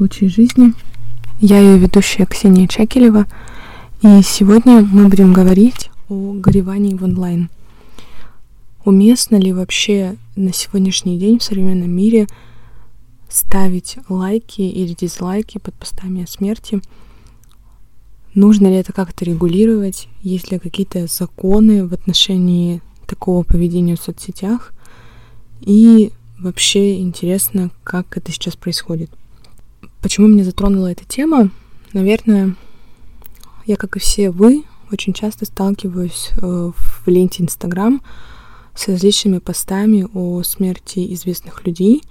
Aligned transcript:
«Смерть 0.00 0.12
на 0.12 0.18
все 0.18 0.18
случаи 0.18 0.24
жизни». 0.26 0.74
Я 1.40 1.58
ее 1.58 1.78
ведущая 1.78 2.26
Ксения 2.26 2.66
Чакелева, 2.66 3.26
и 4.02 4.22
сегодня 4.22 4.80
мы 4.80 5.08
будем 5.08 5.32
говорить 5.32 5.90
о 6.08 6.32
горевании 6.32 6.94
в 6.94 7.04
онлайн. 7.04 7.50
Уместно 8.84 9.36
ли 9.36 9.52
вообще 9.52 10.16
на 10.36 10.52
сегодняшний 10.52 11.18
день 11.18 11.38
в 11.38 11.42
современном 11.42 11.90
мире 11.90 12.26
ставить 13.28 13.98
лайки 14.08 14.62
или 14.62 14.94
дизлайки 14.94 15.58
под 15.58 15.74
постами 15.74 16.24
о 16.24 16.26
смерти? 16.26 16.80
Нужно 18.34 18.68
ли 18.68 18.74
это 18.76 18.92
как-то 18.92 19.24
регулировать? 19.24 20.08
Есть 20.22 20.50
ли 20.50 20.58
какие-то 20.58 21.06
законы 21.08 21.86
в 21.86 21.92
отношении 21.92 22.80
такого 23.06 23.42
поведения 23.42 23.96
в 23.96 24.02
соцсетях? 24.02 24.72
И 25.60 26.12
вообще 26.38 27.00
интересно, 27.00 27.70
как 27.82 28.16
это 28.16 28.32
сейчас 28.32 28.56
происходит. 28.56 29.10
Почему 30.00 30.26
меня 30.28 30.44
затронула 30.44 30.92
эта 30.92 31.04
тема? 31.04 31.50
Наверное, 31.92 32.56
я, 33.66 33.76
как 33.76 33.96
и 33.96 34.00
все 34.00 34.30
вы, 34.30 34.64
очень 34.92 35.12
часто 35.12 35.44
сталкиваюсь 35.44 36.30
э, 36.40 36.40
в 36.74 37.06
ленте 37.06 37.42
Инстаграм 37.42 38.02
с 38.74 38.88
различными 38.88 39.38
постами 39.38 40.06
о 40.14 40.42
смерти 40.42 41.12
известных 41.14 41.66
людей. 41.66 42.02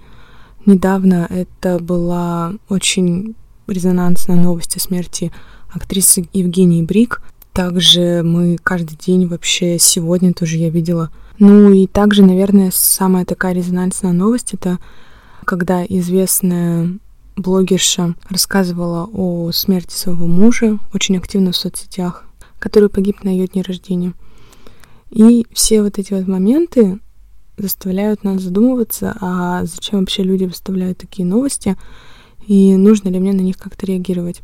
Недавно 0.66 1.26
это 1.30 1.78
была 1.78 2.54
очень 2.68 3.34
резонансная 3.66 4.36
новость 4.36 4.76
о 4.76 4.80
смерти 4.80 5.32
актрисы 5.72 6.28
Евгении 6.32 6.82
Брик. 6.82 7.22
Также 7.52 8.22
мы 8.24 8.56
каждый 8.62 8.96
день 8.96 9.26
вообще 9.26 9.78
сегодня 9.78 10.32
тоже 10.32 10.56
я 10.56 10.70
видела 10.70 11.10
ну 11.40 11.72
и 11.72 11.86
также, 11.86 12.22
наверное, 12.22 12.70
самая 12.70 13.24
такая 13.24 13.54
резонансная 13.54 14.12
новость 14.12 14.52
это 14.52 14.78
когда 15.46 15.84
известная 15.86 16.98
блогерша 17.36 18.14
рассказывала 18.28 19.08
о 19.12 19.50
смерти 19.52 19.94
своего 19.94 20.26
мужа, 20.26 20.78
очень 20.92 21.16
активно 21.16 21.52
в 21.52 21.56
соцсетях, 21.56 22.24
который 22.58 22.88
погиб 22.88 23.22
на 23.24 23.28
ее 23.28 23.46
дне 23.46 23.62
рождения. 23.62 24.14
И 25.10 25.46
все 25.52 25.82
вот 25.82 25.98
эти 25.98 26.12
вот 26.12 26.28
моменты 26.28 26.98
заставляют 27.56 28.24
нас 28.24 28.42
задумываться, 28.42 29.16
а 29.20 29.64
зачем 29.64 30.00
вообще 30.00 30.22
люди 30.22 30.44
выставляют 30.44 30.98
такие 30.98 31.26
новости, 31.26 31.76
и 32.46 32.76
нужно 32.76 33.08
ли 33.08 33.18
мне 33.18 33.32
на 33.32 33.40
них 33.40 33.58
как-то 33.58 33.86
реагировать. 33.86 34.40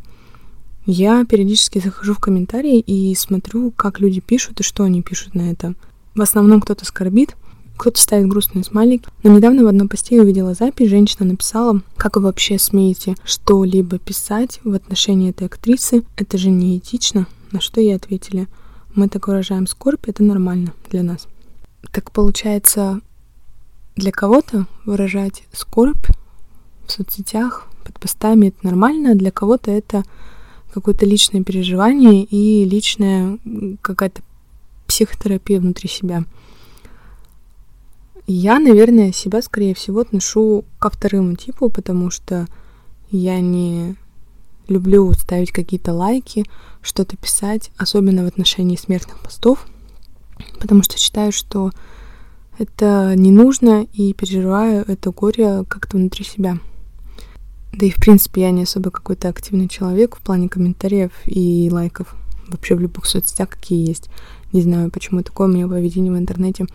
Я 0.85 1.25
периодически 1.25 1.81
захожу 1.81 2.15
в 2.15 2.19
комментарии 2.19 2.79
и 2.79 3.15
смотрю, 3.15 3.73
как 3.73 3.99
люди 4.01 4.21
пишут 4.21 4.61
и 4.61 4.63
что 4.63 4.85
они 4.85 5.03
пишут 5.03 5.35
на 5.35 5.51
это. 5.51 5.75
В 6.15 6.21
основном 6.21 6.61
кто-то 6.61 6.85
скорбит, 6.85 7.37
кто-то 7.77 8.01
ставит 8.01 8.29
грустные 8.29 8.65
смайлики. 8.65 9.09
Но 9.23 9.33
недавно 9.33 9.65
в 9.65 9.69
одном 9.69 9.89
посте 9.89 10.17
я 10.17 10.23
увидела 10.23 10.55
запись, 10.55 10.91
женщина 10.91 11.27
написала, 11.27 11.81
как 11.97 12.17
вы 12.17 12.23
вообще 12.23 12.59
смеете 12.59 13.15
что-либо 13.25 13.99
писать 13.99 14.61
в 14.65 14.75
отношении 14.75 15.31
этой 15.31 15.47
актрисы, 15.47 16.05
это 16.17 16.39
же 16.39 16.51
не 16.51 16.79
этично. 16.79 17.27
На 17.53 17.61
что 17.61 17.81
ей 17.81 17.95
ответили, 17.95 18.49
мы 18.95 19.09
так 19.09 19.29
выражаем 19.29 19.67
скорбь, 19.67 20.09
это 20.09 20.23
нормально 20.23 20.73
для 20.91 21.03
нас. 21.03 21.27
Так 21.93 22.11
получается, 22.11 23.01
для 23.95 24.13
кого-то 24.13 24.67
выражать 24.85 25.45
скорбь 25.53 26.07
в 26.87 26.93
соцсетях, 26.93 27.69
под 27.85 28.01
постами 28.01 28.49
это 28.49 28.59
нормально, 28.63 29.13
а 29.13 29.15
для 29.15 29.31
кого-то 29.31 29.71
это 29.71 30.03
какое-то 30.75 31.07
личное 31.07 31.43
переживание 31.43 32.25
и 32.25 32.65
личная 32.65 33.39
какая-то 33.81 34.23
психотерапия 34.87 35.61
внутри 35.61 35.89
себя. 35.89 36.25
Я, 38.27 38.59
наверное, 38.59 39.13
себя, 39.13 39.41
скорее 39.41 39.75
всего, 39.75 40.01
отношу 40.01 40.65
ко 40.79 40.91
второму 40.91 41.37
типу, 41.37 41.71
потому 41.71 42.11
что 42.11 42.47
я 43.11 43.41
не 43.41 43.95
люблю 44.69 45.13
ставить 45.13 45.53
какие-то 45.53 45.93
лайки, 45.93 46.45
что-то 46.83 47.17
писать, 47.17 47.71
особенно 47.77 48.25
в 48.25 48.27
отношении 48.27 48.77
смертных 48.77 49.21
постов, 49.21 49.67
потому 50.59 50.83
что 50.83 50.99
считаю, 50.99 51.31
что 51.31 51.71
это 52.59 53.15
не 53.17 53.31
нужно 53.31 53.87
и 53.93 54.13
переживаю 54.13 54.85
это 54.89 55.11
горе 55.11 55.65
как-то 55.69 55.97
внутри 55.97 56.25
себя. 56.25 56.59
Да 57.73 57.87
и, 57.87 57.91
в 57.91 57.97
принципе, 57.97 58.43
я 58.43 58.51
не 58.51 58.63
особо 58.63 58.91
какой-то 58.91 59.29
активный 59.29 59.69
человек 59.69 60.17
в 60.17 60.21
плане 60.21 60.49
комментариев 60.49 61.13
и 61.27 61.69
лайков 61.71 62.17
вообще 62.49 62.75
в 62.75 62.81
любых 62.81 63.07
соцсетях, 63.07 63.51
какие 63.51 63.87
есть. 63.87 64.09
Не 64.53 64.63
знаю, 64.63 64.91
почему 64.91 65.23
такое 65.23 65.49
у 65.49 65.51
меня 65.51 65.69
поведение 65.69 66.13
в 66.13 66.17
интернете. 66.19 66.67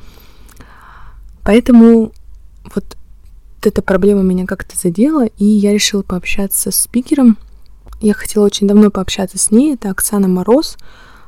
Поэтому 1.44 2.12
вот 2.74 2.98
эта 3.64 3.82
проблема 3.82 4.22
меня 4.22 4.46
как-то 4.46 4.78
задела, 4.78 5.26
и 5.26 5.46
я 5.46 5.74
решила 5.74 6.02
пообщаться 6.02 6.72
с 6.72 6.76
спикером. 6.76 7.38
Я 8.00 8.14
хотела 8.14 8.46
очень 8.46 8.68
давно 8.68 8.90
пообщаться 8.90 9.38
с 9.38 9.52
ней. 9.52 9.76
Это 9.76 9.92
Оксана 9.92 10.28
Мороз. 10.28 10.78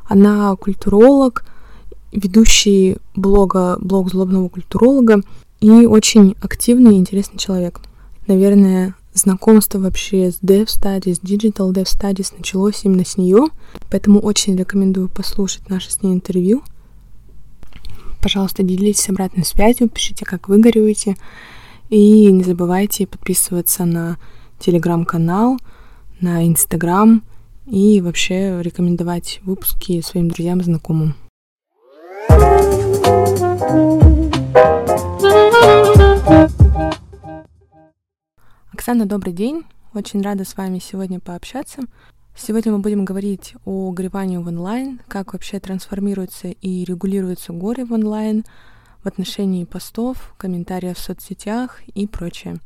Она 0.05 0.55
культуролог, 0.55 1.45
ведущий 2.11 2.97
блога, 3.15 3.77
блог 3.79 4.09
злобного 4.09 4.49
культуролога 4.49 5.21
и 5.59 5.69
очень 5.69 6.35
активный 6.41 6.95
и 6.95 6.99
интересный 6.99 7.37
человек. 7.37 7.79
Наверное, 8.27 8.95
знакомство 9.13 9.79
вообще 9.79 10.31
с 10.31 10.39
Dev 10.41 10.65
Studies, 10.65 11.21
Digital 11.21 11.71
Dev 11.71 11.85
Studies 11.85 12.33
началось 12.37 12.81
именно 12.83 13.05
с 13.05 13.17
нее, 13.17 13.47
поэтому 13.89 14.19
очень 14.19 14.55
рекомендую 14.55 15.09
послушать 15.09 15.69
наше 15.69 15.91
с 15.91 16.01
ней 16.01 16.13
интервью. 16.13 16.63
Пожалуйста, 18.23 18.63
делитесь 18.63 19.09
обратной 19.09 19.43
связью, 19.43 19.89
пишите, 19.89 20.23
как 20.23 20.47
вы 20.47 20.57
горюете, 20.57 21.17
и 21.89 22.31
не 22.31 22.41
забывайте 22.41 23.05
подписываться 23.05 23.83
на 23.83 24.17
телеграм-канал, 24.59 25.59
на 26.21 26.47
инстаграм 26.47 27.21
и 27.65 27.99
вообще 27.99 28.61
рекомендовать 28.61 29.41
выпуски 29.43 29.99
своим 29.99 30.29
друзьям 30.29 30.61
и 30.61 30.63
знакомым. 30.63 31.15
Оксана, 38.71 39.05
добрый 39.05 39.33
день. 39.33 39.63
Очень 39.93 40.21
рада 40.21 40.45
с 40.45 40.55
вами 40.55 40.79
сегодня 40.79 41.19
пообщаться. 41.19 41.81
Сегодня 42.35 42.71
мы 42.71 42.79
будем 42.79 43.05
говорить 43.05 43.53
о 43.63 43.91
горевании 43.91 44.37
в 44.37 44.47
онлайн, 44.47 44.99
как 45.07 45.33
вообще 45.33 45.59
трансформируется 45.59 46.47
и 46.49 46.83
регулируется 46.83 47.53
горе 47.53 47.85
в 47.85 47.93
онлайн 47.93 48.43
в 49.03 49.07
отношении 49.07 49.65
постов, 49.65 50.33
комментариев 50.37 50.97
в 50.97 51.01
соцсетях 51.01 51.81
и 51.93 52.07
прочее. 52.07 52.57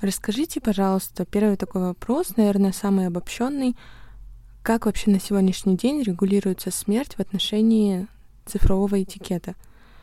Расскажите, 0.00 0.60
пожалуйста, 0.60 1.26
первый 1.26 1.56
такой 1.56 1.82
вопрос, 1.82 2.36
наверное, 2.36 2.72
самый 2.72 3.08
обобщенный. 3.08 3.76
Как 4.62 4.86
вообще 4.86 5.10
на 5.10 5.20
сегодняшний 5.20 5.76
день 5.76 6.02
регулируется 6.02 6.70
смерть 6.70 7.14
в 7.16 7.20
отношении 7.20 8.06
цифрового 8.46 9.02
этикета? 9.02 9.56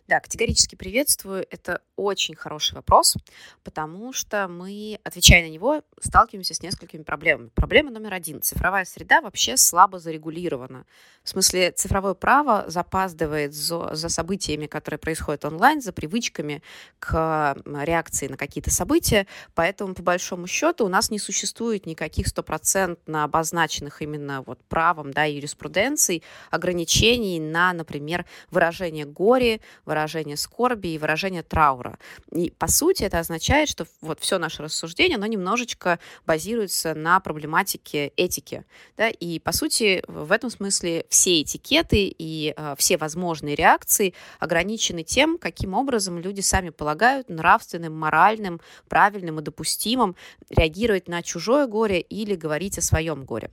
Да, 0.10 0.20
категорически 0.20 0.74
приветствую. 0.74 1.46
Это 1.52 1.84
очень 1.96 2.34
хороший 2.34 2.74
вопрос, 2.74 3.16
потому 3.64 4.12
что 4.12 4.48
мы, 4.48 5.00
отвечая 5.04 5.44
на 5.44 5.52
него, 5.52 5.84
сталкиваемся 6.02 6.56
с 6.56 6.64
несколькими 6.64 7.04
проблемами. 7.04 7.50
Проблема 7.50 7.92
номер 7.92 8.16
один. 8.16 8.42
Цифровая 8.42 8.86
среда 8.86 9.22
вообще 9.22 9.56
слабо 9.56 10.00
зарегулирована. 10.00 10.88
В 11.22 11.30
смысле, 11.30 11.72
цифровое 11.74 12.16
право 12.16 12.66
запаздывает 12.68 13.54
за, 13.54 13.94
за 13.94 14.10
событиями, 14.10 14.66
которые 14.66 14.98
происходят 14.98 15.46
онлайн, 15.46 15.80
за 15.80 15.94
привычками 15.94 16.64
к 16.98 17.56
реакции 17.66 18.28
на 18.28 18.38
какие-то 18.38 18.72
события, 18.72 19.28
поэтому, 19.54 19.94
по 19.94 20.02
большому 20.02 20.48
счету, 20.48 20.86
у 20.86 20.90
нас 20.90 21.12
не 21.12 21.20
существует 21.20 21.86
никаких 21.86 22.30
стопроцентно 22.30 23.26
обозначенных 23.26 24.02
именно 24.02 24.42
вот 24.42 24.60
правом 24.64 25.14
да, 25.14 25.26
юриспруденцией 25.26 26.24
ограничений 26.50 27.40
на, 27.40 27.74
например, 27.74 28.26
выражение 28.50 29.06
горя, 29.06 29.60
выражение 29.86 29.99
выражение 30.00 30.38
скорби 30.38 30.90
и 30.90 30.98
выражение 30.98 31.44
траура. 31.44 32.00
И, 32.32 32.52
по 32.52 32.68
сути, 32.68 33.04
это 33.04 33.20
означает, 33.20 33.70
что 33.70 33.86
вот 34.02 34.20
все 34.22 34.38
наше 34.38 34.64
рассуждение, 34.64 35.18
оно 35.18 35.26
немножечко 35.26 36.00
базируется 36.26 36.94
на 36.94 37.20
проблематике 37.20 38.14
этики. 38.16 38.64
Да? 38.98 39.10
И, 39.10 39.40
по 39.40 39.52
сути, 39.52 40.02
в 40.08 40.32
этом 40.32 40.50
смысле 40.50 41.06
все 41.10 41.42
этикеты 41.42 42.14
и 42.18 42.54
э, 42.56 42.76
все 42.78 42.98
возможные 42.98 43.56
реакции 43.56 44.14
ограничены 44.40 45.04
тем, 45.04 45.38
каким 45.38 45.74
образом 45.74 46.20
люди 46.20 46.42
сами 46.42 46.70
полагают 46.70 47.30
нравственным, 47.30 47.98
моральным, 47.98 48.62
правильным 48.88 49.40
и 49.40 49.44
допустимым 49.44 50.16
реагировать 50.50 51.08
на 51.10 51.22
чужое 51.22 51.68
горе 51.68 52.00
или 52.00 52.36
говорить 52.36 52.78
о 52.78 52.82
своем 52.82 53.26
горе. 53.26 53.52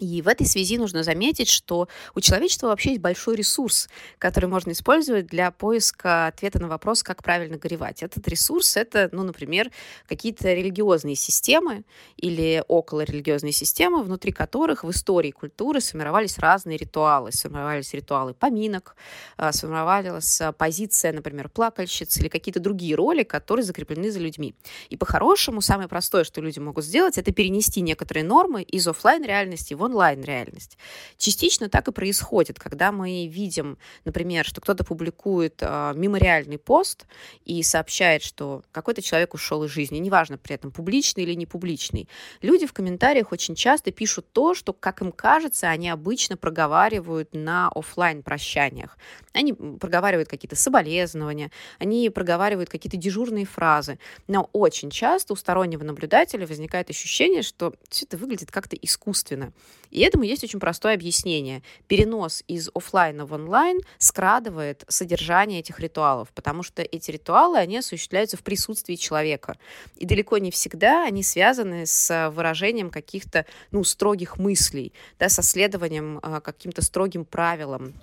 И 0.00 0.22
в 0.22 0.28
этой 0.28 0.46
связи 0.46 0.78
нужно 0.78 1.02
заметить, 1.02 1.48
что 1.48 1.86
у 2.14 2.20
человечества 2.20 2.68
вообще 2.68 2.90
есть 2.90 3.02
большой 3.02 3.36
ресурс, 3.36 3.88
который 4.18 4.46
можно 4.46 4.72
использовать 4.72 5.26
для 5.26 5.50
поиска 5.50 6.26
ответа 6.26 6.58
на 6.58 6.68
вопрос, 6.68 7.02
как 7.02 7.22
правильно 7.22 7.58
горевать. 7.58 8.02
Этот 8.02 8.26
ресурс— 8.26 8.76
это, 8.78 9.10
ну, 9.12 9.22
например, 9.24 9.70
какие-то 10.08 10.54
религиозные 10.54 11.16
системы 11.16 11.84
или 12.16 12.64
околорелигиозные 12.66 13.52
системы, 13.52 14.02
внутри 14.02 14.32
которых 14.32 14.84
в 14.84 14.90
истории 14.90 15.32
культуры 15.32 15.82
сформировались 15.82 16.38
разные 16.38 16.78
ритуалы. 16.78 17.30
Сформировались 17.30 17.92
ритуалы 17.92 18.32
поминок, 18.32 18.96
а, 19.36 19.52
сформировалась 19.52 20.40
позиция, 20.56 21.12
например, 21.12 21.50
плакальщицы 21.50 22.20
или 22.20 22.28
какие-то 22.28 22.60
другие 22.60 22.94
роли, 22.94 23.22
которые 23.22 23.64
закреплены 23.64 24.10
за 24.10 24.18
людьми. 24.18 24.54
И 24.88 24.96
по-хорошему, 24.96 25.60
самое 25.60 25.88
простое, 25.88 26.24
что 26.24 26.40
люди 26.40 26.58
могут 26.58 26.84
сделать, 26.84 27.18
это 27.18 27.32
перенести 27.32 27.82
некоторые 27.82 28.24
нормы 28.24 28.62
из 28.62 28.88
офлайн 28.88 29.22
реальности 29.24 29.74
в 29.74 29.89
онлайн-реальность. 29.90 30.78
Частично 31.18 31.68
так 31.68 31.88
и 31.88 31.92
происходит, 31.92 32.58
когда 32.58 32.92
мы 32.92 33.26
видим, 33.26 33.76
например, 34.04 34.44
что 34.44 34.60
кто-то 34.60 34.84
публикует 34.84 35.56
э, 35.60 35.92
мемориальный 35.94 36.58
пост 36.58 37.06
и 37.44 37.62
сообщает, 37.62 38.22
что 38.22 38.62
какой-то 38.72 39.02
человек 39.02 39.34
ушел 39.34 39.64
из 39.64 39.70
жизни, 39.70 39.98
неважно 39.98 40.38
при 40.38 40.54
этом 40.54 40.70
публичный 40.70 41.24
или 41.24 41.34
не 41.34 41.46
публичный. 41.46 42.08
Люди 42.40 42.66
в 42.66 42.72
комментариях 42.72 43.32
очень 43.32 43.54
часто 43.54 43.90
пишут 43.90 44.32
то, 44.32 44.54
что, 44.54 44.72
как 44.72 45.02
им 45.02 45.12
кажется, 45.12 45.68
они 45.68 45.90
обычно 45.90 46.36
проговаривают 46.36 47.34
на 47.34 47.68
офлайн 47.74 48.22
прощаниях. 48.22 48.96
Они 49.32 49.52
проговаривают 49.52 50.28
какие-то 50.28 50.56
соболезнования, 50.56 51.50
они 51.78 52.10
проговаривают 52.10 52.70
какие-то 52.70 52.96
дежурные 52.96 53.44
фразы. 53.44 53.98
Но 54.28 54.48
очень 54.52 54.90
часто 54.90 55.32
у 55.32 55.36
стороннего 55.36 55.82
наблюдателя 55.82 56.46
возникает 56.46 56.90
ощущение, 56.90 57.42
что 57.42 57.74
все 57.88 58.06
это 58.06 58.16
выглядит 58.16 58.50
как-то 58.50 58.76
искусственно. 58.76 59.52
И 59.90 60.00
этому 60.00 60.24
есть 60.24 60.44
очень 60.44 60.60
простое 60.60 60.94
объяснение. 60.94 61.62
Перенос 61.88 62.44
из 62.46 62.70
офлайна 62.74 63.26
в 63.26 63.32
онлайн 63.32 63.80
скрадывает 63.98 64.84
содержание 64.88 65.60
этих 65.60 65.80
ритуалов, 65.80 66.28
потому 66.34 66.62
что 66.62 66.82
эти 66.82 67.10
ритуалы, 67.10 67.58
они 67.58 67.78
осуществляются 67.78 68.36
в 68.36 68.42
присутствии 68.42 68.94
человека. 68.94 69.56
И 69.96 70.06
далеко 70.06 70.38
не 70.38 70.50
всегда 70.50 71.04
они 71.04 71.22
связаны 71.22 71.86
с 71.86 72.30
выражением 72.30 72.90
каких-то 72.90 73.46
ну, 73.70 73.84
строгих 73.84 74.38
мыслей, 74.38 74.92
да, 75.18 75.28
со 75.28 75.42
следованием 75.42 76.20
э, 76.22 76.40
каким-то 76.40 76.82
строгим 76.82 77.24
правилам 77.24 77.94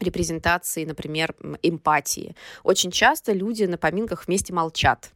репрезентации, 0.00 0.84
например, 0.84 1.34
эмпатии. 1.62 2.34
Очень 2.64 2.90
часто 2.90 3.32
люди 3.32 3.64
на 3.64 3.78
поминках 3.78 4.26
вместе 4.26 4.52
молчат. 4.52 5.10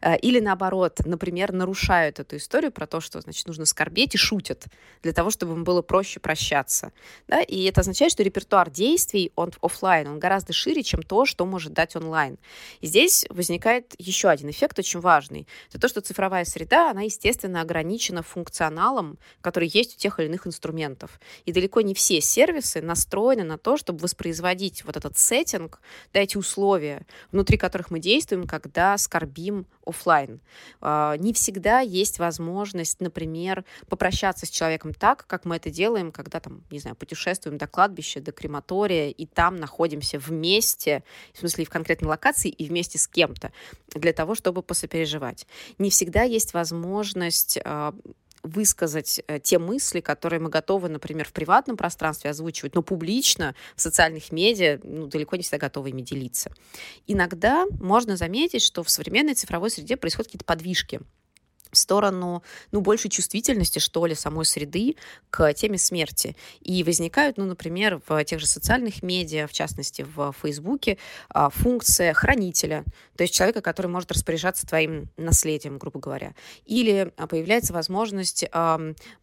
Э, 0.00 0.16
или 0.18 0.40
наоборот, 0.40 1.00
например, 1.04 1.52
нарушают 1.52 2.20
эту 2.20 2.36
историю 2.36 2.72
про 2.72 2.86
то, 2.86 3.00
что, 3.00 3.20
значит, 3.20 3.46
нужно 3.46 3.64
скорбеть 3.66 4.14
и 4.14 4.18
шутят 4.18 4.64
для 5.02 5.12
того, 5.12 5.30
чтобы 5.30 5.54
им 5.54 5.64
было 5.64 5.82
проще 5.82 6.20
прощаться. 6.20 6.92
Да? 7.28 7.40
И 7.40 7.64
это 7.64 7.80
означает, 7.80 8.12
что 8.12 8.22
репертуар 8.22 8.70
действий, 8.70 9.32
он 9.36 9.52
офлайн, 9.60 10.08
он 10.08 10.18
гораздо 10.18 10.52
шире, 10.52 10.82
чем 10.82 11.02
то, 11.02 11.26
что 11.26 11.44
может 11.44 11.72
дать 11.72 11.96
онлайн. 11.96 12.38
И 12.80 12.86
здесь 12.86 13.26
возникает 13.28 13.94
еще 13.98 14.28
один 14.28 14.50
эффект 14.50 14.78
очень 14.78 15.00
важный. 15.00 15.46
Это 15.68 15.80
то, 15.80 15.88
что 15.88 16.00
цифровая 16.00 16.44
среда, 16.44 16.90
она, 16.90 17.02
естественно, 17.02 17.60
ограничена 17.60 18.22
функционалом, 18.22 19.18
который 19.40 19.68
есть 19.68 19.96
у 19.96 19.98
тех 19.98 20.18
или 20.18 20.26
иных 20.26 20.46
инструментов. 20.46 21.20
И 21.44 21.52
далеко 21.52 21.80
не 21.80 21.94
все 21.94 22.20
сервисы 22.20 22.80
настроены 22.80 23.44
на 23.44 23.58
то, 23.58 23.76
чтобы 23.76 24.00
воспроизводить 24.00 24.84
вот 24.84 24.96
этот 24.96 25.18
сеттинг, 25.18 25.80
да, 26.12 26.20
эти 26.20 26.36
условия, 26.36 27.06
внутри 27.32 27.56
которых 27.56 27.90
мы 27.90 28.00
действуем, 28.00 28.46
когда 28.46 28.96
скорбим 28.98 29.65
офлайн. 29.84 30.40
А, 30.80 31.16
не 31.16 31.32
всегда 31.32 31.80
есть 31.80 32.18
возможность, 32.18 33.00
например, 33.00 33.64
попрощаться 33.88 34.44
с 34.44 34.50
человеком 34.50 34.92
так, 34.92 35.26
как 35.26 35.44
мы 35.44 35.56
это 35.56 35.70
делаем, 35.70 36.12
когда 36.12 36.40
там, 36.40 36.62
не 36.70 36.78
знаю, 36.80 36.96
путешествуем 36.96 37.56
до 37.56 37.66
кладбища, 37.66 38.20
до 38.20 38.32
крематория, 38.32 39.10
и 39.10 39.26
там 39.26 39.56
находимся 39.56 40.18
вместе, 40.18 41.04
в 41.32 41.38
смысле 41.38 41.64
в 41.64 41.70
конкретной 41.70 42.08
локации 42.08 42.50
и 42.50 42.68
вместе 42.68 42.98
с 42.98 43.06
кем-то, 43.06 43.52
для 43.94 44.12
того, 44.12 44.34
чтобы 44.34 44.62
посопереживать. 44.62 45.46
Не 45.78 45.90
всегда 45.90 46.22
есть 46.22 46.52
возможность 46.52 47.58
а, 47.64 47.94
высказать 48.46 49.20
э, 49.26 49.38
те 49.40 49.58
мысли, 49.58 50.00
которые 50.00 50.40
мы 50.40 50.48
готовы, 50.48 50.88
например, 50.88 51.26
в 51.26 51.32
приватном 51.32 51.76
пространстве 51.76 52.30
озвучивать, 52.30 52.74
но 52.74 52.82
публично 52.82 53.54
в 53.74 53.80
социальных 53.80 54.32
медиа 54.32 54.78
ну, 54.82 55.06
далеко 55.06 55.36
не 55.36 55.42
всегда 55.42 55.58
готовы 55.58 55.90
ими 55.90 56.02
делиться. 56.02 56.50
Иногда 57.06 57.66
можно 57.80 58.16
заметить, 58.16 58.62
что 58.62 58.82
в 58.82 58.90
современной 58.90 59.34
цифровой 59.34 59.70
среде 59.70 59.96
происходят 59.96 60.28
какие-то 60.28 60.44
подвижки 60.44 61.00
в 61.70 61.76
сторону, 61.76 62.42
ну, 62.72 62.80
большей 62.80 63.10
чувствительности, 63.10 63.78
что 63.78 64.06
ли, 64.06 64.14
самой 64.14 64.44
среды 64.44 64.96
к 65.30 65.52
теме 65.54 65.78
смерти. 65.78 66.36
И 66.60 66.82
возникают, 66.84 67.36
ну, 67.36 67.44
например, 67.44 68.00
в 68.06 68.24
тех 68.24 68.40
же 68.40 68.46
социальных 68.46 69.02
медиа, 69.02 69.46
в 69.46 69.52
частности, 69.52 70.06
в 70.14 70.34
Фейсбуке, 70.40 70.98
а, 71.28 71.50
функция 71.50 72.12
хранителя, 72.14 72.84
то 73.16 73.22
есть 73.22 73.34
человека, 73.34 73.60
который 73.60 73.88
может 73.88 74.12
распоряжаться 74.12 74.66
твоим 74.66 75.08
наследием, 75.16 75.78
грубо 75.78 76.00
говоря. 76.00 76.34
Или 76.64 77.12
а, 77.16 77.26
появляется 77.26 77.72
возможность 77.72 78.44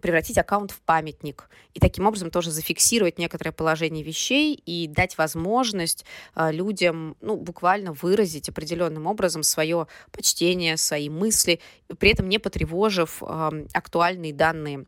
превратить 0.02 0.38
аккаунт 0.38 0.72
в 0.72 0.82
памятник 0.82 1.50
и 1.74 1.80
таким 1.80 2.06
образом 2.06 2.30
тоже 2.30 2.52
зафиксировать 2.52 3.18
некоторое 3.18 3.52
положение 3.52 4.04
вещей 4.04 4.54
и 4.54 4.88
дать 4.88 5.18
возможность 5.18 6.06
а, 6.36 6.52
людям, 6.52 7.16
ну, 7.22 7.36
буквально 7.36 7.94
выразить 7.94 8.50
определенным 8.50 9.08
образом 9.08 9.44
свое 9.44 9.88
почтение, 10.12 10.78
свои 10.78 11.10
мысли, 11.10 11.60
при 12.00 12.12
этом 12.12 12.30
не 12.34 12.40
потревожив 12.40 13.22
актуальные 13.74 14.34
данные 14.34 14.86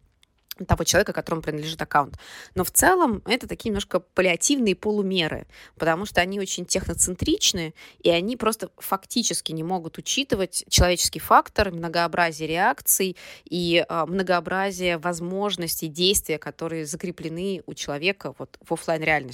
того 0.67 0.83
человека, 0.83 1.13
которому 1.13 1.41
принадлежит 1.41 1.81
аккаунт. 1.81 2.17
Но 2.53 2.63
в 2.63 2.71
целом 2.71 3.21
это 3.25 3.47
такие 3.47 3.69
немножко 3.69 3.99
паллиативные 3.99 4.75
полумеры, 4.75 5.47
потому 5.77 6.05
что 6.05 6.21
они 6.21 6.39
очень 6.39 6.65
техноцентричны, 6.65 7.73
и 7.99 8.09
они 8.09 8.37
просто 8.37 8.69
фактически 8.77 9.51
не 9.51 9.63
могут 9.63 9.97
учитывать 9.97 10.63
человеческий 10.69 11.19
фактор, 11.19 11.71
многообразие 11.71 12.47
реакций 12.47 13.17
и 13.43 13.85
э, 13.87 14.05
многообразие 14.05 14.97
возможностей 14.97 15.87
действия, 15.87 16.37
которые 16.37 16.85
закреплены 16.85 17.63
у 17.65 17.73
человека 17.73 18.33
вот, 18.37 18.57
в 18.61 18.73
офлайн 18.73 19.01
реальности 19.01 19.25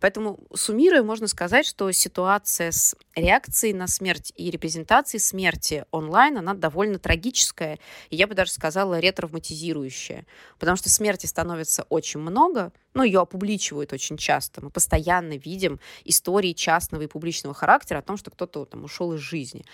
Поэтому, 0.00 0.40
суммируя, 0.54 1.02
можно 1.02 1.26
сказать, 1.28 1.66
что 1.66 1.90
ситуация 1.92 2.70
с 2.72 2.96
реакцией 3.14 3.72
на 3.72 3.86
смерть 3.86 4.32
и 4.36 4.50
репрезентацией 4.50 5.20
смерти 5.20 5.84
онлайн, 5.90 6.38
она 6.38 6.54
довольно 6.54 6.98
трагическая, 6.98 7.78
и 8.10 8.16
я 8.16 8.26
бы 8.26 8.34
даже 8.34 8.52
сказала 8.52 8.98
ретравматизирующая 8.98 10.24
потому 10.58 10.76
что 10.76 10.88
смерти 10.88 11.26
становится 11.26 11.84
очень 11.84 12.20
много, 12.20 12.72
ну, 12.94 13.02
ее 13.02 13.20
опубличивают 13.20 13.92
очень 13.92 14.16
часто. 14.16 14.62
Мы 14.62 14.70
постоянно 14.70 15.36
видим 15.36 15.80
истории 16.04 16.52
частного 16.52 17.02
и 17.02 17.06
публичного 17.06 17.54
характера 17.54 17.98
о 17.98 18.02
том, 18.02 18.16
что 18.16 18.30
кто-то 18.30 18.64
там 18.64 18.84
ушел 18.84 19.12
из 19.14 19.20
жизни. 19.20 19.64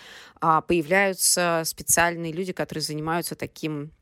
А 0.41 0.61
появляются 0.61 1.63
специальные 1.65 2.33
люди, 2.33 2.53
которые 2.53 2.83
занимаются 2.83 3.35
таким 3.35 3.93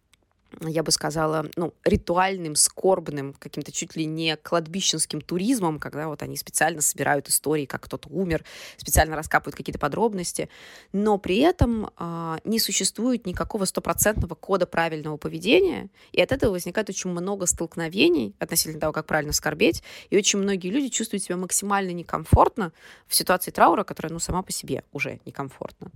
я 0.60 0.82
бы 0.82 0.90
сказала, 0.90 1.46
ну, 1.56 1.74
ритуальным, 1.84 2.54
скорбным, 2.54 3.34
каким-то 3.34 3.72
чуть 3.72 3.96
ли 3.96 4.06
не 4.06 4.36
кладбищенским 4.36 5.20
туризмом, 5.20 5.78
когда 5.78 6.08
вот 6.08 6.22
они 6.22 6.36
специально 6.36 6.80
собирают 6.80 7.28
истории, 7.28 7.66
как 7.66 7.82
кто-то 7.82 8.08
умер, 8.08 8.44
специально 8.76 9.16
раскапывают 9.16 9.56
какие-то 9.56 9.78
подробности, 9.78 10.48
но 10.92 11.18
при 11.18 11.38
этом 11.38 11.90
э, 11.98 12.38
не 12.44 12.58
существует 12.58 13.26
никакого 13.26 13.64
стопроцентного 13.64 14.34
кода 14.34 14.66
правильного 14.66 15.16
поведения, 15.16 15.90
и 16.12 16.20
от 16.20 16.32
этого 16.32 16.52
возникает 16.52 16.88
очень 16.88 17.10
много 17.10 17.46
столкновений 17.46 18.34
относительно 18.38 18.80
того, 18.80 18.92
как 18.92 19.06
правильно 19.06 19.32
скорбеть, 19.32 19.82
и 20.10 20.16
очень 20.16 20.38
многие 20.38 20.70
люди 20.70 20.88
чувствуют 20.88 21.22
себя 21.22 21.36
максимально 21.36 21.90
некомфортно 21.90 22.72
в 23.06 23.14
ситуации 23.14 23.50
траура, 23.50 23.84
которая, 23.84 24.12
ну, 24.12 24.18
сама 24.18 24.42
по 24.42 24.52
себе 24.52 24.84
уже 24.92 25.20
некомфортна. 25.26 25.90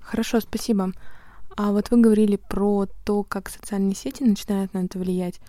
Хорошо, 0.00 0.40
спасибо. 0.40 0.92
А 1.64 1.70
вот 1.70 1.92
вы 1.92 2.00
говорили 2.00 2.34
про 2.34 2.86
то, 3.04 3.22
как 3.22 3.48
социальные 3.48 3.94
сети 3.94 4.24
начинают 4.24 4.74
на 4.74 4.84
это 4.84 4.98
влиять. 4.98 5.40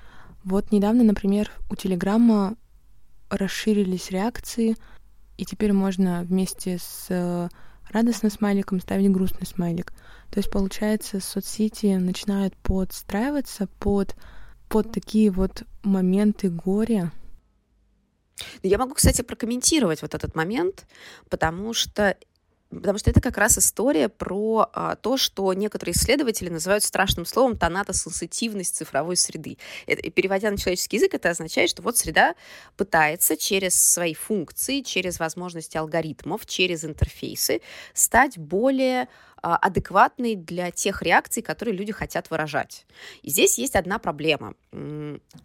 Вот 0.43 0.71
недавно, 0.71 1.03
например, 1.03 1.49
у 1.71 1.75
Телеграма 1.75 2.55
расширились 3.31 4.11
реакции, 4.11 4.75
и 5.37 5.45
теперь 5.45 5.73
можно 5.73 6.21
вместе 6.21 6.77
с 6.77 7.49
радостным 7.89 8.31
смайликом 8.31 8.79
ставить 8.79 9.11
грустный 9.11 9.47
смайлик. 9.47 9.91
То 10.29 10.37
есть, 10.37 10.51
получается, 10.51 11.19
соцсети 11.19 11.95
начинают 11.95 12.55
подстраиваться 12.57 13.65
под, 13.79 14.15
под 14.69 14.91
такие 14.91 15.31
вот 15.31 15.63
моменты 15.81 16.51
горя. 16.51 17.11
Я 18.61 18.77
могу, 18.77 18.93
кстати, 18.93 19.23
прокомментировать 19.23 20.03
вот 20.03 20.13
этот 20.13 20.35
момент, 20.35 20.85
потому 21.31 21.73
что 21.73 22.15
Потому 22.75 22.97
что 22.97 23.09
это 23.09 23.21
как 23.21 23.37
раз 23.37 23.57
история 23.57 24.09
про 24.09 24.69
а, 24.73 24.95
то, 24.95 25.17
что 25.17 25.53
некоторые 25.53 25.95
исследователи 25.95 26.49
называют 26.49 26.83
страшным 26.83 27.25
словом 27.25 27.57
тонатосенситивность 27.57 28.75
цифровой 28.75 29.17
среды. 29.17 29.57
Это, 29.87 30.09
переводя 30.09 30.51
на 30.51 30.57
человеческий 30.57 30.97
язык, 30.97 31.13
это 31.13 31.29
означает, 31.29 31.69
что 31.69 31.81
вот 31.81 31.97
среда 31.97 32.35
пытается 32.77 33.37
через 33.37 33.75
свои 33.75 34.13
функции, 34.13 34.81
через 34.81 35.19
возможности 35.19 35.77
алгоритмов, 35.77 36.45
через 36.45 36.83
интерфейсы 36.85 37.61
стать 37.93 38.37
более 38.37 39.07
адекватный 39.43 40.35
для 40.35 40.71
тех 40.71 41.01
реакций, 41.01 41.43
которые 41.43 41.75
люди 41.75 41.91
хотят 41.91 42.31
выражать. 42.31 42.85
И 43.21 43.29
здесь 43.29 43.57
есть 43.57 43.75
одна 43.75 43.99
проблема. 43.99 44.55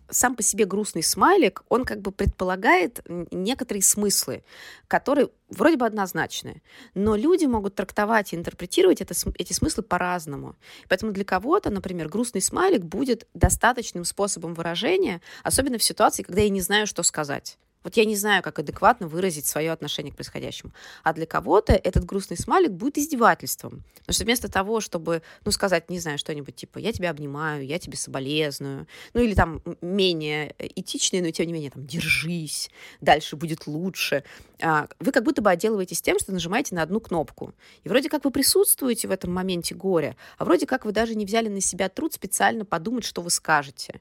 Сам 0.08 0.36
по 0.36 0.42
себе 0.42 0.64
грустный 0.64 1.02
смайлик, 1.02 1.64
он 1.68 1.84
как 1.84 2.00
бы 2.00 2.12
предполагает 2.12 3.00
некоторые 3.32 3.82
смыслы, 3.82 4.44
которые 4.86 5.30
вроде 5.50 5.76
бы 5.76 5.86
однозначны, 5.86 6.62
но 6.94 7.16
люди 7.16 7.46
могут 7.46 7.74
трактовать 7.74 8.32
и 8.32 8.36
интерпретировать 8.36 9.00
это, 9.00 9.14
эти 9.36 9.52
смыслы 9.52 9.82
по-разному. 9.82 10.54
Поэтому 10.88 11.12
для 11.12 11.24
кого-то, 11.24 11.70
например, 11.70 12.08
грустный 12.08 12.40
смайлик 12.40 12.84
будет 12.84 13.26
достаточным 13.34 14.04
способом 14.04 14.54
выражения, 14.54 15.20
особенно 15.42 15.78
в 15.78 15.82
ситуации, 15.82 16.22
когда 16.22 16.42
я 16.42 16.50
не 16.50 16.60
знаю, 16.60 16.86
что 16.86 17.02
сказать. 17.02 17.58
Вот 17.84 17.96
я 17.96 18.04
не 18.04 18.16
знаю, 18.16 18.42
как 18.42 18.58
адекватно 18.58 19.06
выразить 19.06 19.46
свое 19.46 19.72
отношение 19.72 20.12
к 20.12 20.16
происходящему. 20.16 20.72
А 21.02 21.12
для 21.12 21.26
кого-то 21.26 21.72
этот 21.72 22.04
грустный 22.04 22.36
смайлик 22.36 22.72
будет 22.72 22.98
издевательством. 22.98 23.84
Потому 24.00 24.14
что 24.14 24.24
вместо 24.24 24.50
того, 24.50 24.80
чтобы, 24.80 25.22
ну, 25.44 25.50
сказать, 25.52 25.90
не 25.90 25.98
знаю, 25.98 26.18
что-нибудь 26.18 26.56
типа 26.56 26.78
«я 26.78 26.92
тебя 26.92 27.10
обнимаю», 27.10 27.64
«я 27.64 27.78
тебе 27.78 27.96
соболезную», 27.96 28.86
ну, 29.14 29.22
или 29.22 29.34
там 29.34 29.62
менее 29.80 30.54
этичные, 30.58 31.22
но 31.22 31.30
тем 31.30 31.46
не 31.46 31.52
менее, 31.52 31.70
там 31.70 31.86
«держись», 31.86 32.70
«дальше 33.00 33.36
будет 33.36 33.66
лучше», 33.66 34.24
а, 34.60 34.88
вы 34.98 35.12
как 35.12 35.24
будто 35.24 35.40
бы 35.40 35.50
отделываетесь 35.50 36.02
тем, 36.02 36.18
что 36.18 36.32
нажимаете 36.32 36.74
на 36.74 36.82
одну 36.82 37.00
кнопку. 37.00 37.54
И 37.84 37.88
вроде 37.88 38.08
как 38.08 38.24
вы 38.24 38.30
присутствуете 38.30 39.08
в 39.08 39.10
этом 39.10 39.32
моменте 39.32 39.74
горя, 39.74 40.16
а 40.36 40.44
вроде 40.44 40.66
как 40.66 40.84
вы 40.84 40.92
даже 40.92 41.14
не 41.14 41.24
взяли 41.24 41.48
на 41.48 41.60
себя 41.60 41.88
труд 41.88 42.12
специально 42.12 42.64
подумать, 42.64 43.04
что 43.04 43.22
вы 43.22 43.30
скажете. 43.30 44.00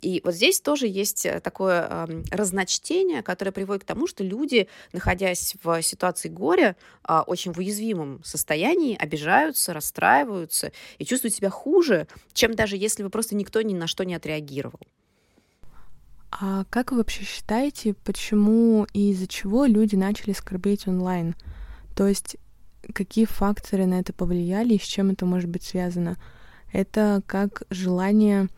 И 0.00 0.20
вот 0.24 0.34
здесь 0.34 0.60
тоже 0.60 0.86
есть 0.86 1.24
э, 1.24 1.40
такое 1.40 1.86
э, 1.88 2.22
разночтение, 2.30 3.22
которое 3.22 3.52
приводит 3.52 3.84
к 3.84 3.86
тому, 3.86 4.06
что 4.06 4.22
люди, 4.22 4.68
находясь 4.92 5.56
в 5.62 5.82
ситуации 5.82 6.28
горя, 6.28 6.76
э, 7.08 7.18
очень 7.26 7.52
в 7.52 7.58
уязвимом 7.58 8.22
состоянии, 8.22 8.96
обижаются, 8.96 9.72
расстраиваются 9.72 10.72
и 10.98 11.04
чувствуют 11.04 11.34
себя 11.34 11.50
хуже, 11.50 12.08
чем 12.34 12.54
даже 12.54 12.76
если 12.76 13.02
бы 13.02 13.10
просто 13.10 13.34
никто 13.36 13.62
ни 13.62 13.74
на 13.74 13.86
что 13.86 14.04
не 14.04 14.14
отреагировал. 14.14 14.80
А 16.30 16.64
как 16.68 16.90
вы 16.92 16.98
вообще 16.98 17.24
считаете, 17.24 17.94
почему 17.94 18.86
и 18.92 19.10
из-за 19.12 19.26
чего 19.26 19.64
люди 19.64 19.96
начали 19.96 20.32
скорбеть 20.32 20.86
онлайн? 20.86 21.34
То 21.94 22.06
есть 22.06 22.36
какие 22.92 23.24
факторы 23.24 23.86
на 23.86 24.00
это 24.00 24.12
повлияли 24.12 24.74
и 24.74 24.78
с 24.78 24.82
чем 24.82 25.10
это 25.10 25.24
может 25.24 25.48
быть 25.48 25.62
связано? 25.62 26.18
Это 26.72 27.22
как 27.26 27.62
желание 27.70 28.48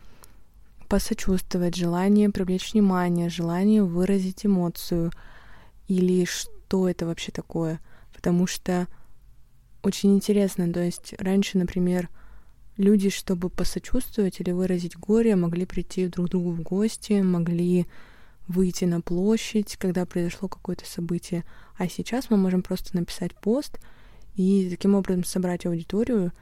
посочувствовать, 0.89 1.75
желание 1.75 2.29
привлечь 2.29 2.73
внимание, 2.73 3.29
желание 3.29 3.83
выразить 3.83 4.45
эмоцию 4.45 5.11
или 5.87 6.25
что 6.25 6.89
это 6.89 7.05
вообще 7.05 7.31
такое. 7.31 7.79
Потому 8.13 8.47
что 8.47 8.87
очень 9.83 10.15
интересно, 10.15 10.73
то 10.73 10.83
есть 10.83 11.13
раньше, 11.19 11.57
например, 11.57 12.09
люди, 12.75 13.09
чтобы 13.09 13.49
посочувствовать 13.49 14.39
или 14.39 14.51
выразить 14.51 14.97
горе, 14.97 15.35
могли 15.35 15.65
прийти 15.65 16.07
друг 16.07 16.27
к 16.27 16.31
другу 16.31 16.51
в 16.51 16.61
гости, 16.61 17.21
могли 17.21 17.85
выйти 18.47 18.85
на 18.85 18.99
площадь, 18.99 19.77
когда 19.77 20.05
произошло 20.07 20.49
какое-то 20.49 20.85
событие. 20.85 21.45
А 21.77 21.87
сейчас 21.87 22.31
мы 22.31 22.37
можем 22.37 22.63
просто 22.63 22.97
написать 22.97 23.35
пост 23.35 23.79
и 24.35 24.67
таким 24.71 24.95
образом 24.95 25.23
собрать 25.23 25.67
аудиторию, 25.67 26.33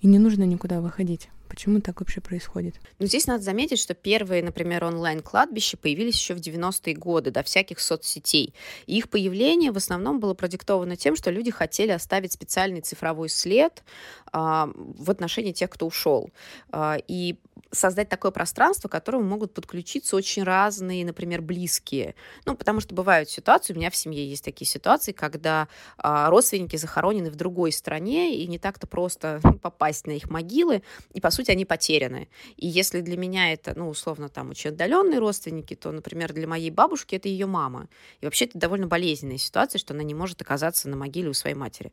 и 0.00 0.06
не 0.06 0.18
нужно 0.18 0.44
никуда 0.44 0.80
выходить. 0.80 1.28
Почему 1.54 1.80
так 1.80 2.00
вообще 2.00 2.20
происходит? 2.20 2.80
Ну, 2.98 3.06
здесь 3.06 3.28
надо 3.28 3.44
заметить, 3.44 3.78
что 3.78 3.94
первые, 3.94 4.42
например, 4.42 4.82
онлайн-кладбища 4.82 5.76
появились 5.76 6.18
еще 6.18 6.34
в 6.34 6.38
90-е 6.38 6.96
годы, 6.96 7.30
до 7.30 7.44
всяких 7.44 7.78
соцсетей. 7.78 8.54
И 8.86 8.98
их 8.98 9.08
появление 9.08 9.70
в 9.70 9.76
основном 9.76 10.18
было 10.18 10.34
продиктовано 10.34 10.96
тем, 10.96 11.14
что 11.14 11.30
люди 11.30 11.52
хотели 11.52 11.92
оставить 11.92 12.32
специальный 12.32 12.80
цифровой 12.80 13.28
след 13.28 13.84
а, 14.32 14.68
в 14.74 15.08
отношении 15.12 15.52
тех, 15.52 15.70
кто 15.70 15.86
ушел. 15.86 16.30
А, 16.72 16.96
и 17.06 17.36
создать 17.70 18.08
такое 18.08 18.30
пространство, 18.30 18.88
к 18.88 18.92
которому 18.92 19.24
могут 19.24 19.54
подключиться 19.54 20.16
очень 20.16 20.42
разные, 20.42 21.04
например, 21.04 21.42
близкие. 21.42 22.14
Ну, 22.46 22.56
потому 22.56 22.80
что 22.80 22.94
бывают 22.94 23.28
ситуации, 23.28 23.72
у 23.72 23.76
меня 23.76 23.90
в 23.90 23.96
семье 23.96 24.28
есть 24.28 24.44
такие 24.44 24.68
ситуации, 24.68 25.12
когда 25.12 25.68
а, 25.98 26.30
родственники 26.30 26.76
захоронены 26.76 27.30
в 27.30 27.36
другой 27.36 27.72
стране, 27.72 28.36
и 28.36 28.46
не 28.46 28.58
так-то 28.58 28.86
просто 28.86 29.40
попасть 29.62 30.06
на 30.06 30.12
их 30.12 30.30
могилы, 30.30 30.82
и, 31.12 31.20
по 31.20 31.30
сути, 31.30 31.50
они 31.50 31.64
потеряны. 31.64 32.28
И 32.56 32.66
если 32.66 33.00
для 33.00 33.16
меня 33.16 33.52
это, 33.52 33.74
ну, 33.76 33.88
условно, 33.88 34.28
там, 34.28 34.50
очень 34.50 34.70
отдаленные 34.70 35.18
родственники, 35.18 35.74
то, 35.74 35.90
например, 35.90 36.32
для 36.32 36.46
моей 36.46 36.70
бабушки 36.70 37.16
это 37.16 37.28
ее 37.28 37.46
мама. 37.46 37.88
И 38.20 38.24
вообще 38.24 38.46
это 38.46 38.58
довольно 38.58 38.86
болезненная 38.86 39.38
ситуация, 39.38 39.78
что 39.78 39.94
она 39.94 40.02
не 40.02 40.14
может 40.14 40.40
оказаться 40.40 40.88
на 40.88 40.96
могиле 40.96 41.28
у 41.28 41.34
своей 41.34 41.56
матери. 41.56 41.92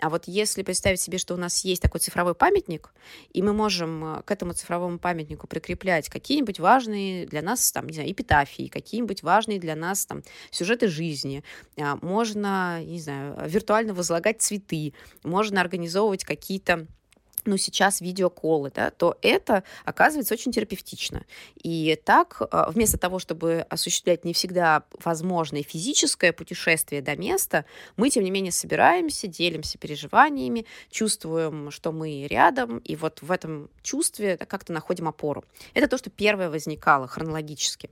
А 0.00 0.10
вот 0.10 0.24
если 0.26 0.62
представить 0.62 1.00
себе, 1.00 1.18
что 1.18 1.34
у 1.34 1.36
нас 1.36 1.64
есть 1.64 1.82
такой 1.82 2.00
цифровой 2.00 2.34
памятник, 2.34 2.92
и 3.32 3.42
мы 3.42 3.52
можем 3.52 4.18
э, 4.18 4.22
к 4.22 4.30
этому 4.30 4.52
цифровому 4.52 4.98
памятнику 4.98 5.46
прикреплять 5.46 6.08
какие-нибудь 6.08 6.60
важные 6.60 7.26
для 7.26 7.42
нас, 7.42 7.72
там, 7.72 7.86
не 7.86 7.94
знаю, 7.94 8.10
эпитафии, 8.12 8.68
какие-нибудь 8.68 9.22
важные 9.22 9.58
для 9.58 9.74
нас 9.74 10.06
там 10.06 10.22
сюжеты 10.50 10.88
жизни, 10.88 11.42
а, 11.78 11.98
можно, 12.02 12.82
не 12.84 13.00
знаю, 13.00 13.36
виртуально 13.48 13.94
возлагать 13.94 14.42
цветы, 14.42 14.92
можно 15.22 15.60
организовывать 15.60 16.24
какие-то 16.24 16.86
ну, 17.46 17.56
сейчас 17.56 18.00
видеоколы, 18.00 18.70
да, 18.74 18.90
то 18.90 19.16
это 19.22 19.62
оказывается 19.84 20.34
очень 20.34 20.52
терапевтично. 20.52 21.24
И 21.62 21.98
так, 22.04 22.42
а, 22.50 22.70
вместо 22.70 22.98
того, 22.98 23.18
чтобы 23.18 23.66
осуществлять 23.68 24.24
не 24.24 24.32
всегда 24.32 24.84
возможное 25.02 25.62
физическое 25.62 26.32
путешествие 26.32 27.02
до 27.02 27.16
места, 27.16 27.64
мы, 27.96 28.10
тем 28.10 28.24
не 28.24 28.30
менее, 28.30 28.52
собираемся, 28.52 29.26
делимся 29.26 29.78
переживаниями, 29.78 30.66
чувствуем, 30.90 31.70
что 31.70 31.92
мы 31.92 32.26
рядом, 32.26 32.78
и 32.78 32.96
вот 32.96 33.22
в 33.22 33.30
этом 33.30 33.70
чувстве 33.82 34.36
как-то 34.36 34.72
находим 34.72 35.08
опору. 35.08 35.44
Это 35.74 35.88
то, 35.88 35.98
что 35.98 36.10
первое 36.10 36.50
возникало 36.50 37.06
хронологически. 37.06 37.90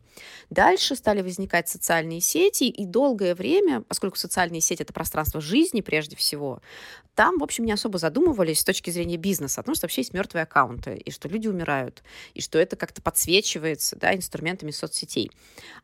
Дальше 0.50 0.96
стали 0.96 1.22
возникать 1.22 1.68
социальные 1.68 2.20
сети, 2.20 2.64
и 2.64 2.84
долгое 2.84 3.34
время, 3.34 3.82
поскольку 3.82 4.16
социальные 4.16 4.60
сети— 4.60 4.82
это 4.84 4.92
пространство 4.92 5.40
жизни 5.40 5.80
прежде 5.80 6.16
всего, 6.16 6.60
там, 7.14 7.38
в 7.38 7.44
общем, 7.44 7.64
не 7.64 7.72
особо 7.72 7.98
задумывались 7.98 8.60
с 8.60 8.64
точки 8.64 8.90
зрения 8.90 9.16
бизнеса, 9.16 9.43
о 9.46 9.62
том, 9.62 9.74
что 9.74 9.84
вообще 9.84 10.00
есть 10.02 10.14
мертвые 10.14 10.44
аккаунты, 10.44 10.94
и 10.96 11.10
что 11.10 11.28
люди 11.28 11.48
умирают, 11.48 12.02
и 12.34 12.40
что 12.40 12.58
это 12.58 12.76
как-то 12.76 13.02
подсвечивается 13.02 13.96
да, 13.96 14.14
инструментами 14.14 14.70
соцсетей. 14.70 15.30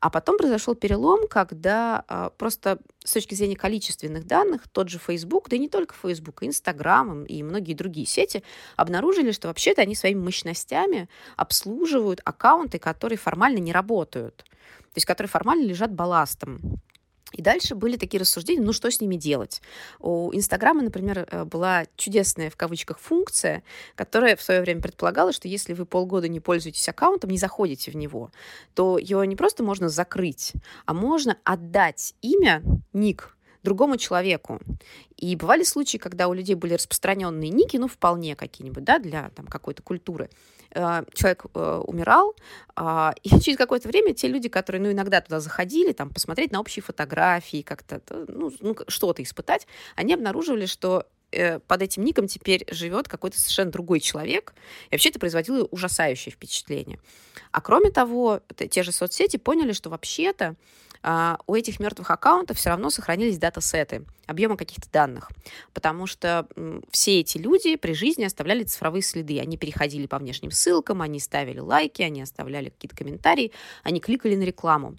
А 0.01 0.11
потом 0.11 0.39
произошел 0.39 0.75
перелом, 0.75 1.29
когда 1.29 2.05
а, 2.09 2.31
просто 2.31 2.79
с 3.05 3.13
точки 3.13 3.35
зрения 3.35 3.57
количественных 3.57 4.27
данных 4.27 4.69
тот 4.69 4.89
же 4.89 4.99
Facebook, 4.99 5.49
да 5.49 5.57
и 5.57 5.59
не 5.59 5.69
только 5.69 5.95
Facebook, 5.95 6.43
Instagram 6.43 7.25
и 7.25 7.43
многие 7.43 7.75
другие 7.75 8.07
сети 8.07 8.43
обнаружили, 8.77 9.33
что 9.33 9.49
вообще-то 9.49 9.83
они 9.83 9.95
своими 9.95 10.21
мощностями 10.21 11.09
обслуживают 11.37 12.21
аккаунты, 12.25 12.79
которые 12.79 13.19
формально 13.19 13.59
не 13.59 13.73
работают, 13.73 14.45
то 14.45 14.97
есть 14.97 15.07
которые 15.07 15.29
формально 15.29 15.67
лежат 15.67 15.93
балластом. 15.93 16.81
И 17.33 17.43
дальше 17.43 17.75
были 17.75 17.97
такие 17.97 18.21
рассуждения, 18.21 18.63
ну 18.63 18.73
что 18.73 18.91
с 18.91 19.01
ними 19.01 19.17
делать? 19.17 19.63
У 19.99 20.33
Инстаграма, 20.35 20.83
например, 20.83 21.29
э, 21.31 21.45
была 21.45 21.85
чудесная 21.97 22.51
в 22.51 22.57
кавычках 22.57 22.99
функция, 22.99 23.63
которая 23.95 24.37
в 24.37 24.43
свое 24.43 24.61
время 24.61 24.83
предполагала, 24.83 25.33
что 25.33 25.49
если 25.49 25.73
вы 25.73 25.87
полгода 25.87 26.29
не 26.29 26.41
пользуетесь 26.41 26.89
аккаунтом, 26.89 27.31
не 27.31 27.39
заходите 27.39 27.91
в 27.91 27.97
него, 27.97 28.31
то 28.75 28.99
его 28.99 29.25
не 29.25 29.37
просто 29.37 29.63
можно 29.63 29.89
закрыть, 29.89 30.55
а 30.87 30.95
можно 30.95 31.39
отдать 31.45 32.15
имя, 32.21 32.63
ник, 32.93 33.37
другому 33.63 33.97
человеку. 33.97 34.61
И 35.17 35.37
бывали 35.37 35.63
случаи, 35.63 35.99
когда 35.99 36.29
у 36.29 36.33
людей 36.33 36.55
были 36.55 36.75
распространенные 36.75 37.51
ники, 37.51 37.77
ну, 37.77 37.89
вполне 37.89 38.37
какие-нибудь, 38.37 38.85
да, 38.85 38.99
для 38.99 39.31
там 39.31 39.47
какой-то 39.47 39.83
культуры. 39.83 40.31
Э, 40.73 41.05
человек 41.15 41.45
э, 41.55 41.83
умирал, 41.87 42.35
э, 42.77 43.11
и 43.23 43.29
через 43.41 43.59
какое-то 43.59 43.89
время 43.89 44.15
те 44.15 44.29
люди, 44.29 44.49
которые, 44.49 44.81
ну, 44.81 44.91
иногда 44.91 45.21
туда 45.21 45.41
заходили, 45.41 45.93
там, 45.93 46.11
посмотреть 46.11 46.53
на 46.53 46.61
общие 46.61 46.83
фотографии, 46.83 47.63
как-то, 47.63 48.01
ну, 48.29 48.53
ну 48.61 48.77
что-то 48.89 49.23
испытать, 49.23 49.67
они 49.97 50.15
обнаруживали, 50.15 50.67
что 50.67 51.07
э, 51.33 51.59
под 51.59 51.83
этим 51.83 52.05
ником 52.05 52.29
теперь 52.29 52.65
живет 52.71 53.09
какой-то 53.09 53.39
совершенно 53.39 53.71
другой 53.71 54.01
человек. 54.01 54.55
И 54.91 54.95
вообще 54.95 55.11
это 55.11 55.19
производило 55.19 55.67
ужасающее 55.71 56.33
впечатление. 56.33 56.99
А 57.53 57.61
кроме 57.61 57.91
того, 57.91 58.41
те 58.71 58.83
же 58.83 58.93
соцсети 58.93 59.37
поняли, 59.37 59.73
что 59.73 59.91
вообще-то 59.91 60.57
у 61.03 61.55
этих 61.55 61.81
мертвых 61.81 62.11
аккаунтов 62.11 62.59
все 62.59 62.71
равно 62.71 62.91
сохранились 62.91 63.39
датасеты, 63.39 64.05
объема 64.27 64.57
каких-то 64.57 64.91
данных, 64.93 65.31
потому 65.73 66.07
что 66.07 66.47
все 66.91 67.21
эти 67.21 67.39
люди 67.39 67.77
при 67.77 67.95
жизни 67.95 68.25
оставляли 68.25 68.65
цифровые 68.65 69.03
следы. 69.03 69.41
Они 69.41 69.57
переходили 69.57 70.07
по 70.07 70.19
внешним 70.19 70.51
ссылкам, 70.51 71.01
они 71.01 71.19
ставили 71.19 71.59
лайки, 71.59 72.03
они 72.03 72.21
оставляли 72.21 72.69
какие-то 72.69 72.97
комментарии, 72.97 73.53
они 73.83 74.01
кликали 74.01 74.37
на 74.37 74.43
рекламу. 74.43 74.97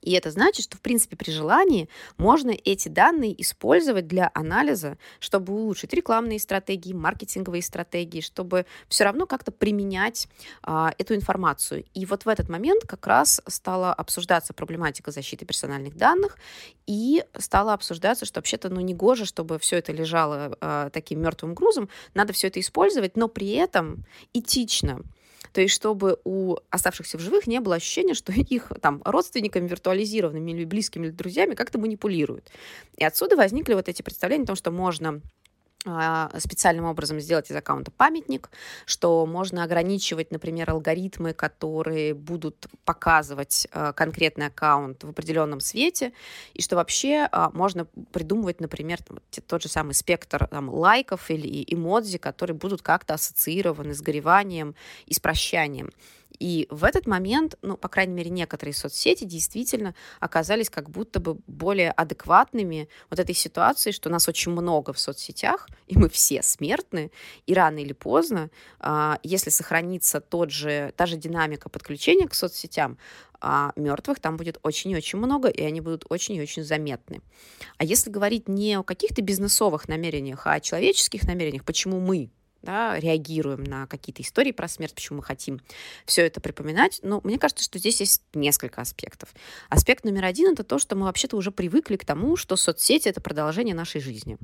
И 0.00 0.12
это 0.12 0.30
значит, 0.30 0.64
что, 0.64 0.76
в 0.76 0.80
принципе, 0.80 1.16
при 1.16 1.30
желании 1.30 1.88
можно 2.16 2.50
эти 2.50 2.88
данные 2.88 3.40
использовать 3.40 4.06
для 4.06 4.30
анализа, 4.34 4.98
чтобы 5.20 5.52
улучшить 5.52 5.92
рекламные 5.92 6.38
стратегии, 6.38 6.92
маркетинговые 6.92 7.62
стратегии, 7.62 8.20
чтобы 8.20 8.66
все 8.88 9.04
равно 9.04 9.26
как-то 9.26 9.52
применять 9.52 10.28
а, 10.62 10.92
эту 10.98 11.14
информацию. 11.14 11.84
И 11.94 12.06
вот 12.06 12.24
в 12.24 12.28
этот 12.28 12.48
момент 12.48 12.82
как 12.86 13.06
раз 13.06 13.40
стала 13.46 13.92
обсуждаться 13.92 14.52
проблематика 14.54 15.10
защиты 15.10 15.44
персональных 15.44 15.96
данных, 15.96 16.38
и 16.86 17.22
стало 17.36 17.74
обсуждаться, 17.74 18.24
что 18.24 18.38
вообще-то 18.38 18.70
ну, 18.70 18.80
не 18.80 18.94
гоже, 18.94 19.26
чтобы 19.26 19.58
все 19.58 19.76
это 19.76 19.92
лежало 19.92 20.56
а, 20.60 20.90
таким 20.90 21.20
мертвым 21.20 21.54
грузом, 21.54 21.90
надо 22.14 22.32
все 22.32 22.46
это 22.46 22.60
использовать, 22.60 23.16
но 23.16 23.28
при 23.28 23.50
этом 23.50 24.04
этично. 24.32 25.02
То 25.52 25.60
есть, 25.60 25.74
чтобы 25.74 26.18
у 26.24 26.56
оставшихся 26.70 27.18
в 27.18 27.20
живых 27.20 27.46
не 27.46 27.60
было 27.60 27.76
ощущения, 27.76 28.14
что 28.14 28.32
их 28.36 28.72
там 28.80 29.02
родственниками 29.04 29.68
виртуализированными 29.68 30.50
или 30.52 30.64
близкими 30.64 31.06
или 31.06 31.12
друзьями 31.12 31.54
как-то 31.54 31.78
манипулируют. 31.78 32.50
И 32.96 33.04
отсюда 33.04 33.36
возникли 33.36 33.74
вот 33.74 33.88
эти 33.88 34.02
представления 34.02 34.44
о 34.44 34.48
том, 34.48 34.56
что 34.56 34.70
можно 34.70 35.20
специальным 36.38 36.84
образом 36.84 37.20
сделать 37.20 37.50
из 37.50 37.56
аккаунта 37.56 37.90
памятник, 37.90 38.50
что 38.86 39.24
можно 39.26 39.64
ограничивать, 39.64 40.30
например, 40.30 40.70
алгоритмы, 40.70 41.32
которые 41.32 42.14
будут 42.14 42.66
показывать 42.84 43.68
а, 43.72 43.92
конкретный 43.92 44.46
аккаунт 44.46 45.04
в 45.04 45.10
определенном 45.10 45.60
свете, 45.60 46.12
и 46.54 46.62
что 46.62 46.76
вообще 46.76 47.28
а, 47.30 47.50
можно 47.50 47.86
придумывать, 48.12 48.60
например, 48.60 48.98
тот 49.46 49.62
же 49.62 49.68
самый 49.68 49.94
спектр 49.94 50.46
там, 50.48 50.68
лайков 50.68 51.30
или 51.30 51.64
эмодзи, 51.66 52.18
которые 52.18 52.56
будут 52.56 52.82
как-то 52.82 53.14
ассоциированы 53.14 53.94
с 53.94 54.00
гореванием 54.00 54.74
и 55.06 55.14
с 55.14 55.20
прощанием. 55.20 55.90
И 56.38 56.66
в 56.70 56.84
этот 56.84 57.06
момент, 57.06 57.56
ну, 57.62 57.76
по 57.76 57.88
крайней 57.88 58.14
мере, 58.14 58.30
некоторые 58.30 58.74
соцсети 58.74 59.24
действительно 59.24 59.94
оказались 60.20 60.70
как 60.70 60.88
будто 60.90 61.20
бы 61.20 61.38
более 61.46 61.90
адекватными 61.90 62.88
вот 63.10 63.18
этой 63.18 63.34
ситуации, 63.34 63.90
что 63.90 64.08
нас 64.08 64.28
очень 64.28 64.52
много 64.52 64.92
в 64.92 65.00
соцсетях, 65.00 65.68
и 65.86 65.98
мы 65.98 66.08
все 66.08 66.42
смертны, 66.42 67.10
и 67.46 67.54
рано 67.54 67.78
или 67.78 67.92
поздно, 67.92 68.50
а, 68.78 69.18
если 69.22 69.50
сохранится 69.50 70.20
тот 70.20 70.50
же, 70.50 70.92
та 70.96 71.06
же 71.06 71.16
динамика 71.16 71.68
подключения 71.68 72.28
к 72.28 72.34
соцсетям, 72.34 72.98
а 73.40 73.72
мертвых 73.76 74.20
там 74.20 74.36
будет 74.36 74.58
очень 74.62 74.90
и 74.90 74.96
очень 74.96 75.18
много, 75.18 75.48
и 75.48 75.62
они 75.62 75.80
будут 75.80 76.04
очень 76.08 76.34
и 76.34 76.40
очень 76.40 76.64
заметны. 76.64 77.20
А 77.76 77.84
если 77.84 78.10
говорить 78.10 78.48
не 78.48 78.74
о 78.74 78.82
каких-то 78.82 79.22
бизнесовых 79.22 79.88
намерениях, 79.88 80.46
а 80.46 80.54
о 80.54 80.60
человеческих 80.60 81.24
намерениях, 81.24 81.64
почему 81.64 82.00
мы 82.00 82.30
да, 82.62 82.98
реагируем 82.98 83.64
на 83.64 83.86
какие-то 83.86 84.22
истории 84.22 84.52
про 84.52 84.68
смерть, 84.68 84.94
почему 84.94 85.18
мы 85.18 85.22
хотим 85.22 85.60
все 86.04 86.26
это 86.26 86.40
припоминать. 86.40 87.00
Но 87.02 87.20
мне 87.24 87.38
кажется, 87.38 87.64
что 87.64 87.78
здесь 87.78 88.00
есть 88.00 88.22
несколько 88.34 88.80
аспектов. 88.80 89.34
Аспект 89.68 90.04
номер 90.04 90.24
один— 90.24 90.52
это 90.52 90.64
то, 90.64 90.78
что 90.78 90.96
мы 90.96 91.06
вообще-то 91.06 91.36
уже 91.36 91.50
привыкли 91.50 91.96
к 91.96 92.04
тому, 92.04 92.36
что 92.36 92.56
соцсети— 92.56 93.08
это 93.10 93.20
продолжение 93.20 93.74
нашей 93.74 94.00
жизни. 94.00 94.38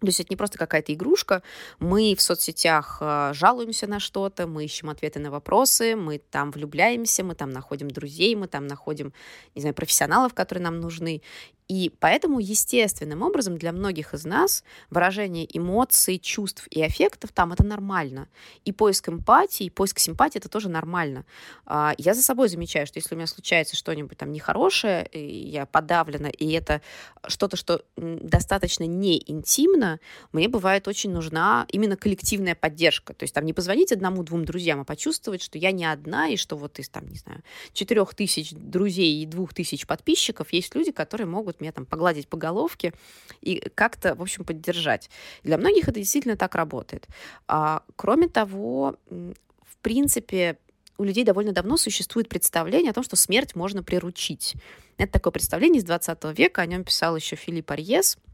То 0.00 0.06
есть 0.06 0.18
это 0.18 0.28
не 0.30 0.36
просто 0.36 0.56
какая-то 0.56 0.94
игрушка. 0.94 1.42
Мы 1.78 2.14
в 2.16 2.22
соцсетях 2.22 2.98
э, 3.00 3.32
жалуемся 3.34 3.86
на 3.86 4.00
что-то, 4.00 4.46
мы 4.46 4.64
ищем 4.64 4.88
ответы 4.88 5.20
на 5.20 5.30
вопросы, 5.30 5.94
мы 5.94 6.18
там 6.18 6.50
влюбляемся, 6.50 7.22
мы 7.22 7.34
там 7.34 7.50
находим 7.50 7.90
друзей, 7.90 8.34
мы 8.34 8.48
там 8.48 8.66
находим, 8.66 9.12
не 9.54 9.60
знаю, 9.60 9.74
профессионалов, 9.74 10.32
которые 10.32 10.64
нам 10.64 10.80
нужны. 10.80 11.20
И 11.70 11.92
поэтому 12.00 12.40
естественным 12.40 13.22
образом 13.22 13.56
для 13.56 13.70
многих 13.70 14.12
из 14.12 14.24
нас 14.24 14.64
выражение 14.90 15.46
эмоций, 15.56 16.18
чувств 16.18 16.66
и 16.68 16.82
аффектов 16.82 17.30
там 17.30 17.52
это 17.52 17.62
нормально. 17.62 18.26
И 18.64 18.72
поиск 18.72 19.08
эмпатии, 19.08 19.66
и 19.66 19.70
поиск 19.70 20.00
симпатии 20.00 20.38
это 20.38 20.48
тоже 20.48 20.68
нормально. 20.68 21.24
А, 21.66 21.94
я 21.96 22.14
за 22.14 22.22
собой 22.22 22.48
замечаю, 22.48 22.88
что 22.88 22.98
если 22.98 23.14
у 23.14 23.16
меня 23.16 23.28
случается 23.28 23.76
что-нибудь 23.76 24.18
там 24.18 24.32
нехорошее, 24.32 25.08
я 25.12 25.64
подавлена, 25.64 26.30
и 26.30 26.50
это 26.50 26.82
что-то, 27.28 27.56
что 27.56 27.84
достаточно 27.96 28.82
не 28.82 29.22
интимно, 29.30 30.00
мне 30.32 30.48
бывает 30.48 30.88
очень 30.88 31.12
нужна 31.12 31.66
именно 31.68 31.96
коллективная 31.96 32.56
поддержка. 32.56 33.14
То 33.14 33.22
есть 33.22 33.32
там 33.32 33.46
не 33.46 33.52
позвонить 33.52 33.92
одному-двум 33.92 34.44
друзьям, 34.44 34.80
а 34.80 34.84
почувствовать, 34.84 35.40
что 35.40 35.56
я 35.56 35.70
не 35.70 35.84
одна, 35.84 36.30
и 36.30 36.36
что 36.36 36.56
вот 36.56 36.80
из 36.80 36.88
там, 36.88 37.06
не 37.06 37.18
знаю, 37.18 37.44
четырех 37.74 38.12
тысяч 38.16 38.50
друзей 38.50 39.22
и 39.22 39.26
двух 39.26 39.54
тысяч 39.54 39.86
подписчиков 39.86 40.52
есть 40.52 40.74
люди, 40.74 40.90
которые 40.90 41.28
могут 41.28 41.59
меня 41.60 41.72
там 41.72 41.86
погладить 41.86 42.28
по 42.28 42.36
головке 42.36 42.92
и 43.40 43.60
как-то, 43.74 44.14
в 44.14 44.22
общем, 44.22 44.44
поддержать. 44.44 45.10
Для 45.42 45.58
многих 45.58 45.88
это 45.88 45.98
действительно 46.00 46.36
так 46.36 46.54
работает. 46.54 47.06
А, 47.46 47.82
кроме 47.96 48.28
того, 48.28 48.96
в 49.08 49.76
принципе, 49.82 50.58
у 50.98 51.04
людей 51.04 51.24
довольно 51.24 51.52
давно 51.52 51.76
существует 51.76 52.28
представление 52.28 52.90
о 52.90 52.94
том, 52.94 53.04
что 53.04 53.16
смерть 53.16 53.54
можно 53.54 53.82
приручить. 53.82 54.54
Это 54.98 55.12
такое 55.12 55.32
представление 55.32 55.80
из 55.80 55.84
20 55.84 56.24
века, 56.36 56.62
о 56.62 56.66
нем 56.66 56.84
писал 56.84 57.16
еще 57.16 57.36
Филипп 57.36 57.70
Арьес– 57.70 58.18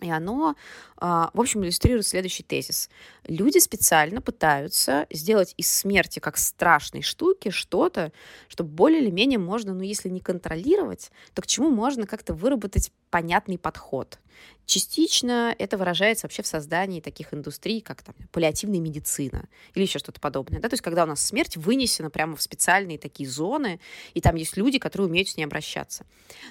и 0.00 0.10
оно, 0.10 0.56
а, 0.96 1.30
в 1.34 1.40
общем, 1.40 1.62
иллюстрирует 1.62 2.06
следующий 2.06 2.42
тезис. 2.42 2.88
Люди 3.26 3.58
специально 3.58 4.20
пытаются 4.22 5.06
сделать 5.10 5.54
из 5.56 5.70
смерти 5.72 6.20
как 6.20 6.38
страшной 6.38 7.02
штуки 7.02 7.50
что-то, 7.50 8.12
что 8.48 8.64
более 8.64 9.02
или 9.02 9.10
менее 9.10 9.38
можно, 9.38 9.74
ну, 9.74 9.82
если 9.82 10.08
не 10.08 10.20
контролировать, 10.20 11.10
то 11.34 11.42
к 11.42 11.46
чему 11.46 11.70
можно 11.70 12.06
как-то 12.06 12.34
выработать 12.34 12.92
понятный 13.10 13.58
подход. 13.58 14.18
Частично 14.66 15.52
это 15.58 15.76
выражается 15.76 16.26
вообще 16.26 16.42
в 16.42 16.46
создании 16.46 17.00
таких 17.00 17.34
индустрий, 17.34 17.80
как 17.80 18.02
там, 18.02 18.14
паллиативная 18.30 18.78
медицина 18.78 19.48
или 19.74 19.82
еще 19.82 19.98
что-то 19.98 20.20
подобное. 20.20 20.60
Да? 20.60 20.68
То 20.68 20.74
есть 20.74 20.82
когда 20.82 21.02
у 21.02 21.06
нас 21.06 21.20
смерть 21.20 21.56
вынесена 21.56 22.08
прямо 22.08 22.36
в 22.36 22.42
специальные 22.42 22.96
такие 22.96 23.28
зоны, 23.28 23.80
и 24.14 24.20
там 24.20 24.36
есть 24.36 24.56
люди, 24.56 24.78
которые 24.78 25.08
умеют 25.08 25.28
с 25.28 25.36
ней 25.36 25.42
обращаться. 25.42 26.06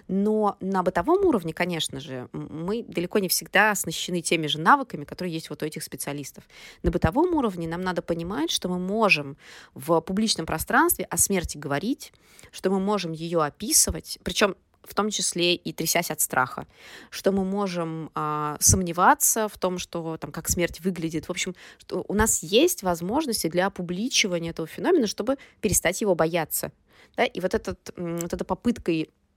Но 0.10 0.58
на 0.60 0.84
бытовом 0.84 1.26
уровне, 1.26 1.54
конечно 1.54 2.02
же, 2.02 2.28
мы 2.34 2.84
далеко 2.84 3.20
не 3.20 3.30
всегда 3.30 3.72
оснащены 3.72 4.22
теми 4.22 4.48
же 4.48 4.60
навыками, 4.60 5.06
которые 5.06 5.34
есть 5.34 5.50
вот 5.50 5.64
у 5.64 5.66
этих 5.66 5.82
специалистов. 5.82 6.44
На 6.84 6.92
бытовом 6.92 7.34
уровне 7.36 7.70
нам 7.70 7.82
надо 7.82 8.02
понимать, 8.02 8.52
что 8.52 8.68
мы 8.68 8.80
можем 8.80 9.38
в 9.74 10.02
публичном 10.02 10.46
пространстве 10.46 11.06
о 11.06 11.16
смерти 11.16 11.58
говорить, 11.58 12.12
что 12.52 12.70
мы 12.70 12.82
можем 12.82 13.14
ее 13.14 13.42
описывать, 13.42 14.20
причем 14.24 14.58
в 14.84 14.94
том 14.94 15.10
числе 15.10 15.56
и 15.56 15.74
трясясь 15.74 16.12
от 16.12 16.22
страха, 16.22 16.68
что 17.10 17.32
мы 17.32 17.44
можем 17.44 18.12
а, 18.16 18.58
сомневаться 18.60 19.48
в 19.48 19.58
том, 19.58 19.78
что 19.78 20.18
там 20.18 20.32
как 20.32 20.50
смерть 20.50 20.80
выглядит. 20.82 21.28
В 21.28 21.32
общем, 21.32 21.56
что 21.78 22.04
у 22.08 22.14
нас 22.14 22.44
есть 22.44 22.84
возможности 22.84 23.48
для 23.48 23.68
опубличивания 23.68 24.52
этого 24.52 24.68
феномена, 24.68 25.08
чтобы 25.08 25.38
перестать 25.62 26.02
его 26.02 26.16
бояться. 26.16 26.72
Да? 27.16 27.26
И 27.26 27.40
вот, 27.40 27.54
этот, 27.54 27.94
вот 27.96 28.34
эта 28.34 28.46
попытка 28.46 28.92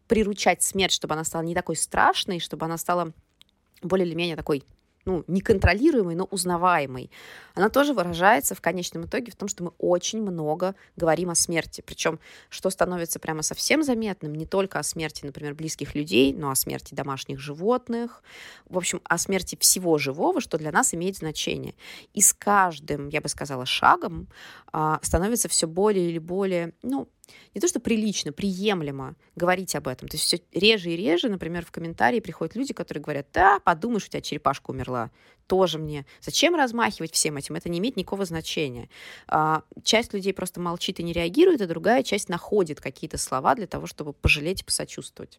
приручать 0.08 0.62
смерть, 0.62 0.92
чтобы 0.92 1.14
она 1.14 1.24
стала 1.24 1.42
не 1.42 1.54
такой 1.54 1.76
страшной, 1.76 2.38
чтобы 2.38 2.66
она 2.66 2.76
стала 2.76 3.12
более 3.82 4.06
или 4.06 4.14
менее 4.14 4.36
такой 4.36 4.64
ну, 5.04 5.24
неконтролируемой, 5.26 6.14
но 6.14 6.24
узнаваемой, 6.24 7.10
она 7.54 7.68
тоже 7.68 7.92
выражается 7.92 8.54
в 8.54 8.60
конечном 8.60 9.04
итоге 9.06 9.32
в 9.32 9.36
том, 9.36 9.48
что 9.48 9.64
мы 9.64 9.72
очень 9.78 10.22
много 10.22 10.74
говорим 10.96 11.30
о 11.30 11.34
смерти. 11.34 11.82
Причем, 11.84 12.20
что 12.48 12.70
становится 12.70 13.18
прямо 13.18 13.42
совсем 13.42 13.82
заметным, 13.82 14.34
не 14.34 14.46
только 14.46 14.78
о 14.78 14.82
смерти, 14.82 15.24
например, 15.24 15.54
близких 15.54 15.94
людей, 15.94 16.32
но 16.32 16.50
о 16.50 16.54
смерти 16.54 16.94
домашних 16.94 17.38
животных, 17.38 18.22
в 18.68 18.76
общем, 18.78 19.00
о 19.04 19.18
смерти 19.18 19.56
всего 19.58 19.98
живого, 19.98 20.40
что 20.40 20.58
для 20.58 20.72
нас 20.72 20.94
имеет 20.94 21.16
значение. 21.16 21.74
И 22.14 22.20
с 22.20 22.32
каждым, 22.32 23.08
я 23.08 23.20
бы 23.20 23.28
сказала, 23.28 23.66
шагом 23.66 24.28
а, 24.72 25.00
становится 25.02 25.48
все 25.48 25.66
более 25.66 26.08
или 26.08 26.18
более, 26.18 26.74
ну, 26.82 27.08
не 27.54 27.60
то 27.60 27.68
что 27.68 27.80
прилично, 27.80 28.32
приемлемо 28.32 29.14
говорить 29.36 29.74
об 29.74 29.88
этом. 29.88 30.08
То 30.08 30.16
есть 30.16 30.26
все 30.26 30.40
реже 30.52 30.90
и 30.90 30.96
реже, 30.96 31.28
например, 31.28 31.64
в 31.64 31.70
комментарии 31.70 32.20
приходят 32.20 32.56
люди, 32.56 32.72
которые 32.72 33.02
говорят, 33.02 33.26
да, 33.32 33.60
подумаешь, 33.60 34.06
у 34.06 34.08
тебя 34.08 34.20
черепашка 34.20 34.70
умерла. 34.70 35.10
Тоже 35.46 35.78
мне. 35.78 36.06
Зачем 36.20 36.54
размахивать 36.54 37.12
всем 37.12 37.36
этим? 37.36 37.56
Это 37.56 37.68
не 37.68 37.78
имеет 37.78 37.96
никакого 37.96 38.24
значения. 38.24 38.88
А, 39.28 39.62
часть 39.82 40.14
людей 40.14 40.32
просто 40.32 40.60
молчит 40.60 41.00
и 41.00 41.02
не 41.02 41.12
реагирует, 41.12 41.60
а 41.60 41.66
другая 41.66 42.02
часть 42.02 42.28
находит 42.28 42.80
какие-то 42.80 43.18
слова 43.18 43.54
для 43.54 43.66
того, 43.66 43.86
чтобы 43.86 44.12
пожалеть 44.12 44.62
и 44.62 44.64
посочувствовать. 44.64 45.38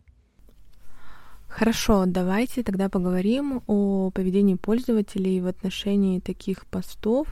Хорошо, 1.48 2.06
давайте 2.08 2.64
тогда 2.64 2.90
поговорим 2.90 3.62
о 3.68 4.10
поведении 4.10 4.56
пользователей 4.56 5.40
в 5.40 5.48
отношении 5.48 6.20
таких 6.20 6.66
постов 6.66 7.28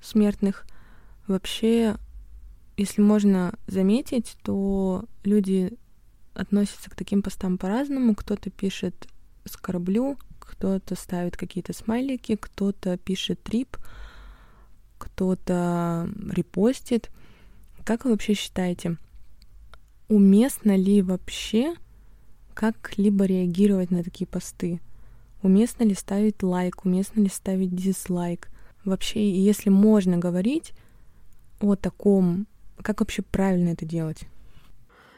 смертных. 0.00 0.64
Вообще, 1.26 1.96
если 2.78 3.02
можно 3.02 3.54
заметить, 3.66 4.36
то 4.42 5.04
люди 5.24 5.72
относятся 6.32 6.90
к 6.90 6.94
таким 6.94 7.22
постам 7.22 7.58
по-разному. 7.58 8.14
Кто-то 8.14 8.50
пишет 8.50 9.08
«скорблю», 9.44 10.16
кто-то 10.38 10.94
ставит 10.94 11.36
какие-то 11.36 11.72
смайлики, 11.72 12.36
кто-то 12.36 12.96
пишет 12.96 13.42
трип, 13.42 13.76
кто-то 14.96 16.08
репостит. 16.30 17.10
Как 17.84 18.04
вы 18.04 18.12
вообще 18.12 18.34
считаете, 18.34 18.96
уместно 20.08 20.76
ли 20.76 21.02
вообще 21.02 21.74
как-либо 22.54 23.24
реагировать 23.24 23.90
на 23.90 24.02
такие 24.02 24.26
посты? 24.26 24.80
Уместно 25.42 25.84
ли 25.84 25.94
ставить 25.94 26.42
лайк, 26.42 26.84
уместно 26.84 27.20
ли 27.20 27.28
ставить 27.28 27.74
дизлайк? 27.74 28.48
Вообще, 28.84 29.30
если 29.30 29.70
можно 29.70 30.18
говорить 30.18 30.72
о 31.60 31.76
таком 31.76 32.46
как 32.82 33.00
вообще 33.00 33.22
правильно 33.22 33.70
это 33.70 33.84
делать? 33.84 34.24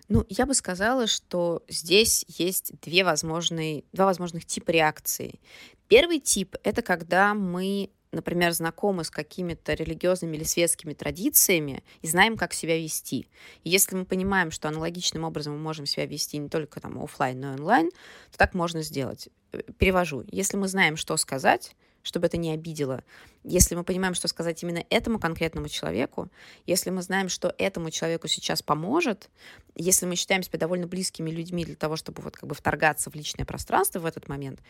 Ну, 0.09 0.25
я 0.29 0.45
бы 0.45 0.55
сказала, 0.55 1.07
что 1.07 1.63
здесь 1.69 2.25
есть 2.27 2.73
две 2.81 3.05
возможные, 3.05 3.85
два 3.93 4.07
возможных 4.07 4.45
типа 4.45 4.73
реакции. 4.73 5.41
Первый 5.87 6.19
тип— 6.19 6.57
это 6.65 6.83
когда 6.83 7.35
мы 7.35 7.91
например, 8.13 8.53
знакомы 8.53 9.05
с 9.05 9.11
какими-то 9.11 9.75
религиозными 9.75 10.37
или 10.37 10.45
светскими 10.45 10.95
традициями 10.95 11.85
и 12.03 12.09
знаем, 12.09 12.37
как 12.37 12.53
себя 12.53 12.77
вести. 12.77 13.29
И 13.63 13.71
если 13.71 13.97
мы 13.97 14.05
понимаем, 14.05 14.51
что 14.51 14.69
аналогичным 14.69 15.25
образом 15.25 15.55
мы 15.55 15.61
можем 15.61 15.87
себя 15.87 16.07
вести 16.07 16.39
не 16.39 16.49
только 16.49 16.81
там 16.81 17.03
офлайн, 17.03 17.39
но 17.39 17.53
и 17.53 17.55
онлайн, 17.55 17.91
то 18.33 18.39
так 18.39 18.55
можно 18.55 18.83
сделать. 18.83 19.29
Э, 19.53 19.63
перевожу. 19.79 20.25
Если 20.31 20.57
мы 20.57 20.69
знаем, 20.69 20.97
что 20.97 21.17
сказать, 21.17 21.77
чтобы 22.03 22.27
это 22.27 22.37
не 22.37 22.53
обидело. 22.53 23.03
Если 23.45 23.75
мы 23.75 23.85
понимаем, 23.85 24.15
что 24.15 24.29
сказать 24.29 24.63
именно 24.63 24.85
этому 24.91 25.19
конкретному 25.19 25.69
человеку, 25.69 26.29
если 26.67 26.91
мы 26.91 27.03
знаем, 27.03 27.29
что 27.29 27.55
этому 27.59 27.91
человеку 27.91 28.29
сейчас 28.29 28.63
поможет, 28.63 29.31
если 29.75 30.07
мы 30.07 30.17
считаем 30.17 30.43
себя 30.43 30.59
довольно 30.59 30.87
близкими 30.87 31.31
людьми 31.31 31.65
для 31.65 31.77
того, 31.77 31.97
чтобы 31.97 32.23
вот 32.23 32.37
как 32.37 32.49
бы 32.49 32.55
вторгаться 32.55 33.11
в 33.11 33.15
личное 33.15 33.45
пространство 33.45 34.01
в 34.01 34.07
этот 34.07 34.29
момент, 34.29 34.61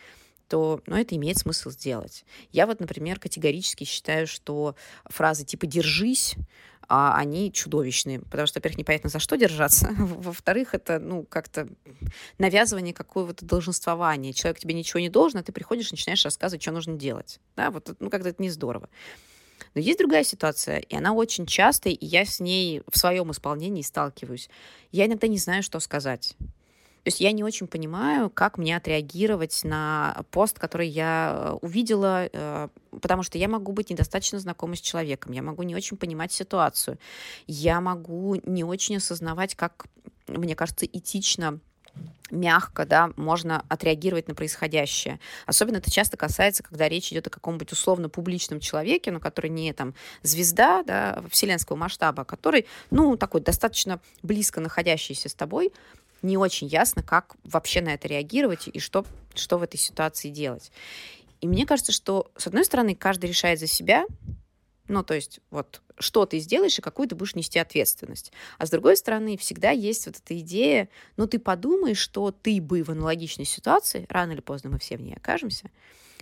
то 0.47 0.81
ну, 0.85 0.97
это 0.97 1.15
имеет 1.15 1.37
смысл 1.37 1.69
сделать. 1.69 2.25
Я 2.51 2.67
вот, 2.67 2.81
например, 2.81 3.19
категорически 3.19 3.85
считаю, 3.85 4.27
что 4.27 4.75
фразы 5.05 5.45
типа 5.45 5.65
«держись», 5.65 6.35
а 6.87 7.17
они 7.17 7.51
чудовищные, 7.51 8.19
потому 8.19 8.47
что, 8.47 8.59
во-первых, 8.59 8.79
непонятно, 8.79 9.09
за 9.09 9.19
что 9.19 9.37
держаться, 9.37 9.89
во-вторых, 9.97 10.73
это, 10.73 10.99
ну, 10.99 11.23
как-то 11.23 11.67
навязывание 12.37 12.93
какого-то 12.93 13.45
долженствования. 13.45 14.33
Человек 14.33 14.59
тебе 14.59 14.73
ничего 14.73 14.99
не 14.99 15.09
должен, 15.09 15.39
а 15.39 15.43
ты 15.43 15.51
приходишь 15.51 15.89
и 15.89 15.93
начинаешь 15.93 16.23
рассказывать, 16.25 16.61
что 16.61 16.71
нужно 16.71 16.95
делать. 16.95 17.39
Да, 17.55 17.71
вот, 17.71 17.95
ну, 17.99 18.09
как-то 18.09 18.29
это 18.29 18.41
не 18.41 18.49
здорово. 18.49 18.89
Но 19.73 19.81
есть 19.81 19.99
другая 19.99 20.23
ситуация, 20.23 20.79
и 20.79 20.95
она 20.95 21.13
очень 21.13 21.45
частая, 21.45 21.93
и 21.93 22.05
я 22.05 22.25
с 22.25 22.39
ней 22.39 22.81
в 22.91 22.97
своем 22.97 23.31
исполнении 23.31 23.81
сталкиваюсь. 23.81 24.49
Я 24.91 25.05
иногда 25.05 25.27
не 25.27 25.37
знаю, 25.37 25.63
что 25.63 25.79
сказать. 25.79 26.35
То 27.03 27.07
есть 27.07 27.19
я 27.19 27.31
не 27.31 27.43
очень 27.43 27.65
понимаю, 27.65 28.29
как 28.29 28.59
мне 28.59 28.77
отреагировать 28.77 29.63
на 29.63 30.23
пост, 30.29 30.59
который 30.59 30.87
я 30.87 31.33
э, 31.33 31.57
увидела, 31.61 32.29
э, 32.31 32.67
потому 32.91 33.23
что 33.23 33.39
я 33.39 33.47
могу 33.47 33.71
быть 33.71 33.89
недостаточно 33.89 34.39
знакома 34.39 34.75
с 34.75 34.81
человеком, 34.81 35.31
я 35.31 35.41
могу 35.41 35.63
не 35.63 35.75
очень 35.75 35.97
понимать 35.97 36.31
ситуацию, 36.31 36.99
я 37.47 37.81
могу 37.81 38.35
не 38.45 38.63
очень 38.63 38.97
осознавать, 38.97 39.55
как, 39.55 39.87
мне 40.27 40.55
кажется, 40.55 40.85
этично 40.85 41.59
мягко, 42.29 42.85
да, 42.85 43.11
можно 43.17 43.65
отреагировать 43.67 44.27
на 44.27 44.35
происходящее. 44.35 45.19
Особенно 45.45 45.77
это 45.77 45.91
часто 45.91 46.17
касается, 46.17 46.63
когда 46.63 46.87
речь 46.87 47.11
идет 47.11 47.27
о 47.27 47.29
каком-нибудь 47.29 47.71
условно 47.71 48.09
публичном 48.09 48.59
человеке, 48.59 49.11
но 49.11 49.19
который 49.19 49.49
не 49.49 49.73
там 49.73 49.93
звезда, 50.23 50.83
да, 50.83 51.23
вселенского 51.29 51.75
масштаба, 51.75 52.21
а 52.21 52.25
который, 52.25 52.67
ну, 52.89 53.17
такой 53.17 53.41
достаточно 53.41 53.99
близко 54.23 54.61
находящийся 54.61 55.29
с 55.29 55.33
тобой, 55.33 55.73
не 56.21 56.37
очень 56.37 56.67
ясно, 56.67 57.03
как 57.03 57.35
вообще 57.43 57.81
на 57.81 57.93
это 57.93 58.07
реагировать 58.07 58.67
и 58.67 58.79
что, 58.79 59.05
что 59.35 59.57
в 59.57 59.63
этой 59.63 59.77
ситуации 59.77 60.29
делать. 60.29 60.71
И 61.41 61.47
мне 61.47 61.65
кажется, 61.65 61.91
что, 61.91 62.31
с 62.37 62.47
одной 62.47 62.65
стороны, 62.65 62.95
каждый 62.95 63.27
решает 63.27 63.59
за 63.59 63.67
себя, 63.67 64.05
ну, 64.87 65.03
то 65.03 65.13
есть, 65.13 65.39
вот, 65.49 65.81
что 65.97 66.25
ты 66.25 66.39
сделаешь 66.39 66.77
и 66.77 66.81
какую 66.81 67.07
ты 67.07 67.15
будешь 67.15 67.35
нести 67.35 67.57
ответственность. 67.59 68.31
А 68.57 68.65
с 68.65 68.69
другой 68.69 68.97
стороны, 68.97 69.37
всегда 69.37 69.71
есть 69.71 70.05
вот 70.05 70.17
эта 70.17 70.37
идея, 70.39 70.89
ну, 71.17 71.27
ты 71.27 71.39
подумай, 71.39 71.93
что 71.93 72.31
ты 72.31 72.61
бы 72.61 72.83
в 72.83 72.89
аналогичной 72.89 73.45
ситуации, 73.45 74.05
рано 74.09 74.33
или 74.33 74.41
поздно 74.41 74.69
мы 74.69 74.79
все 74.79 74.97
в 74.97 75.01
ней 75.01 75.15
окажемся, 75.15 75.71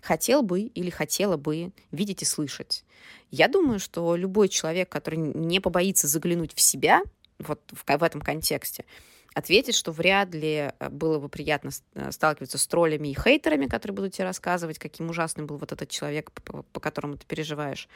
хотел 0.02 0.44
бы 0.44 0.62
или 0.62 0.90
хотела 0.90 1.36
бы 1.36 1.72
видеть 1.92 2.22
и 2.22 2.26
слышать. 2.26 2.86
Я 3.32 3.48
думаю, 3.48 3.80
что 3.80 4.16
любой 4.16 4.50
человек, 4.50 4.90
который 4.90 5.18
не 5.18 5.60
побоится 5.60 6.08
заглянуть 6.08 6.54
в 6.54 6.62
себя, 6.62 7.02
вот 7.40 7.60
в, 7.72 7.84
в 7.86 8.04
этом 8.04 8.22
контексте, 8.22 8.86
ответить, 9.34 9.76
что 9.76 9.92
вряд 9.92 10.34
ли 10.34 10.72
э, 10.80 10.90
было 10.90 11.20
бы 11.20 11.30
приятно 11.30 11.72
э, 11.94 12.12
сталкиваться 12.12 12.58
с 12.58 12.68
троллями 12.68 13.10
и 13.10 13.16
хейтерами, 13.16 13.68
которые 13.68 13.96
будут 13.96 14.14
тебе 14.14 14.26
рассказывать, 14.26 14.80
каким 14.80 15.10
ужасным 15.10 15.48
был 15.48 15.58
вот 15.58 15.72
этот 15.72 15.90
человек, 15.90 16.32
по, 16.32 16.80
которому 16.80 17.18
ты 17.18 17.26
переживаешь. 17.26 17.88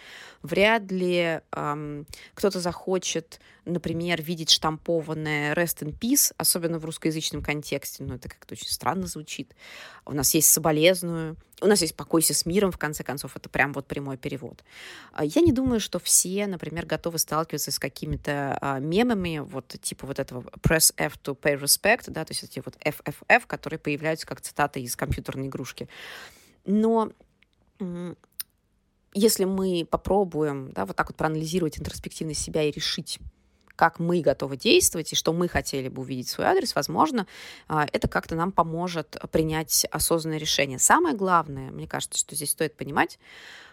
Вряд 0.41 0.91
ли 0.91 1.41
эм, 1.52 2.06
кто-то 2.34 2.60
захочет, 2.60 3.39
например, 3.65 4.22
видеть 4.22 4.52
штампованное 4.52 5.54
rest 5.56 5.84
in 5.84 5.98
peace, 5.98 6.34
особенно 6.38 6.80
в 6.80 6.86
русскоязычном 6.86 7.41
контексте. 7.41 8.04
Ну, 8.04 8.15
это 8.15 8.30
как-то 8.30 8.54
очень 8.54 8.69
странно 8.69 9.08
звучит. 9.08 9.56
У 10.06 10.13
нас 10.13 10.34
есть 10.34 10.52
соболезную, 10.52 11.38
у 11.63 11.67
нас 11.67 11.82
есть 11.82 11.95
«покойся 11.95 12.34
с 12.34 12.45
миром», 12.45 12.71
в 12.71 12.78
конце 12.78 13.04
концов, 13.04 13.36
это 13.36 13.49
прям 13.49 13.73
вот 13.73 13.88
прямой 13.88 14.17
перевод. 14.17 14.63
А 15.13 15.23
я 15.23 15.41
не 15.41 15.52
думаю, 15.52 15.80
что 15.80 15.97
все, 15.99 16.45
например, 16.45 16.86
готовы 16.86 17.17
сталкиваться 17.19 17.71
с 17.71 17.80
какими-то 17.80 18.58
а, 18.60 18.80
мемами, 18.80 19.39
вот 19.39 19.76
типа 19.82 20.06
вот 20.06 20.19
этого 20.19 20.41
«press 20.62 20.93
F 20.97 21.17
to 21.23 21.38
pay 21.39 21.60
respect», 21.60 22.04
да, 22.08 22.26
то 22.26 22.32
есть 22.32 22.43
эти 22.43 22.62
вот 22.63 22.76
FFF, 22.84 23.47
которые 23.47 23.80
появляются 23.80 24.28
как 24.28 24.41
цитаты 24.41 24.82
из 24.82 24.95
компьютерной 24.95 25.47
игрушки. 25.47 25.88
Но 26.65 27.12
если 29.13 29.45
мы 29.45 29.88
попробуем 29.89 30.71
да, 30.73 30.86
вот 30.86 30.95
так 30.95 31.10
вот 31.10 31.15
проанализировать 31.15 31.80
интроспективно 31.80 32.34
себя 32.34 32.63
и 32.63 32.71
решить, 32.71 33.19
как 33.75 33.99
мы 33.99 34.21
готовы 34.21 34.57
действовать 34.57 35.13
и 35.13 35.15
что 35.15 35.33
мы 35.33 35.47
хотели 35.47 35.89
бы 35.89 36.01
увидеть 36.01 36.29
свой 36.29 36.47
адрес, 36.47 36.75
возможно, 36.75 37.27
а, 37.67 37.88
это 37.91 38.07
как-то 38.07 38.36
нам 38.36 38.51
поможет 38.51 39.17
принять 39.31 39.86
осознанное 39.91 40.38
решение. 40.38 40.79
Самое 40.79 41.15
главное, 41.15 41.71
мне 41.71 41.88
кажется, 41.88 42.19
что 42.19 42.36
здесь 42.36 42.51
стоит 42.51 42.75
понимать, 42.75 43.19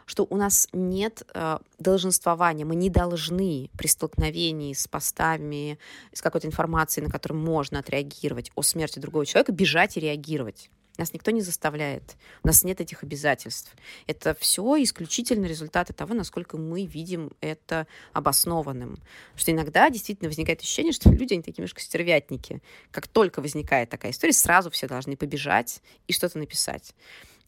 что 0.07 0.27
у 0.29 0.37
нас 0.37 0.67
нет 0.73 1.23
э, 1.35 1.59
долженствования, 1.79 2.65
мы 2.65 2.75
не 2.75 2.91
должны 2.91 3.71
при 3.79 3.87
столкновении 3.87 4.73
с 4.73 4.89
постами, 4.89 5.79
с 6.13 6.21
какой-то 6.21 6.49
информацией, 6.49 7.07
на 7.07 7.13
которую 7.13 7.41
можно 7.41 7.79
отреагировать 7.79 8.51
о 8.57 8.63
смерти 8.63 8.99
другого 8.99 9.25
человека, 9.25 9.53
бежать 9.53 9.97
и 9.97 10.01
реагировать. 10.01 10.71
Нас 11.01 11.15
никто 11.15 11.31
не 11.31 11.41
заставляет. 11.41 12.17
У 12.43 12.47
нас 12.47 12.63
нет 12.63 12.79
этих 12.83 13.03
обязательств. 13.03 13.75
Это 14.07 14.37
все 14.39 14.83
исключительно 14.83 15.47
результаты 15.47 15.95
того, 15.95 16.13
насколько 16.13 16.59
мы 16.59 16.85
видим 16.85 17.33
это 17.41 17.87
обоснованным. 18.13 18.99
Что 19.35 19.51
иногда 19.51 19.89
действительно 19.89 20.29
возникает 20.29 20.61
ощущение, 20.61 20.93
что 20.93 21.09
люди, 21.11 21.33
они 21.33 21.43
такие 21.43 21.63
немножко 21.63 21.81
стервятники. 21.81 22.61
Как 22.91 23.09
только 23.09 23.41
возникает 23.41 23.89
такая 23.89 24.13
история, 24.13 24.35
сразу 24.35 24.71
все 24.71 24.87
должны 24.89 25.17
побежать 25.17 25.81
и 26.07 26.13
что-то 26.13 26.37
написать. 26.37 26.95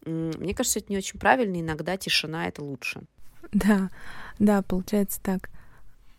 Мне 0.03 0.55
кажется, 0.55 0.79
это 0.79 0.91
не 0.91 0.97
очень 0.97 1.19
правильно. 1.19 1.61
Иногда 1.61 1.95
тишина— 1.95 2.47
это 2.49 2.63
лучше. 2.63 3.03
Да, 3.51 3.91
да, 4.39 4.63
получается 4.63 5.19
так. 5.21 5.51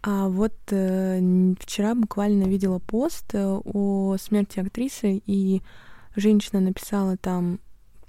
А 0.02 0.28
вот 0.28 0.54
э, 0.70 1.20
вчера 1.58 1.96
буквально 1.96 2.44
видела 2.44 2.78
пост 2.78 3.34
э, 3.34 3.44
о 3.44 4.16
смерти 4.18 4.60
актрисы, 4.60 5.20
и 5.26 5.62
женщина 6.14 6.60
написала 6.60 7.16
там, 7.16 7.60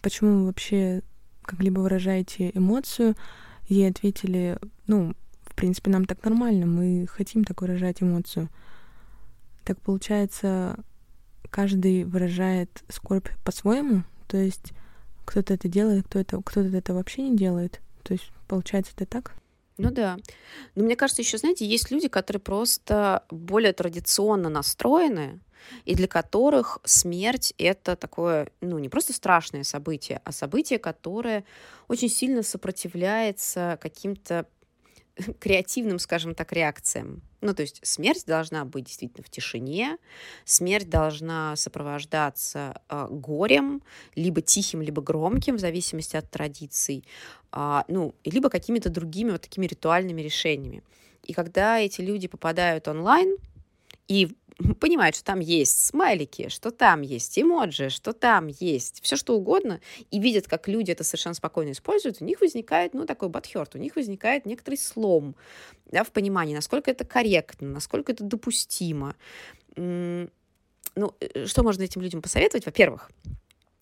почему 0.02 0.40
вы 0.40 0.46
вообще 0.48 1.02
как-либо 1.42 1.80
выражаете 1.80 2.52
эмоцию. 2.54 3.16
Ей 3.68 3.90
ответили, 3.90 4.58
ну, 4.88 5.16
в 5.44 5.56
принципе, 5.56 5.90
нам 5.90 6.06
так 6.06 6.24
нормально, 6.24 6.66
мы 6.66 7.08
хотим 7.08 7.44
так 7.44 7.62
выражать 7.62 8.02
эмоцию. 8.02 8.50
Так 9.64 9.80
получается, 9.82 10.78
каждый 11.50 12.04
выражает 12.04 12.84
скорбь 12.90 13.30
по-своему, 13.44 14.04
то 14.28 14.38
есть 14.38 14.74
кто-то 15.26 15.54
это 15.54 15.68
делает, 15.68 16.06
кто-то 16.06 16.42
кто 16.42 16.62
это 16.62 16.94
вообще 16.94 17.24
не 17.30 17.36
делает. 17.36 17.82
То 18.04 18.14
есть 18.14 18.30
получается 18.48 18.92
это 18.96 19.06
так? 19.06 19.34
Ну 19.78 19.92
да. 19.92 20.18
Но 20.76 20.84
мне 20.84 20.96
кажется, 20.96 21.22
еще, 21.22 21.38
знаете, 21.38 21.66
есть 21.66 21.92
люди, 21.92 22.08
которые 22.08 22.40
просто 22.40 23.24
более 23.30 23.74
традиционно 23.74 24.50
настроены, 24.50 25.40
и 25.86 25.96
для 25.96 26.08
которых 26.08 26.80
смерть— 26.84 27.54
это 27.58 27.96
такое, 27.96 28.50
ну, 28.62 28.80
не 28.80 28.90
просто 28.90 29.14
страшное 29.14 29.64
событие, 29.64 30.22
а 30.24 30.32
событие, 30.32 30.80
которое 30.80 31.44
очень 31.88 32.10
сильно 32.10 32.44
сопротивляется 32.44 33.78
каким-то 33.82 34.46
креативным, 35.40 36.00
скажем 36.00 36.36
так, 36.36 36.52
реакциям. 36.52 37.22
Ну, 37.42 37.54
то 37.54 37.62
есть 37.62 37.80
смерть 37.84 38.26
должна 38.26 38.66
быть 38.66 38.86
действительно 38.86 39.24
в 39.24 39.30
тишине, 39.30 39.98
смерть 40.46 40.90
должна 40.90 41.56
сопровождаться 41.56 42.82
э, 42.90 43.08
горем, 43.10 43.84
либо 44.16 44.42
тихим, 44.42 44.82
либо 44.82 45.02
громким, 45.02 45.58
в 45.58 45.60
зависимости 45.60 46.18
от 46.18 46.30
традиций, 46.30 47.06
э, 47.52 47.82
ну, 47.88 48.16
либо 48.24 48.50
какими-то 48.50 48.90
другими 48.90 49.32
вот 49.32 49.42
такими 49.42 49.68
ритуальными 49.68 50.22
решениями. 50.22 50.84
И 51.24 51.34
когда 51.34 51.80
эти 51.80 52.02
люди 52.02 52.28
попадают 52.28 52.88
онлайн, 52.88 53.38
и 54.08 54.36
понимают, 54.80 55.16
что 55.16 55.26
там 55.26 55.40
есть 55.40 55.86
смайлики, 55.86 56.50
что 56.50 56.72
там 56.72 57.02
есть 57.02 57.38
эмоджи, 57.38 57.90
что 57.90 58.14
там 58.14 58.48
есть 58.48 59.02
все 59.04 59.16
что 59.16 59.36
угодно, 59.36 59.82
и 60.12 60.20
видят, 60.20 60.48
как 60.48 60.68
люди 60.68 60.92
это 60.92 61.04
совершенно 61.04 61.36
спокойно 61.36 61.72
используют, 61.72 62.22
у 62.22 62.26
них 62.26 62.42
возникает, 62.42 62.94
ну, 62.94 63.06
такой 63.06 63.30
бадхерт, 63.30 63.76
у 63.76 63.78
них 63.78 63.96
возникает 63.96 64.46
некоторый 64.46 64.76
слом, 64.76 65.36
да, 65.92 66.04
в 66.04 66.12
понимании, 66.12 66.56
насколько 66.56 66.92
это 66.92 67.06
корректно, 67.06 67.70
насколько 67.70 68.12
это 68.12 68.24
допустимо. 68.24 69.16
Ну, 69.76 71.14
э, 71.20 71.46
что 71.46 71.64
можно 71.64 71.84
этим 71.84 72.02
людям 72.02 72.22
посоветовать? 72.22 72.66
Во-первых, 72.66 73.12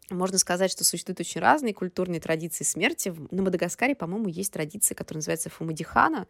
можно 0.09 0.37
сказать, 0.37 0.71
что 0.71 0.83
существуют 0.83 1.19
очень 1.19 1.39
разные 1.39 1.73
культурные 1.73 2.19
традиции 2.19 2.63
смерти. 2.63 3.13
На 3.31 3.41
Мадагаскаре, 3.41 3.95
по-моему, 3.95 4.27
есть 4.27 4.51
традиция, 4.51 4.95
которая 4.95 5.19
называется 5.19 5.49
фумадихана. 5.49 6.27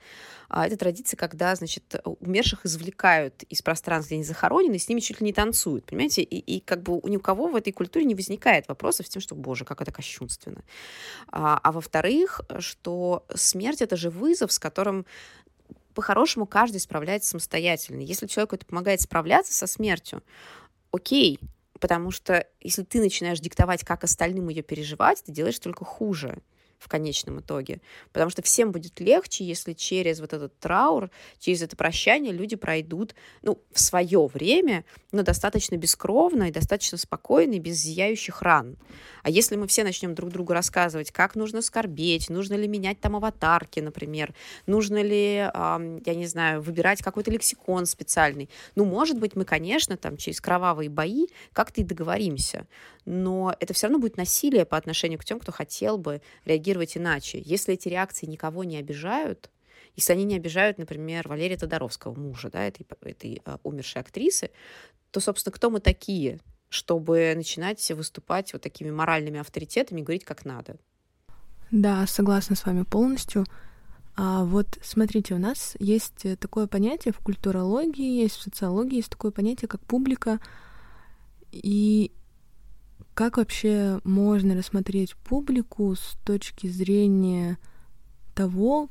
А, 0.48 0.68
это 0.68 0.78
традиция, 0.78 1.18
когда, 1.18 1.56
значит, 1.56 1.96
умерших 2.04 2.66
извлекают 2.66 3.44
из 3.44 3.62
пространства, 3.62 4.10
где 4.10 4.16
они 4.16 4.24
захоронены, 4.24 4.76
и 4.76 4.80
с 4.80 4.88
ними 4.88 5.00
чуть 5.00 5.20
ли 5.20 5.26
не 5.26 5.34
танцуют, 5.34 5.86
понимаете? 5.86 6.22
И, 6.22 6.38
и 6.38 6.60
как 6.60 6.84
бы 6.84 7.00
у 7.00 7.08
никого 7.08 7.48
в 7.48 7.56
этой 7.56 7.74
культуре 7.74 8.06
не 8.06 8.16
возникает 8.16 8.68
вопросов 8.68 9.08
с 9.08 9.10
тем, 9.10 9.22
что, 9.22 9.36
боже, 9.36 9.66
как 9.66 9.82
это 9.82 9.92
кощунственно. 9.92 10.64
А, 11.30 11.60
а 11.62 11.72
во-вторых, 11.72 12.42
что 12.60 13.26
смерть— 13.34 13.82
это 13.82 13.98
же 13.98 14.10
вызов, 14.10 14.52
с 14.52 14.60
которым 14.60 15.06
по-хорошему 15.96 16.46
каждый 16.46 16.80
справляется 16.80 17.32
самостоятельно. 17.32 18.02
Если 18.02 18.28
человеку 18.28 18.56
это 18.56 18.66
помогает 18.66 19.02
справляться 19.02 19.54
со 19.54 19.68
смертью, 19.68 20.24
окей, 20.92 21.40
потому 21.84 22.12
что 22.12 22.48
если 22.62 22.84
ты 22.84 23.02
начинаешь 23.02 23.42
диктовать, 23.42 23.84
как 23.84 24.06
остальным 24.06 24.48
ее 24.48 24.64
переживать, 24.64 25.22
ты 25.26 25.34
делаешь 25.34 25.60
только 25.60 25.84
хуже 25.84 26.42
в 26.84 26.90
конечном 26.90 27.40
итоге. 27.40 27.80
Потому 28.12 28.30
что 28.30 28.42
всем 28.42 28.72
будет 28.72 29.00
легче, 29.00 29.46
если 29.46 29.74
через 29.74 30.20
вот 30.20 30.34
этот 30.34 30.58
траур, 30.60 31.10
через 31.40 31.62
это 31.62 31.76
прощание 31.76 32.34
люди 32.34 32.56
пройдут, 32.56 33.16
ну, 33.42 33.60
в 33.72 33.80
свое 33.80 34.28
время, 34.28 34.84
но 35.12 35.24
достаточно 35.24 35.78
бескровно 35.78 36.50
и 36.50 36.52
достаточно 36.52 36.98
спокойно 36.98 37.54
и 37.54 37.60
без 37.60 37.78
зияющих 37.78 38.42
ран. 38.42 38.76
А 39.24 39.30
если 39.30 39.56
мы 39.56 39.68
все 39.68 39.84
начнем 39.84 40.14
друг 40.14 40.32
другу 40.32 40.52
рассказывать, 40.52 41.12
как 41.12 41.36
нужно 41.36 41.62
скорбеть, 41.62 42.30
нужно 42.30 42.56
ли 42.56 42.68
менять 42.68 43.00
там 43.00 43.16
аватарки, 43.16 43.80
например, 43.80 44.34
нужно 44.66 45.02
ли, 45.02 45.36
я 45.36 46.16
не 46.16 46.28
знаю, 46.28 46.62
выбирать 46.62 47.02
какой-то 47.02 47.32
лексикон 47.32 47.86
специальный, 47.86 48.50
ну, 48.76 48.84
может 48.84 49.18
быть, 49.18 49.36
мы, 49.36 49.46
конечно, 49.46 49.96
там 49.96 50.18
через 50.18 50.42
кровавые 50.42 50.90
бои 50.90 51.28
как-то 51.54 51.80
и 51.80 51.86
договоримся, 51.86 52.68
но 53.06 53.56
это 53.60 53.74
все 53.74 53.88
равно 53.88 54.00
будет 54.00 54.18
насилие 54.18 54.66
по 54.66 54.78
отношению 54.78 55.20
к 55.20 55.26
тем, 55.26 55.40
кто 55.40 55.52
хотел 55.52 55.98
бы 55.98 56.22
реагировать 56.46 56.73
иначе. 56.98 57.42
Если 57.44 57.74
эти 57.74 57.88
реакции 57.88 58.26
никого 58.26 58.64
не 58.64 58.78
обижают, 58.78 59.50
если 59.96 60.14
они 60.14 60.24
не 60.24 60.36
обижают, 60.36 60.78
например, 60.78 61.28
Валерия 61.28 61.58
Тодоровского, 61.58 62.18
мужа, 62.18 62.50
да, 62.50 62.64
этой, 62.64 62.86
этой 63.02 63.42
uh, 63.46 63.60
умершей 63.64 64.02
актрисы, 64.02 64.50
то, 65.12 65.20
собственно, 65.20 65.54
кто 65.54 65.70
мы 65.70 65.80
такие, 65.80 66.40
чтобы 66.70 67.34
начинать 67.36 67.92
выступать 67.92 68.54
вот 68.54 68.64
такими 68.64 68.90
моральными 68.90 69.40
авторитетами 69.40 70.02
и 70.02 70.04
говорить, 70.04 70.26
как 70.26 70.46
надо? 70.46 70.78
Да, 71.70 72.06
согласна 72.08 72.56
с 72.56 72.66
вами 72.66 72.84
полностью. 72.84 73.46
А 74.16 74.44
вот 74.44 74.80
смотрите, 74.84 75.34
у 75.34 75.40
нас 75.40 75.76
есть 75.80 76.26
такое 76.40 76.68
понятие 76.68 77.14
в 77.14 77.20
культурологии, 77.20 78.22
есть 78.22 78.36
в 78.38 78.42
социологии, 78.44 78.98
есть 78.98 79.10
такое 79.10 79.32
понятие, 79.32 79.68
как 79.68 79.82
публика. 79.82 80.40
И 81.52 82.12
как 83.14 83.38
вообще 83.38 84.00
можно 84.04 84.56
рассмотреть 84.56 85.16
публику 85.16 85.96
с 85.96 86.18
точки 86.26 86.68
зрения 86.68 87.58
того, 88.36 88.90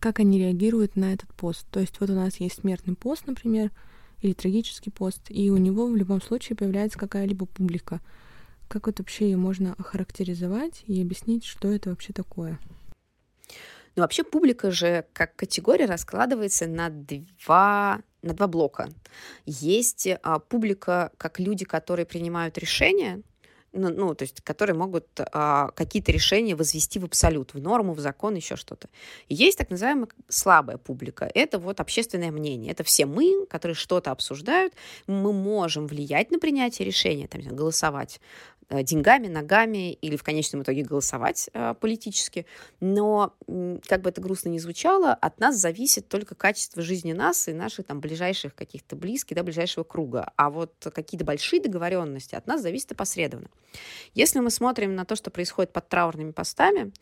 как 0.00 0.20
они 0.20 0.38
реагируют 0.38 0.96
на 0.96 1.12
этот 1.12 1.32
пост? 1.34 1.66
То 1.70 1.80
есть 1.80 1.98
вот 2.00 2.10
у 2.10 2.14
нас 2.14 2.36
есть 2.36 2.60
смертный 2.60 2.94
пост, 2.94 3.26
например, 3.26 3.70
или 4.20 4.32
трагический 4.32 4.92
пост, 4.92 5.22
и 5.28 5.50
у 5.50 5.56
него 5.56 5.86
в 5.86 5.96
любом 5.96 6.22
случае 6.22 6.56
появляется 6.56 6.98
какая-либо 6.98 7.46
публика. 7.46 8.00
Как 8.68 8.86
вот 8.86 8.98
вообще 8.98 9.30
ее 9.30 9.36
можно 9.36 9.74
охарактеризовать 9.74 10.82
и 10.86 11.00
объяснить, 11.00 11.44
что 11.44 11.70
это 11.70 11.90
вообще 11.90 12.12
такое? 12.12 12.58
Ну, 13.96 14.02
вообще 14.02 14.24
публика 14.24 14.70
же 14.70 15.04
как 15.12 15.36
категория 15.36 15.86
раскладывается 15.86 16.66
на 16.66 16.90
два 16.90 18.00
на 18.24 18.34
два 18.34 18.46
блока. 18.46 18.88
Есть 19.46 20.08
а, 20.22 20.38
публика 20.38 21.12
как 21.18 21.38
люди, 21.38 21.64
которые 21.64 22.06
принимают 22.06 22.58
решения, 22.58 23.22
ну, 23.76 23.90
ну, 23.90 24.14
то 24.14 24.22
есть, 24.22 24.40
которые 24.42 24.76
могут 24.76 25.06
а, 25.18 25.70
какие-то 25.74 26.12
решения 26.12 26.54
возвести 26.54 27.00
в 27.00 27.04
абсолют, 27.04 27.54
в 27.54 27.60
норму, 27.60 27.92
в 27.92 27.98
закон, 27.98 28.36
еще 28.36 28.54
что-то. 28.54 28.88
есть 29.28 29.58
так 29.58 29.68
называемая 29.70 30.08
слабая 30.28 30.78
публика. 30.78 31.28
Это 31.34 31.58
вот 31.58 31.80
общественное 31.80 32.30
мнение. 32.30 32.70
Это 32.70 32.84
все 32.84 33.04
мы, 33.04 33.46
которые 33.50 33.74
что-то 33.74 34.12
обсуждают. 34.12 34.74
Мы 35.08 35.32
можем 35.32 35.88
влиять 35.88 36.30
на 36.30 36.38
принятие 36.38 36.86
решения, 36.86 37.26
там, 37.26 37.42
голосовать 37.42 38.20
деньгами, 38.70 39.28
ногами 39.28 39.92
или 39.92 40.16
в 40.16 40.22
конечном 40.22 40.62
итоге 40.62 40.82
голосовать 40.82 41.50
э, 41.52 41.74
политически. 41.80 42.46
Но, 42.80 43.34
как 43.88 44.02
бы 44.02 44.10
это 44.10 44.20
грустно 44.20 44.48
ни 44.48 44.58
звучало, 44.58 45.12
от 45.12 45.38
нас 45.40 45.56
зависит 45.56 46.08
только 46.08 46.34
качество 46.34 46.82
жизни 46.82 47.12
нас 47.12 47.48
и 47.48 47.52
наших 47.52 47.86
там 47.86 48.00
ближайших 48.00 48.54
каких-то 48.54 48.96
близких, 48.96 49.36
да, 49.36 49.42
ближайшего 49.42 49.84
круга. 49.84 50.32
А 50.36 50.50
вот 50.50 50.72
какие-то 50.94 51.24
большие 51.24 51.60
договоренности 51.60 52.34
от 52.34 52.46
нас 52.46 52.62
зависят 52.62 52.92
опосредованно. 52.92 53.48
Если 54.14 54.40
мы 54.40 54.50
смотрим 54.50 54.94
на 54.94 55.04
то, 55.04 55.16
что 55.16 55.30
происходит 55.30 55.72
под 55.72 55.88
траурными 55.88 56.32
постами, 56.32 56.92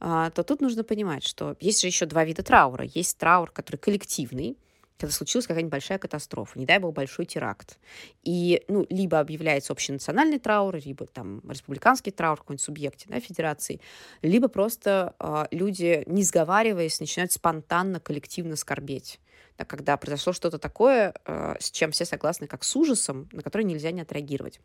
э, 0.00 0.30
то 0.34 0.42
тут 0.42 0.60
нужно 0.60 0.84
понимать, 0.84 1.24
что 1.24 1.56
есть 1.60 1.80
же 1.80 1.86
еще 1.86 2.06
два 2.06 2.24
вида 2.24 2.42
траура. 2.42 2.84
Есть 2.84 3.18
траур, 3.18 3.50
который 3.50 3.76
коллективный, 3.76 4.56
когда 4.98 5.12
случилась 5.12 5.46
какая-нибудь 5.46 5.72
большая 5.72 5.98
катастрофа, 5.98 6.58
не 6.58 6.66
дай 6.66 6.78
бог 6.78 6.94
большой 6.94 7.26
теракт. 7.26 7.78
И, 8.22 8.62
ну, 8.68 8.86
либо 8.88 9.18
объявляется 9.18 9.72
общенациональный 9.72 10.38
траур, 10.38 10.76
либо 10.76 11.06
там 11.06 11.40
республиканский 11.48 12.12
траур 12.12 12.36
в 12.36 12.40
какой-нибудь 12.40 12.64
субъекте, 12.64 13.06
да, 13.08 13.20
федерации, 13.20 13.80
либо 14.22 14.48
просто 14.48 15.14
э, 15.18 15.46
люди, 15.50 16.04
не 16.06 16.22
сговариваясь, 16.22 17.00
начинают 17.00 17.32
спонтанно, 17.32 18.00
коллективно 18.00 18.56
скорбеть. 18.56 19.20
Да, 19.58 19.64
когда 19.64 19.96
произошло 19.96 20.32
что-то 20.32 20.58
такое, 20.58 21.14
э, 21.24 21.56
с 21.60 21.70
чем 21.70 21.92
все 21.92 22.04
согласны, 22.04 22.46
как 22.46 22.64
с 22.64 22.74
ужасом, 22.76 23.28
на 23.32 23.42
который 23.42 23.62
нельзя 23.62 23.90
не 23.90 24.00
отреагировать. 24.00 24.60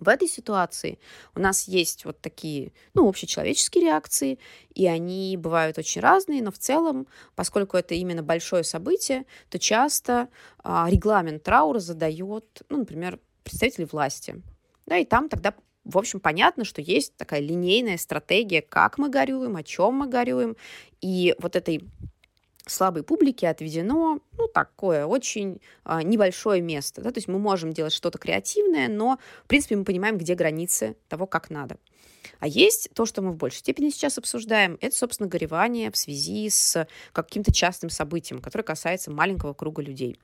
В 0.00 0.08
этой 0.08 0.28
ситуации 0.28 0.98
у 1.34 1.40
нас 1.40 1.68
есть 1.68 2.06
вот 2.06 2.20
такие, 2.20 2.72
ну, 2.94 3.06
общечеловеческие 3.06 3.84
реакции, 3.84 4.38
и 4.74 4.86
они 4.86 5.36
бывают 5.36 5.76
очень 5.78 6.00
разные, 6.00 6.42
но 6.42 6.50
в 6.50 6.58
целом, 6.58 7.06
поскольку 7.34 7.76
это 7.76 7.94
именно 7.94 8.22
большое 8.22 8.64
событие, 8.64 9.26
то 9.50 9.58
часто 9.58 10.28
а, 10.64 10.88
регламент 10.90 11.42
траура 11.42 11.78
задает, 11.80 12.62
ну, 12.70 12.78
например, 12.78 13.18
представители 13.44 13.84
власти. 13.84 14.42
Да, 14.86 14.96
и 14.96 15.04
там 15.04 15.28
тогда 15.28 15.54
в 15.84 15.96
общем, 15.96 16.20
понятно, 16.20 16.64
что 16.64 16.82
есть 16.82 17.16
такая 17.16 17.40
линейная 17.40 17.96
стратегия, 17.96 18.60
как 18.62 18.98
мы 18.98 19.08
горюем, 19.08 19.56
о 19.56 19.62
чем 19.62 19.94
мы 19.94 20.06
горюем. 20.06 20.56
И 21.00 21.34
вот 21.38 21.56
этой 21.56 21.82
слабой 22.66 23.02
публике 23.02 23.48
отведено, 23.48 24.20
ну, 24.36 24.48
такое 24.48 25.06
очень 25.06 25.60
а, 25.84 26.02
небольшое 26.02 26.60
место, 26.60 27.00
да, 27.00 27.10
то 27.10 27.18
есть 27.18 27.28
мы 27.28 27.38
можем 27.38 27.72
делать 27.72 27.92
что-то 27.92 28.18
креативное, 28.18 28.88
но, 28.88 29.18
в 29.44 29.48
принципе, 29.48 29.76
мы 29.76 29.84
понимаем, 29.84 30.18
где 30.18 30.34
границы 30.34 30.96
того, 31.08 31.26
как 31.26 31.50
надо. 31.50 31.76
А 32.38 32.46
есть 32.46 32.90
то, 32.94 33.06
что 33.06 33.22
мы 33.22 33.32
в 33.32 33.36
большей 33.36 33.58
степени 33.58 33.90
сейчас 33.90 34.18
обсуждаем, 34.18 34.78
это, 34.80 34.94
собственно, 34.94 35.28
горевание 35.28 35.90
в 35.90 35.96
связи 35.96 36.48
с 36.50 36.86
каким-то 37.12 37.52
частным 37.52 37.90
событием, 37.90 38.40
которое 38.40 38.64
касается 38.64 39.10
маленького 39.10 39.54
круга 39.54 39.82
людей. 39.82 40.18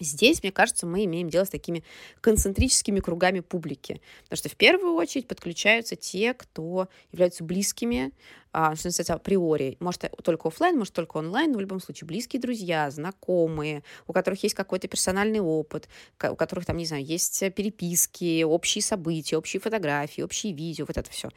Здесь, 0.00 0.42
мне 0.42 0.50
кажется, 0.50 0.86
мы 0.86 1.04
имеем 1.04 1.28
дело 1.28 1.44
с 1.44 1.50
такими 1.50 1.84
концентрическими 2.20 3.00
кругами 3.00 3.40
публики, 3.40 4.00
потому 4.24 4.38
что 4.38 4.48
в 4.48 4.56
первую 4.56 4.94
очередь 4.94 5.28
подключаются 5.28 5.94
те, 5.94 6.34
кто 6.34 6.88
являются 7.12 7.44
близкими, 7.44 8.12
а, 8.52 8.74
что 8.74 8.88
называется, 8.88 9.14
априори. 9.14 9.76
Может, 9.78 10.10
только 10.24 10.48
офлайн, 10.48 10.76
может, 10.76 10.94
только 10.94 11.18
онлайн, 11.18 11.52
но 11.52 11.58
в 11.58 11.60
любом 11.60 11.80
случае 11.80 12.08
близкие 12.08 12.40
друзья, 12.40 12.90
знакомые, 12.90 13.84
у 14.06 14.12
которых 14.12 14.42
есть 14.42 14.54
какой-то 14.54 14.88
персональный 14.88 15.40
опыт, 15.40 15.88
у 16.22 16.34
которых, 16.34 16.66
там, 16.66 16.76
не 16.76 16.86
знаю, 16.86 17.04
есть 17.04 17.38
переписки, 17.54 18.42
общие 18.42 18.82
события, 18.82 19.36
общие 19.36 19.60
фотографии, 19.60 20.22
общие 20.22 20.52
видео, 20.52 20.86
вот 20.86 20.96
это 20.96 21.10
все. 21.10 21.28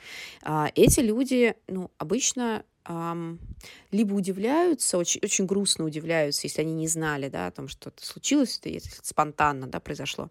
А, 0.41 0.71
эти 0.73 1.01
люди, 1.01 1.55
ну, 1.67 1.91
обычно 1.97 2.63
либо 3.91 4.13
удивляются, 4.13 4.97
очень, 4.97 5.21
очень 5.23 5.45
грустно 5.45 5.85
удивляются, 5.85 6.47
если 6.47 6.61
они 6.61 6.73
не 6.73 6.87
знали, 6.87 7.29
да, 7.29 7.47
о 7.47 7.51
том, 7.51 7.67
что 7.67 7.89
это 7.89 8.05
случилось, 8.05 8.59
это, 8.59 8.69
это 8.69 8.87
спонтанно, 9.01 9.67
да, 9.67 9.79
произошло, 9.79 10.29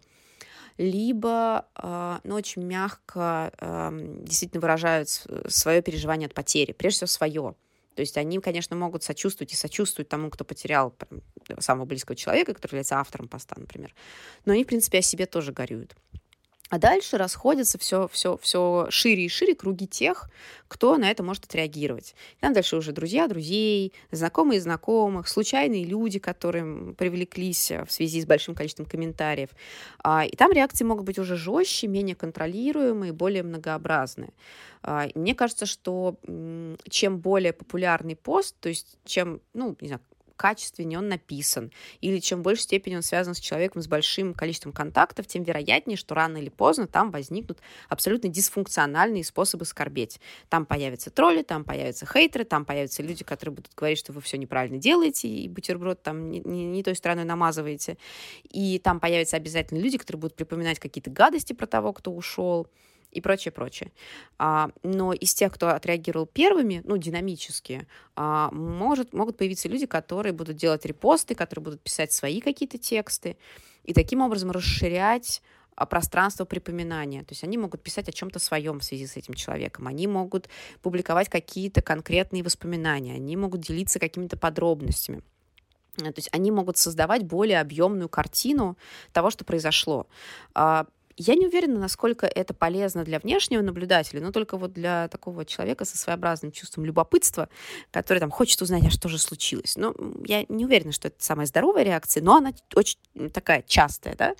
либо, 0.77 1.65
э, 1.75 2.19
ну, 2.23 2.35
очень 2.35 2.63
мягко 2.63 3.51
э, 3.59 4.19
действительно 4.21 4.61
выражают 4.61 5.09
свое 5.47 5.81
переживание 5.81 6.27
от 6.27 6.33
потери, 6.33 6.71
прежде 6.71 6.97
всего 6.97 7.07
свое. 7.07 7.55
То 7.95 8.01
есть 8.01 8.17
они, 8.17 8.39
конечно, 8.39 8.75
могут 8.75 9.03
сочувствовать 9.03 9.53
и 9.53 9.55
сочувствовать 9.55 10.09
тому, 10.09 10.29
кто 10.29 10.43
потерял 10.43 10.95
самого 11.59 11.85
близкого 11.85 12.15
человека, 12.15 12.53
который 12.53 12.71
является 12.71 12.99
автором 12.99 13.27
поста, 13.27 13.55
например. 13.57 13.93
Но 14.45 14.53
они, 14.53 14.63
в 14.63 14.67
принципе, 14.67 14.99
о 14.99 15.01
себе 15.01 15.25
тоже 15.25 15.51
горюют. 15.51 15.95
А 16.73 16.79
дальше 16.79 17.19
расходятся 17.19 17.77
все, 17.77 18.07
все, 18.11 18.35
все 18.41 18.87
шире 18.89 19.25
и 19.25 19.29
шире 19.29 19.53
круги 19.53 19.85
тех, 19.85 20.27
кто 20.67 20.97
на 20.97 21.11
это 21.11 21.21
может 21.21 21.45
отреагировать. 21.45 22.15
И 22.35 22.39
там 22.39 22.51
дальше 22.53 22.77
уже 22.77 22.93
друзья 22.93 23.27
друзей, 23.27 23.93
знакомые 24.09 24.59
знакомых, 24.59 25.27
случайные 25.27 25.83
люди, 25.85 26.17
которые 26.17 26.95
привлеклись 26.95 27.69
в 27.69 27.91
связи 27.91 28.19
с 28.19 28.25
большим 28.25 28.55
количеством 28.55 28.87
комментариев. 28.87 29.49
А, 30.03 30.25
и 30.25 30.35
там 30.35 30.51
реакции 30.51 30.83
могут 30.83 31.05
быть 31.05 31.19
уже 31.19 31.37
жестче, 31.37 31.85
менее 31.85 32.15
контролируемые, 32.15 33.13
более 33.13 33.43
многообразные. 33.43 34.33
А, 34.81 35.09
мне 35.13 35.35
кажется, 35.35 35.67
что 35.67 36.17
чем 36.89 37.19
более 37.19 37.53
популярный 37.53 38.15
пост, 38.15 38.55
то 38.59 38.69
есть 38.69 38.97
чем, 39.05 39.41
ну, 39.53 39.77
не 39.79 39.89
знаю, 39.89 40.01
качественнее 40.35 40.99
он 40.99 41.07
написан, 41.07 41.71
или 42.01 42.19
чем 42.19 42.39
в 42.39 42.41
большей 42.43 42.63
степени 42.63 42.95
он 42.95 43.03
связан 43.03 43.33
с 43.35 43.39
человеком 43.39 43.81
с 43.81 43.87
большим 43.87 44.33
количеством 44.33 44.71
контактов, 44.71 45.27
тем 45.27 45.43
вероятнее, 45.43 45.97
что 45.97 46.15
рано 46.15 46.37
или 46.37 46.49
поздно 46.49 46.87
там 46.87 47.11
возникнут 47.11 47.59
абсолютно 47.89 48.29
дисфункциональные 48.29 49.23
способы 49.23 49.65
скорбеть. 49.65 50.19
Там 50.49 50.65
появятся 50.65 51.09
тролли, 51.09 51.43
там 51.43 51.63
появятся 51.63 52.05
хейтеры, 52.05 52.43
там 52.43 52.65
появятся 52.65 53.03
люди, 53.03 53.23
которые 53.23 53.55
будут 53.55 53.73
говорить, 53.75 53.99
что 53.99 54.13
вы 54.13 54.21
все 54.21 54.37
неправильно 54.37 54.77
делаете, 54.77 55.27
и 55.27 55.47
бутерброд 55.47 56.01
там 56.01 56.29
не, 56.29 56.39
не, 56.39 56.65
не 56.65 56.83
той 56.83 56.95
стороной 56.95 57.25
намазываете. 57.25 57.97
И 58.49 58.79
там 58.79 58.99
появятся 58.99 59.37
обязательно 59.37 59.79
люди, 59.79 59.97
которые 59.97 60.21
будут 60.21 60.35
припоминать 60.35 60.79
какие-то 60.79 61.09
гадости 61.09 61.53
про 61.53 61.67
того, 61.67 61.93
кто 61.93 62.11
ушел 62.11 62.67
и 63.13 63.21
прочее, 63.21 63.51
прочее. 63.51 63.91
А, 64.37 64.69
но 64.81 65.13
из 65.13 65.33
тех, 65.33 65.53
кто 65.53 65.69
отреагировал 65.69 66.25
первыми, 66.25 66.81
ну, 66.83 66.97
динамически, 66.97 67.87
а, 68.15 68.49
может, 68.51 69.13
могут 69.13 69.37
появиться 69.37 69.69
люди, 69.69 69.85
которые 69.85 70.33
будут 70.33 70.57
делать 70.57 70.85
репосты, 70.85 71.35
которые 71.35 71.63
будут 71.63 71.81
писать 71.81 72.11
свои 72.11 72.41
какие-то 72.41 72.77
тексты, 72.77 73.37
и 73.83 73.93
таким 73.93 74.21
образом 74.21 74.51
расширять 74.51 75.41
а, 75.75 75.85
пространство 75.85 76.45
припоминания. 76.45 77.21
То 77.21 77.31
есть 77.31 77.43
они 77.43 77.57
могут 77.57 77.81
писать 77.83 78.09
о 78.09 78.11
чем-то 78.11 78.39
своем 78.39 78.79
в 78.79 78.83
связи 78.83 79.05
с 79.05 79.15
этим 79.17 79.33
человеком, 79.33 79.87
они 79.87 80.07
могут 80.07 80.49
публиковать 80.81 81.29
какие-то 81.29 81.81
конкретные 81.81 82.43
воспоминания, 82.43 83.13
они 83.13 83.37
могут 83.37 83.61
делиться 83.61 83.99
какими-то 83.99 84.37
подробностями. 84.37 85.21
То 85.97 86.13
есть 86.15 86.29
они 86.31 86.49
могут 86.49 86.77
создавать 86.77 87.23
более 87.23 87.59
объемную 87.59 88.09
картину 88.09 88.77
того, 89.11 89.29
что 89.29 89.45
произошло. 89.45 90.07
Я 91.17 91.35
не 91.35 91.47
уверена, 91.47 91.79
насколько 91.79 92.25
это 92.25 92.53
полезно 92.53 93.03
для 93.03 93.19
внешнего 93.19 93.61
наблюдателя, 93.61 94.21
но 94.21 94.31
только 94.31 94.57
вот 94.57 94.73
для 94.73 95.07
такого 95.09 95.45
человека 95.45 95.85
со 95.85 95.97
своеобразным 95.97 96.51
чувством 96.51 96.85
любопытства, 96.85 97.49
который 97.91 98.19
там 98.19 98.31
хочет 98.31 98.61
узнать, 98.61 98.85
а 98.85 98.89
что 98.89 99.09
же 99.09 99.19
случилось. 99.19 99.75
Но 99.75 99.95
я 100.25 100.45
не 100.49 100.65
уверена, 100.65 100.91
что 100.91 101.09
это 101.09 101.23
самая 101.23 101.45
здоровая 101.45 101.83
реакция, 101.83 102.23
но 102.23 102.37
она 102.37 102.53
очень 102.75 102.97
такая 103.31 103.63
частая, 103.67 104.15
да. 104.15 104.35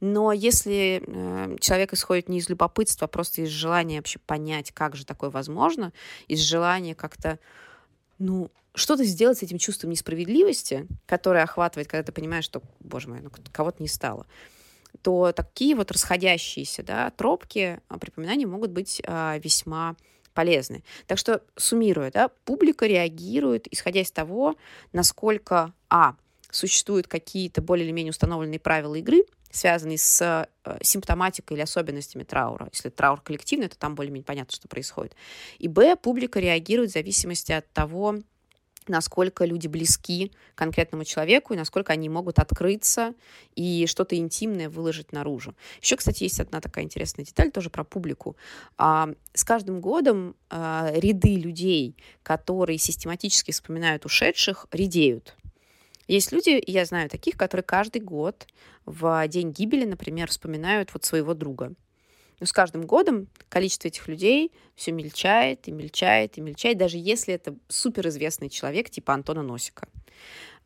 Но 0.00 0.32
если 0.32 1.02
э, 1.06 1.56
человек 1.60 1.92
исходит 1.92 2.28
не 2.28 2.38
из 2.38 2.48
любопытства, 2.48 3.04
а 3.04 3.08
просто 3.08 3.42
из 3.42 3.50
желания 3.50 3.98
вообще 3.98 4.18
понять, 4.18 4.72
как 4.72 4.96
же 4.96 5.04
такое 5.04 5.28
возможно, 5.30 5.92
из 6.26 6.40
желания 6.40 6.94
как-то, 6.94 7.38
ну, 8.18 8.50
что-то 8.74 9.04
сделать 9.04 9.38
с 9.38 9.42
этим 9.42 9.58
чувством 9.58 9.90
несправедливости, 9.90 10.86
которое 11.06 11.44
охватывает, 11.44 11.88
когда 11.88 12.02
ты 12.02 12.12
понимаешь, 12.12 12.44
что, 12.44 12.62
боже 12.80 13.08
мой, 13.08 13.20
ну, 13.20 13.30
кого-то 13.52 13.82
не 13.82 13.88
стало, 13.88 14.26
то 15.02 15.32
такие 15.32 15.74
вот 15.74 15.90
расходящиеся 15.90 16.82
да, 16.82 17.10
тропки 17.10 17.80
а, 17.88 17.98
припоминаний 17.98 18.46
могут 18.46 18.70
быть 18.70 19.02
а, 19.06 19.38
весьма 19.38 19.96
полезны. 20.34 20.84
Так 21.06 21.18
что, 21.18 21.42
суммируя, 21.56 22.10
да, 22.10 22.28
публика 22.44 22.86
реагирует, 22.86 23.66
исходя 23.72 24.00
из 24.00 24.10
того, 24.10 24.56
насколько, 24.92 25.72
а, 25.88 26.14
существуют 26.50 27.08
какие-то 27.08 27.62
более 27.62 27.86
или 27.86 27.92
менее 27.92 28.10
установленные 28.10 28.60
правила 28.60 28.94
игры, 28.96 29.24
связанные 29.50 29.98
с 29.98 30.46
э, 30.64 30.78
симптоматикой 30.82 31.56
или 31.56 31.62
особенностями 31.62 32.22
траура. 32.22 32.68
Если 32.72 32.88
траур 32.88 33.20
коллективный, 33.20 33.68
то 33.68 33.76
там 33.76 33.94
более-менее 33.94 34.24
понятно, 34.24 34.52
что 34.52 34.68
происходит. 34.68 35.14
И, 35.58 35.68
б, 35.68 35.96
публика 35.96 36.38
реагирует 36.38 36.90
в 36.90 36.92
зависимости 36.94 37.52
от 37.52 37.70
того, 37.72 38.20
насколько 38.90 39.44
люди 39.44 39.66
близки 39.66 40.32
конкретному 40.54 41.04
человеку 41.04 41.54
и 41.54 41.56
насколько 41.56 41.92
они 41.92 42.08
могут 42.08 42.38
открыться 42.38 43.14
и 43.54 43.86
что-то 43.86 44.16
интимное 44.16 44.68
выложить 44.68 45.12
наружу. 45.12 45.54
Еще, 45.80 45.96
кстати, 45.96 46.24
есть 46.24 46.40
одна 46.40 46.60
такая 46.60 46.84
интересная 46.84 47.24
деталь 47.24 47.50
тоже 47.50 47.70
про 47.70 47.84
публику. 47.84 48.36
А, 48.76 49.10
с 49.32 49.44
каждым 49.44 49.80
годом 49.80 50.34
а, 50.50 50.90
ряды 50.94 51.36
людей, 51.36 51.96
которые 52.22 52.78
систематически 52.78 53.50
вспоминают 53.50 54.04
ушедших, 54.04 54.66
редеют. 54.72 55.36
Есть 56.08 56.32
люди, 56.32 56.60
я 56.66 56.84
знаю 56.84 57.08
таких, 57.08 57.36
которые 57.36 57.62
каждый 57.62 58.00
год 58.00 58.48
в 58.84 59.26
день 59.28 59.52
гибели, 59.52 59.84
например, 59.84 60.28
вспоминают 60.28 60.92
вот 60.92 61.04
своего 61.04 61.34
друга. 61.34 61.72
Но 62.40 62.46
с 62.46 62.52
каждым 62.52 62.86
годом 62.86 63.28
количество 63.48 63.88
этих 63.88 64.08
людей 64.08 64.50
все 64.74 64.92
мельчает 64.92 65.68
и 65.68 65.72
мельчает 65.72 66.38
и 66.38 66.40
мельчает, 66.40 66.78
даже 66.78 66.96
если 66.96 67.34
это 67.34 67.54
суперизвестный 67.68 68.48
человек 68.48 68.90
типа 68.90 69.12
Антона 69.14 69.42
Носика. 69.42 69.86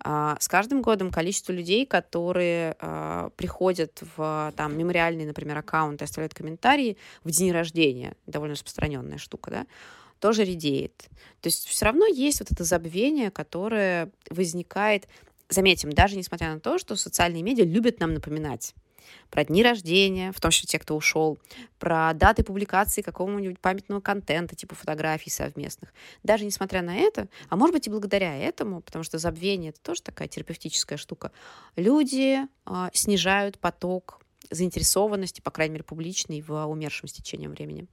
А, 0.01 0.37
с 0.41 0.49
каждым 0.49 0.83
годом 0.83 1.11
количество 1.11 1.53
людей, 1.53 1.87
которые 1.87 2.77
а, 2.79 3.31
приходят 3.37 4.03
в 4.17 4.53
там, 4.57 4.77
мемориальный, 4.77 5.25
например, 5.25 5.59
аккаунт 5.59 6.01
и 6.01 6.05
оставляют 6.05 6.35
комментарии 6.35 6.97
в 7.23 7.31
день 7.31 7.53
рождения, 7.53 8.15
довольно 8.27 8.55
распространенная 8.55 9.19
штука, 9.19 9.51
да, 9.51 9.67
тоже 10.21 10.45
редеет. 10.45 11.07
То 11.41 11.49
есть 11.49 11.67
все 11.67 11.85
равно 11.87 12.07
есть 12.07 12.41
вот 12.41 12.51
это 12.51 12.65
забвение, 12.65 13.31
которое 13.31 14.11
возникает, 14.31 15.09
заметим, 15.49 15.93
даже 15.93 16.17
несмотря 16.17 16.53
на 16.53 16.61
то, 16.61 16.79
что 16.79 16.97
социальные 16.97 17.43
медиа 17.43 17.65
любят 17.65 18.01
нам 18.01 18.15
напоминать 18.15 18.75
про 19.31 19.45
дни 19.45 19.63
рождения, 19.63 20.33
в 20.33 20.41
том 20.41 20.51
числе 20.51 20.67
те, 20.67 20.79
кто 20.79 20.97
ушел, 20.97 21.39
про 21.79 22.13
даты 22.15 22.43
публикации 22.43 23.03
какого-нибудь 23.03 23.61
памятного 23.61 24.01
контента, 24.01 24.55
типа 24.55 24.75
фотографий 24.75 25.31
совместных. 25.31 25.93
Даже 26.23 26.45
несмотря 26.45 26.83
на 26.83 26.97
это, 26.97 27.29
а 27.49 27.57
может 27.57 27.75
быть 27.75 27.87
и 27.87 27.91
благодаря 27.91 28.37
этому, 28.37 28.81
потому 28.81 29.05
что 29.05 29.19
забвение— 29.19 29.71
это 29.71 29.81
тоже 29.81 30.03
такая 30.03 30.29
терапевтическая 30.29 30.99
штука, 30.99 31.33
люди 31.77 32.41
э, 32.67 32.89
снижают 32.93 33.59
поток 33.59 34.21
заинтересованности, 34.51 35.41
по 35.41 35.51
крайней 35.51 35.75
мере, 35.75 35.85
публичной 35.85 36.41
в 36.43 36.67
умершем 36.67 37.09
с 37.09 37.13
течением 37.13 37.53
времени. 37.53 37.87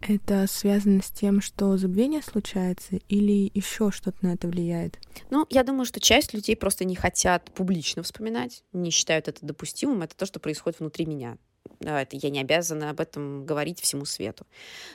Это 0.00 0.46
связано 0.46 1.02
с 1.02 1.10
тем, 1.10 1.40
что 1.40 1.76
забвение 1.76 2.22
случается, 2.22 2.96
или 3.08 3.50
еще 3.54 3.90
что-то 3.90 4.18
на 4.22 4.32
это 4.32 4.48
влияет? 4.48 4.98
Ну, 5.30 5.46
я 5.50 5.62
думаю, 5.62 5.84
что 5.84 6.00
часть 6.00 6.32
людей 6.32 6.56
просто 6.56 6.84
не 6.84 6.96
хотят 6.96 7.50
публично 7.52 8.02
вспоминать, 8.02 8.64
не 8.72 8.90
считают 8.90 9.28
это 9.28 9.44
допустимым. 9.44 10.02
Это 10.02 10.16
то, 10.16 10.26
что 10.26 10.40
происходит 10.40 10.80
внутри 10.80 11.04
меня. 11.04 11.36
Это 11.80 12.16
я 12.16 12.30
не 12.30 12.40
обязана 12.40 12.90
об 12.90 13.00
этом 13.00 13.44
говорить 13.44 13.80
всему 13.80 14.04
свету. 14.04 14.46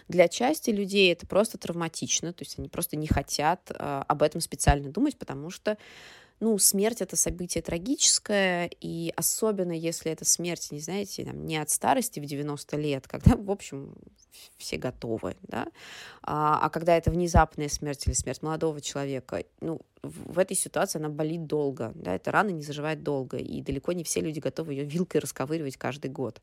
Для 0.08 0.28
части 0.28 0.70
людей 0.70 1.12
это 1.12 1.26
просто 1.28 1.58
травматично, 1.58 2.34
то 2.34 2.44
есть 2.44 2.60
они 2.60 2.70
просто 2.70 2.96
не 2.96 3.08
хотят 3.08 3.72
э, 3.72 4.04
об 4.08 4.22
этом 4.22 4.42
специально 4.42 4.90
думать, 4.90 5.18
потому 5.18 5.50
что 5.50 5.78
ну, 6.40 6.58
смерть 6.58 7.02
это 7.02 7.16
событие 7.16 7.62
трагическое, 7.62 8.70
и 8.82 9.14
особенно 9.16 9.72
если 9.72 10.12
это 10.12 10.26
смерть, 10.26 10.72
не 10.72 10.80
знаете, 10.80 11.24
там, 11.24 11.46
не 11.46 11.58
от 11.58 11.70
старости 11.70 12.20
в 12.20 12.26
90 12.26 12.78
лет, 12.78 13.08
когда, 13.08 13.36
в 13.36 13.50
общем, 13.50 13.96
все 14.58 14.78
готовы, 14.78 15.38
да, 15.44 15.68
а, 16.22 16.60
а 16.62 16.70
когда 16.70 16.98
это 16.98 17.10
внезапная 17.10 17.70
смерть 17.70 18.06
или 18.06 18.14
смерть 18.14 18.42
молодого 18.42 18.82
человека, 18.82 19.46
ну, 19.62 19.82
в 20.04 20.38
этой 20.38 20.56
ситуации 20.58 21.00
она 21.00 21.10
болит 21.10 21.48
долго, 21.48 21.94
да, 21.96 22.14
эта 22.14 22.32
рана 22.32 22.50
не 22.50 22.64
заживает 22.64 23.02
долго, 23.02 23.38
и 23.38 23.62
далеко 23.62 23.94
не 23.94 24.04
все 24.04 24.20
люди 24.20 24.40
готовы 24.40 24.74
ее 24.74 24.84
вилкой 24.84 25.22
расковыривать 25.22 25.78
каждый 25.78 26.12
год. 26.12 26.42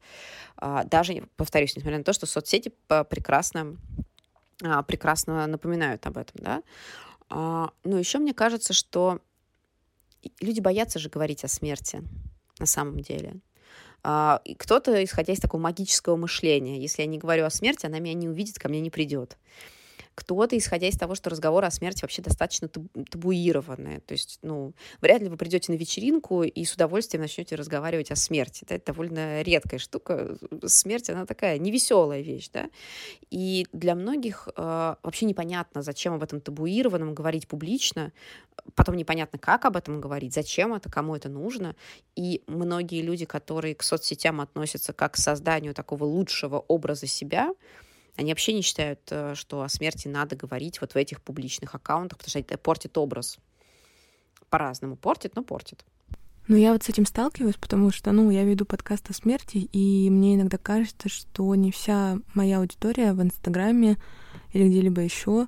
А, 0.56 0.84
даже, 0.84 1.28
повторюсь, 1.36 1.76
несмотря 1.76 1.98
на 1.98 2.04
то, 2.04 2.14
что 2.14 2.24
соцсети 2.26 2.72
прекрасно, 2.88 3.76
а, 4.64 4.82
прекрасно 4.82 5.46
напоминают 5.46 6.06
об 6.06 6.16
этом, 6.16 6.40
да, 6.42 6.62
но 7.30 7.98
еще 7.98 8.18
мне 8.18 8.34
кажется, 8.34 8.74
что 8.74 9.20
люди 10.40 10.60
боятся 10.60 10.98
же 10.98 11.08
говорить 11.08 11.44
о 11.44 11.48
смерти 11.48 12.02
на 12.58 12.66
самом 12.66 13.00
деле. 13.00 13.36
А, 14.04 14.40
кто-то, 14.58 15.02
исходя 15.04 15.32
из 15.32 15.38
такого 15.38 15.60
магического 15.60 16.16
мышления, 16.16 16.80
если 16.80 17.02
я 17.02 17.08
не 17.08 17.18
говорю 17.18 17.44
о 17.44 17.50
смерти, 17.50 17.86
она 17.86 17.98
меня 17.98 18.14
не 18.14 18.28
увидит, 18.28 18.58
ко 18.58 18.68
мне 18.68 18.80
не 18.80 18.90
придет 18.90 19.36
кто-то, 20.14 20.56
исходя 20.56 20.88
из 20.88 20.96
того, 20.96 21.14
что 21.14 21.30
разговоры 21.30 21.66
о 21.66 21.70
смерти 21.70 22.02
вообще 22.02 22.22
достаточно 22.22 22.68
табуированные. 22.68 24.00
То 24.00 24.12
есть, 24.12 24.38
ну, 24.42 24.74
вряд 25.00 25.22
ли 25.22 25.28
вы 25.28 25.36
придете 25.36 25.72
на 25.72 25.76
вечеринку 25.76 26.42
и 26.42 26.64
с 26.64 26.74
удовольствием 26.74 27.22
начнете 27.22 27.56
разговаривать 27.56 28.10
о 28.10 28.16
смерти. 28.16 28.64
Это 28.68 28.92
довольно 28.92 29.42
редкая 29.42 29.78
штука. 29.78 30.36
Смерть, 30.66 31.10
она 31.10 31.26
такая 31.26 31.58
невеселая 31.58 32.20
вещь, 32.20 32.50
да. 32.52 32.68
И 33.30 33.66
для 33.72 33.94
многих 33.94 34.48
э, 34.54 34.94
вообще 35.02 35.26
непонятно, 35.26 35.82
зачем 35.82 36.14
об 36.14 36.22
этом 36.22 36.40
табуированном 36.40 37.14
говорить 37.14 37.48
публично, 37.48 38.12
потом 38.74 38.96
непонятно, 38.96 39.38
как 39.38 39.64
об 39.64 39.76
этом 39.76 40.00
говорить, 40.00 40.34
зачем 40.34 40.74
это, 40.74 40.90
кому 40.90 41.16
это 41.16 41.28
нужно. 41.28 41.74
И 42.16 42.42
многие 42.46 43.02
люди, 43.02 43.24
которые 43.24 43.74
к 43.74 43.82
соцсетям 43.82 44.40
относятся 44.40 44.92
как 44.92 45.14
к 45.14 45.16
созданию 45.16 45.74
такого 45.74 46.04
лучшего 46.04 46.58
образа 46.58 47.06
себя, 47.06 47.52
они 48.16 48.30
вообще 48.32 48.52
не 48.52 48.62
считают, 48.62 49.00
э, 49.10 49.34
что 49.34 49.62
о 49.62 49.68
смерти 49.68 50.08
надо 50.08 50.36
говорить 50.36 50.80
вот 50.80 50.92
в 50.92 50.96
этих 50.96 51.22
публичных 51.22 51.74
аккаунтах, 51.74 52.18
потому 52.18 52.30
что 52.30 52.38
это 52.38 52.58
портит 52.58 52.98
образ. 52.98 53.38
По-разному 54.50 54.96
портит, 54.96 55.34
но 55.34 55.42
портит. 55.42 55.84
Ну, 56.48 56.56
я 56.56 56.72
вот 56.72 56.82
с 56.82 56.88
этим 56.88 57.06
сталкиваюсь, 57.06 57.54
потому 57.54 57.90
что, 57.90 58.10
ну, 58.12 58.30
я 58.30 58.44
веду 58.44 58.64
подкаст 58.64 59.08
о 59.10 59.14
смерти, 59.14 59.68
и 59.72 60.10
мне 60.10 60.34
иногда 60.34 60.58
кажется, 60.58 61.08
что 61.08 61.54
не 61.54 61.70
вся 61.70 62.18
моя 62.34 62.58
аудитория 62.58 63.12
в 63.12 63.22
Инстаграме 63.22 63.96
или 64.52 64.68
где-либо 64.68 65.00
еще, 65.00 65.46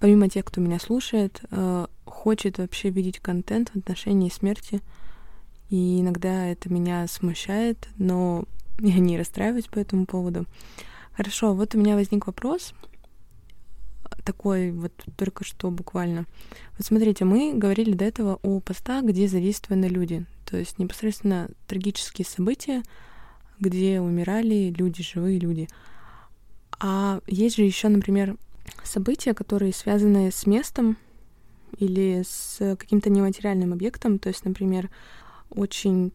помимо 0.00 0.28
тех, 0.28 0.44
кто 0.44 0.60
меня 0.60 0.78
слушает, 0.78 1.40
э, 1.50 1.86
хочет 2.04 2.58
вообще 2.58 2.90
видеть 2.90 3.18
контент 3.18 3.70
в 3.70 3.76
отношении 3.76 4.30
смерти. 4.30 4.80
И 5.70 6.00
иногда 6.00 6.46
это 6.46 6.72
меня 6.72 7.06
смущает, 7.08 7.88
но 7.98 8.44
я 8.78 8.98
не 8.98 9.18
расстраиваюсь 9.18 9.66
по 9.66 9.78
этому 9.78 10.06
поводу. 10.06 10.46
Хорошо, 11.16 11.54
вот 11.54 11.74
у 11.74 11.78
меня 11.78 11.94
возник 11.94 12.26
вопрос. 12.26 12.74
такой 14.22 14.70
вот 14.70 14.92
только 15.16 15.44
что 15.44 15.70
буквально. 15.70 16.26
Вот 16.76 16.86
смотрите, 16.86 17.24
мы 17.24 17.54
говорили 17.54 17.94
до 17.94 18.04
этого 18.04 18.38
о 18.42 18.60
постах, 18.60 19.04
где 19.04 19.26
задействованы 19.26 19.86
люди, 19.86 20.26
то 20.44 20.58
есть 20.58 20.78
непосредственно 20.78 21.48
трагические 21.68 22.26
события, 22.26 22.82
где 23.60 24.00
умирали 24.00 24.74
люди, 24.76 25.02
живые 25.02 25.38
люди. 25.38 25.68
А 26.80 27.20
есть 27.26 27.56
же 27.56 27.62
еще, 27.62 27.88
например, 27.88 28.36
события, 28.84 29.32
которые 29.32 29.72
связаны 29.72 30.30
с 30.30 30.44
местом 30.44 30.98
или 31.78 32.22
с 32.26 32.76
каким-то 32.76 33.08
нематериальным 33.08 33.72
объектом. 33.72 34.18
То 34.18 34.28
есть, 34.28 34.44
например, 34.44 34.90
очень 35.48 36.12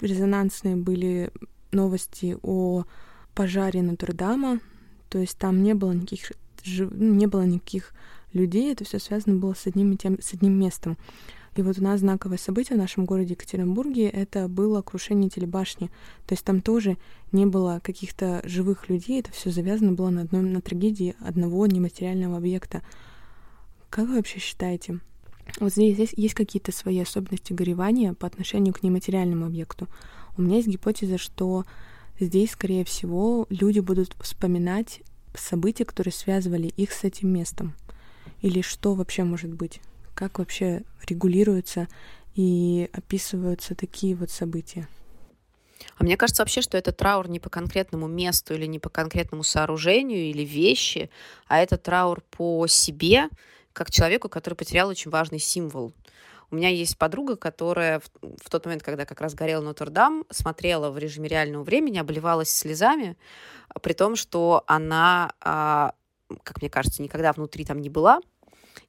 резонансные 0.00 0.76
были 0.76 1.32
новости 1.72 2.36
о 2.42 2.84
пожаре 3.34 3.82
Нотр-Дама. 3.82 4.60
То 5.08 5.18
есть 5.18 5.38
там 5.38 5.62
не 5.62 5.74
было 5.74 5.92
никаких 5.92 6.32
ну, 6.66 7.14
не 7.14 7.26
было 7.26 7.42
никаких 7.42 7.92
людей, 8.32 8.72
это 8.72 8.84
все 8.84 8.98
связано 8.98 9.36
было 9.36 9.54
с 9.54 9.66
одним, 9.66 9.92
и 9.92 9.96
тем, 9.96 10.20
с 10.20 10.34
одним 10.34 10.58
местом. 10.58 10.96
И 11.56 11.62
вот 11.62 11.78
у 11.78 11.82
нас 11.82 12.00
знаковое 12.00 12.36
событие 12.36 12.76
в 12.76 12.80
нашем 12.80 13.04
городе 13.04 13.34
Екатеринбурге— 13.34 14.08
это 14.10 14.48
было 14.48 14.82
крушение 14.82 15.30
телебашни. 15.30 15.88
То 16.26 16.32
есть 16.32 16.44
там 16.44 16.60
тоже 16.60 16.96
не 17.30 17.46
было 17.46 17.80
каких-то 17.82 18.42
живых 18.44 18.88
людей, 18.88 19.20
это 19.20 19.30
все 19.30 19.50
завязано 19.50 19.92
было 19.92 20.10
на, 20.10 20.22
одной, 20.22 20.42
на 20.42 20.60
трагедии 20.60 21.14
одного 21.20 21.66
нематериального 21.66 22.38
объекта. 22.38 22.82
Как 23.88 24.08
вы 24.08 24.16
вообще 24.16 24.40
считаете? 24.40 24.98
Вот 25.60 25.72
здесь, 25.72 25.94
здесь 25.94 26.14
есть 26.16 26.34
какие-то 26.34 26.72
свои 26.72 26.98
особенности 26.98 27.52
горевания 27.52 28.14
по 28.14 28.26
отношению 28.26 28.74
к 28.74 28.82
нематериальному 28.82 29.46
объекту. 29.46 29.86
У 30.36 30.42
меня 30.42 30.56
есть 30.56 30.66
гипотеза, 30.66 31.18
что 31.18 31.64
здесь, 32.18 32.52
скорее 32.52 32.84
всего, 32.84 33.46
люди 33.50 33.80
будут 33.80 34.14
вспоминать 34.20 35.02
события, 35.34 35.84
которые 35.84 36.12
связывали 36.12 36.68
их 36.68 36.92
с 36.92 37.04
этим 37.04 37.28
местом. 37.28 37.74
Или 38.40 38.60
что 38.60 38.94
вообще 38.94 39.24
может 39.24 39.52
быть? 39.52 39.80
как 40.14 40.38
вообще 40.38 40.82
регулируются 41.06 41.88
и 42.34 42.88
описываются 42.92 43.74
такие 43.74 44.14
вот 44.14 44.30
события. 44.30 44.88
А 45.96 46.04
мне 46.04 46.16
кажется 46.16 46.42
вообще, 46.42 46.62
что 46.62 46.78
это 46.78 46.92
траур 46.92 47.28
не 47.28 47.40
по 47.40 47.50
конкретному 47.50 48.06
месту 48.06 48.54
или 48.54 48.66
не 48.66 48.78
по 48.78 48.88
конкретному 48.88 49.42
сооружению 49.42 50.30
или 50.30 50.42
вещи, 50.42 51.10
а 51.46 51.58
это 51.58 51.76
траур 51.76 52.22
по 52.30 52.66
себе, 52.66 53.28
как 53.72 53.90
человеку, 53.90 54.28
который 54.28 54.54
потерял 54.54 54.88
очень 54.88 55.10
важный 55.10 55.38
символ. 55.38 55.92
У 56.54 56.56
меня 56.56 56.68
есть 56.68 56.96
подруга, 56.96 57.34
которая 57.34 57.98
в, 57.98 58.04
в 58.22 58.48
тот 58.48 58.64
момент, 58.64 58.84
когда 58.84 59.04
как 59.04 59.20
раз 59.20 59.34
горел 59.34 59.60
Нотр-Дам, 59.60 60.24
смотрела 60.30 60.88
в 60.92 60.98
режиме 60.98 61.28
реального 61.28 61.64
времени, 61.64 61.98
обливалась 61.98 62.48
слезами, 62.48 63.16
при 63.82 63.92
том, 63.92 64.14
что 64.14 64.62
она, 64.68 65.32
а, 65.40 65.94
как 66.44 66.62
мне 66.62 66.70
кажется, 66.70 67.02
никогда 67.02 67.32
внутри 67.32 67.64
там 67.64 67.80
не 67.80 67.90
была, 67.90 68.20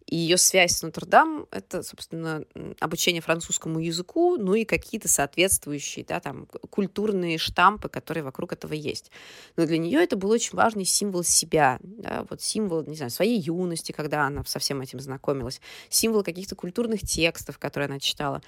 и 0.08 0.16
ее 0.18 0.38
связь 0.38 0.78
с 0.78 0.84
Нотр-Дам— 0.84 1.48
это, 1.52 1.82
собственно, 1.82 2.44
обучение 2.80 3.22
французскому 3.22 3.80
языку, 3.80 4.38
ну 4.38 4.54
и 4.54 4.64
какие-то 4.64 5.08
соответствующие, 5.08 6.06
да, 6.06 6.20
там, 6.20 6.48
культурные 6.70 7.40
штампы, 7.40 7.90
которые 7.90 8.24
вокруг 8.24 8.54
этого 8.54 8.74
есть. 8.74 9.10
Но 9.56 9.66
для 9.66 9.80
нее 9.80 10.04
это 10.04 10.16
был 10.16 10.30
очень 10.30 10.56
важный 10.56 10.86
символ 10.86 11.24
себя, 11.24 11.80
да, 11.82 12.26
вот 12.30 12.42
символ, 12.42 12.84
не 12.84 12.96
знаю, 12.96 13.10
своей 13.10 13.40
юности, 13.40 13.92
когда 13.92 14.28
она 14.28 14.44
со 14.46 14.60
всем 14.60 14.82
этим 14.82 15.00
знакомилась, 15.00 15.60
символ 15.90 16.24
каких-то 16.24 16.56
культурных 16.56 17.02
текстов, 17.02 17.58
которые 17.58 17.88
она 17.88 18.00
читала. 18.00 18.44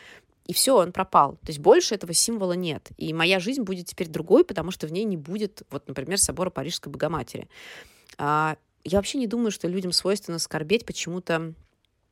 И 0.45 0.53
все, 0.53 0.77
он 0.77 0.91
пропал. 0.91 1.33
То 1.37 1.47
есть 1.47 1.59
больше 1.59 1.95
этого 1.95 2.13
символа 2.13 2.53
нет. 2.53 2.89
И 2.97 3.13
моя 3.13 3.39
жизнь 3.39 3.63
будет 3.63 3.87
теперь 3.87 4.07
другой, 4.07 4.45
потому 4.45 4.71
что 4.71 4.87
в 4.87 4.91
ней 4.91 5.03
не 5.03 5.17
будет, 5.17 5.63
вот, 5.71 5.87
например, 5.87 6.19
собора 6.19 6.49
Парижской 6.51 6.91
Богоматери. 6.91 7.49
А, 8.17 8.57
я 8.87 8.97
вообще 8.99 9.17
не 9.17 9.27
думаю, 9.27 9.51
что 9.51 9.67
людям 9.67 9.91
свойственно 9.91 10.39
скорбеть 10.39 10.85
почему-то 10.85 11.53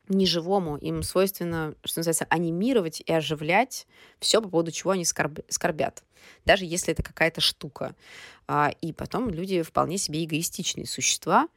неживому. 0.09 0.77
Им 0.77 1.03
свойственно, 1.03 1.75
что 1.83 1.99
называется, 1.99 2.25
анимировать 2.29 3.01
и 3.05 3.11
оживлять 3.11 3.87
все, 4.19 4.41
по 4.41 4.49
поводу 4.49 4.71
чего 4.71 4.91
они 4.91 5.05
скорб... 5.05 5.39
скорбят. 5.47 6.03
Даже 6.43 6.65
если 6.65 6.93
это 6.93 7.01
какая-то 7.01 7.39
штука. 7.39 7.95
А, 8.47 8.71
и 8.81 8.91
потом 8.91 9.29
люди 9.29 9.61
вполне 9.61 9.97
себе 9.97 10.23
эгоистичные 10.25 10.85
существа. 10.85 11.47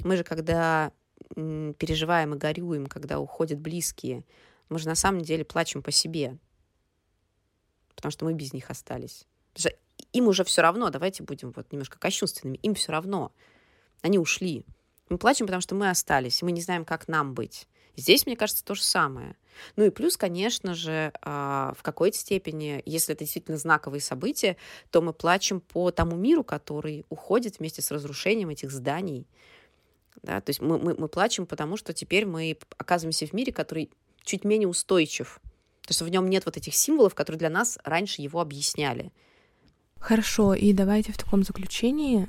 Мы 0.00 0.16
же, 0.16 0.24
когда 0.24 0.92
переживаем 1.34 2.34
и 2.34 2.38
горюем, 2.38 2.86
когда 2.86 3.20
уходят 3.20 3.58
близкие, 3.58 4.24
мы 4.68 4.78
же 4.78 4.88
на 4.88 4.94
самом 4.94 5.22
деле 5.22 5.44
плачем 5.44 5.82
по 5.82 5.90
себе, 5.90 6.38
потому 7.94 8.10
что 8.10 8.24
мы 8.24 8.34
без 8.34 8.52
них 8.52 8.70
остались. 8.70 9.26
Им 10.12 10.28
уже 10.28 10.44
все 10.44 10.62
равно, 10.62 10.90
давайте 10.90 11.22
будем 11.22 11.52
вот 11.52 11.72
немножко 11.72 11.98
кощунственными, 11.98 12.58
им 12.58 12.74
все 12.74 12.92
равно. 12.92 13.32
Они 14.02 14.18
ушли. 14.18 14.64
Мы 15.08 15.18
плачем, 15.18 15.46
потому 15.46 15.60
что 15.60 15.74
мы 15.74 15.90
остались, 15.90 16.42
и 16.42 16.44
мы 16.44 16.52
не 16.52 16.60
знаем, 16.60 16.84
как 16.84 17.08
нам 17.08 17.34
быть. 17.34 17.68
Здесь, 17.96 18.26
мне 18.26 18.36
кажется, 18.36 18.64
то 18.64 18.74
же 18.74 18.82
самое. 18.82 19.36
Ну 19.76 19.84
и 19.84 19.90
плюс, 19.90 20.16
конечно 20.16 20.74
же, 20.74 21.12
а, 21.22 21.72
в 21.78 21.82
какой-то 21.82 22.18
степени, 22.18 22.82
если 22.84 23.14
это 23.14 23.24
действительно 23.24 23.56
знаковые 23.56 24.02
события, 24.02 24.56
то 24.90 25.00
мы 25.00 25.14
плачем 25.14 25.60
по 25.60 25.90
тому 25.90 26.14
миру, 26.16 26.44
который 26.44 27.06
уходит 27.08 27.58
вместе 27.58 27.80
с 27.80 27.90
разрушением 27.90 28.50
этих 28.50 28.70
зданий. 28.70 29.26
Да? 30.22 30.40
То 30.42 30.50
есть 30.50 30.60
мы, 30.60 30.78
мы, 30.78 30.94
мы 30.94 31.08
плачем, 31.08 31.46
потому 31.46 31.78
что 31.78 31.94
теперь 31.94 32.26
мы 32.26 32.58
оказываемся 32.76 33.26
в 33.26 33.32
мире, 33.32 33.52
который 33.52 33.90
чуть 34.24 34.44
менее 34.44 34.68
устойчив. 34.68 35.40
То 35.82 35.90
есть 35.90 36.02
в 36.02 36.08
нем 36.08 36.28
нет 36.28 36.44
вот 36.44 36.56
этих 36.56 36.74
символов, 36.74 37.14
которые 37.14 37.38
для 37.38 37.50
нас 37.50 37.78
раньше 37.84 38.20
его 38.20 38.40
объясняли. 38.40 39.12
Хорошо, 39.98 40.52
и 40.54 40.72
давайте 40.72 41.12
в 41.12 41.18
таком 41.18 41.42
заключении 41.42 42.28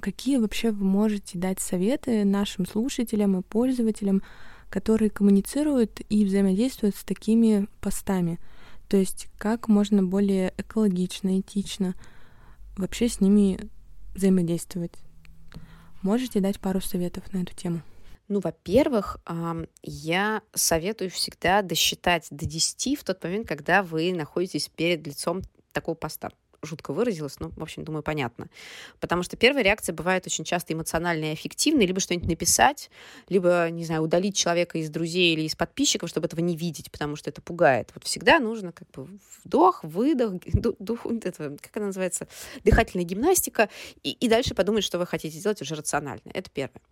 какие 0.00 0.38
вообще 0.38 0.70
вы 0.70 0.84
можете 0.84 1.38
дать 1.38 1.60
советы 1.60 2.24
нашим 2.24 2.66
слушателям 2.66 3.38
и 3.38 3.42
пользователям, 3.42 4.22
которые 4.68 5.10
коммуницируют 5.10 6.00
и 6.08 6.24
взаимодействуют 6.24 6.96
с 6.96 7.04
такими 7.04 7.68
постами? 7.80 8.38
То 8.88 8.96
есть 8.96 9.28
как 9.38 9.68
можно 9.68 10.02
более 10.02 10.52
экологично, 10.56 11.38
этично 11.38 11.94
вообще 12.76 13.08
с 13.08 13.20
ними 13.20 13.68
взаимодействовать? 14.14 14.94
Можете 16.02 16.40
дать 16.40 16.58
пару 16.60 16.80
советов 16.80 17.32
на 17.32 17.42
эту 17.42 17.54
тему? 17.54 17.82
Ну, 18.28 18.40
во-первых, 18.40 19.18
я 19.82 20.42
советую 20.54 21.10
всегда 21.10 21.62
досчитать 21.62 22.28
до 22.30 22.46
10 22.46 22.98
в 22.98 23.04
тот 23.04 23.22
момент, 23.24 23.48
когда 23.48 23.82
вы 23.82 24.12
находитесь 24.12 24.68
перед 24.68 25.06
лицом 25.06 25.42
такого 25.72 25.94
поста 25.94 26.30
жутко 26.62 26.92
выразилась, 26.92 27.38
но, 27.40 27.50
в 27.50 27.62
общем, 27.62 27.84
думаю, 27.84 28.02
понятно. 28.02 28.48
Потому 29.00 29.22
что 29.22 29.36
первая 29.36 29.64
реакция 29.64 29.92
бывает 29.94 30.26
очень 30.26 30.44
часто 30.44 30.72
эмоциональная 30.72 31.30
и 31.30 31.32
аффективная, 31.32 31.86
либо 31.86 32.00
что-нибудь 32.00 32.28
написать, 32.28 32.90
либо, 33.28 33.68
не 33.70 33.84
знаю, 33.84 34.02
удалить 34.02 34.36
человека 34.36 34.78
из 34.78 34.90
друзей 34.90 35.34
или 35.34 35.42
из 35.42 35.54
подписчиков, 35.56 36.08
чтобы 36.08 36.26
этого 36.26 36.40
не 36.40 36.56
видеть, 36.56 36.90
потому 36.90 37.16
что 37.16 37.30
это 37.30 37.40
пугает. 37.40 37.90
Вот 37.94 38.04
всегда 38.04 38.38
нужно 38.38 38.72
как 38.72 38.90
бы 38.90 39.08
вдох, 39.44 39.82
выдох, 39.84 40.34
дух, 40.78 41.06
это, 41.06 41.56
как 41.60 41.76
она 41.76 41.86
называется, 41.86 42.28
дыхательная 42.64 43.04
гимнастика, 43.04 43.68
и, 44.02 44.12
и 44.12 44.28
дальше 44.28 44.54
подумать, 44.54 44.84
что 44.84 44.98
вы 44.98 45.06
хотите 45.06 45.36
сделать 45.38 45.60
уже 45.62 45.74
рационально. 45.74 46.30
Это 46.32 46.50
первое. 46.50 46.82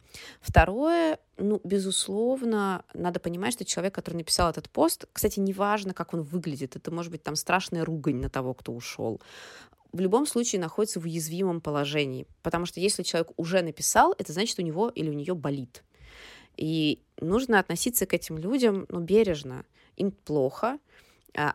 Второе, 0.41 1.19
ну, 1.39 1.61
безусловно, 1.65 2.85
надо 2.95 3.21
понимать, 3.21 3.55
что 3.55 3.65
человек, 3.65 3.95
который 3.95 4.17
написал 4.17 4.51
этот 4.51 4.69
пост, 4.69 5.07
кстати, 5.13 5.41
неважно, 5.41 5.95
как 5.95 6.13
он 6.15 6.23
выглядит, 6.23 6.77
это 6.77 6.91
может 6.91 7.13
быть 7.13 7.23
там 7.23 7.37
страшная 7.37 7.85
ругань 7.85 8.17
на 8.17 8.29
того, 8.29 8.55
кто 8.55 8.73
ушел, 8.73 9.21
в 9.93 10.01
любом 10.01 10.27
случае 10.27 10.61
находится 10.61 11.01
в 11.01 11.05
уязвимом 11.05 11.61
положении. 11.61 12.27
Потому 12.43 12.67
что 12.67 12.81
если 12.81 13.03
человек 13.03 13.31
уже 13.37 13.63
написал, 13.63 14.15
это 14.19 14.33
значит, 14.33 14.59
у 14.59 14.63
него 14.63 14.89
или 14.91 15.09
у 15.09 15.15
нее 15.15 15.35
болит. 15.35 15.83
И 16.57 17.01
нужно 17.21 17.59
относиться 17.59 18.05
к 18.05 18.13
этим 18.13 18.37
людям 18.37 18.85
ну, 18.89 19.01
бережно. 19.01 19.65
Им 19.97 20.11
плохо, 20.11 20.79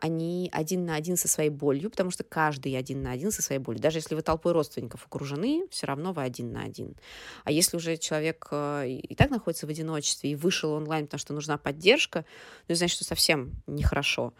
они 0.01 0.49
один 0.53 0.85
на 0.85 0.95
один 0.95 1.17
со 1.17 1.27
своей 1.27 1.49
болью, 1.49 1.89
потому 1.89 2.11
что 2.11 2.23
каждый 2.23 2.77
один 2.77 3.01
на 3.01 3.11
один 3.11 3.31
со 3.31 3.41
своей 3.41 3.59
болью. 3.59 3.81
Даже 3.81 3.97
если 3.97 4.15
вы 4.15 4.21
толпой 4.21 4.53
родственников 4.53 5.05
окружены, 5.05 5.65
все 5.69 5.87
равно 5.87 6.13
вы 6.13 6.23
один 6.23 6.51
на 6.51 6.63
один. 6.63 6.95
А 7.43 7.51
если 7.51 7.77
уже 7.77 7.97
человек 7.97 8.47
э, 8.51 8.87
и 8.89 9.15
так 9.15 9.29
находится 9.29 9.67
в 9.67 9.69
одиночестве 9.69 10.31
и 10.31 10.35
вышел 10.35 10.71
онлайн, 10.71 11.05
потому 11.05 11.19
что 11.19 11.33
нужна 11.33 11.57
поддержка, 11.57 12.25
ну, 12.67 12.75
значит, 12.75 12.95
что 12.95 13.05
совсем 13.05 13.51
нехорошо 13.67 14.33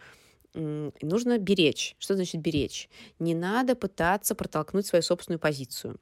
нужно 0.54 1.38
беречь. 1.38 1.96
Что 1.98 2.14
значит 2.14 2.40
беречь? 2.40 2.88
Не 3.18 3.34
надо 3.34 3.74
пытаться 3.74 4.34
протолкнуть 4.34 4.86
свою 4.86 5.02
собственную 5.02 5.40
позицию. 5.40 5.98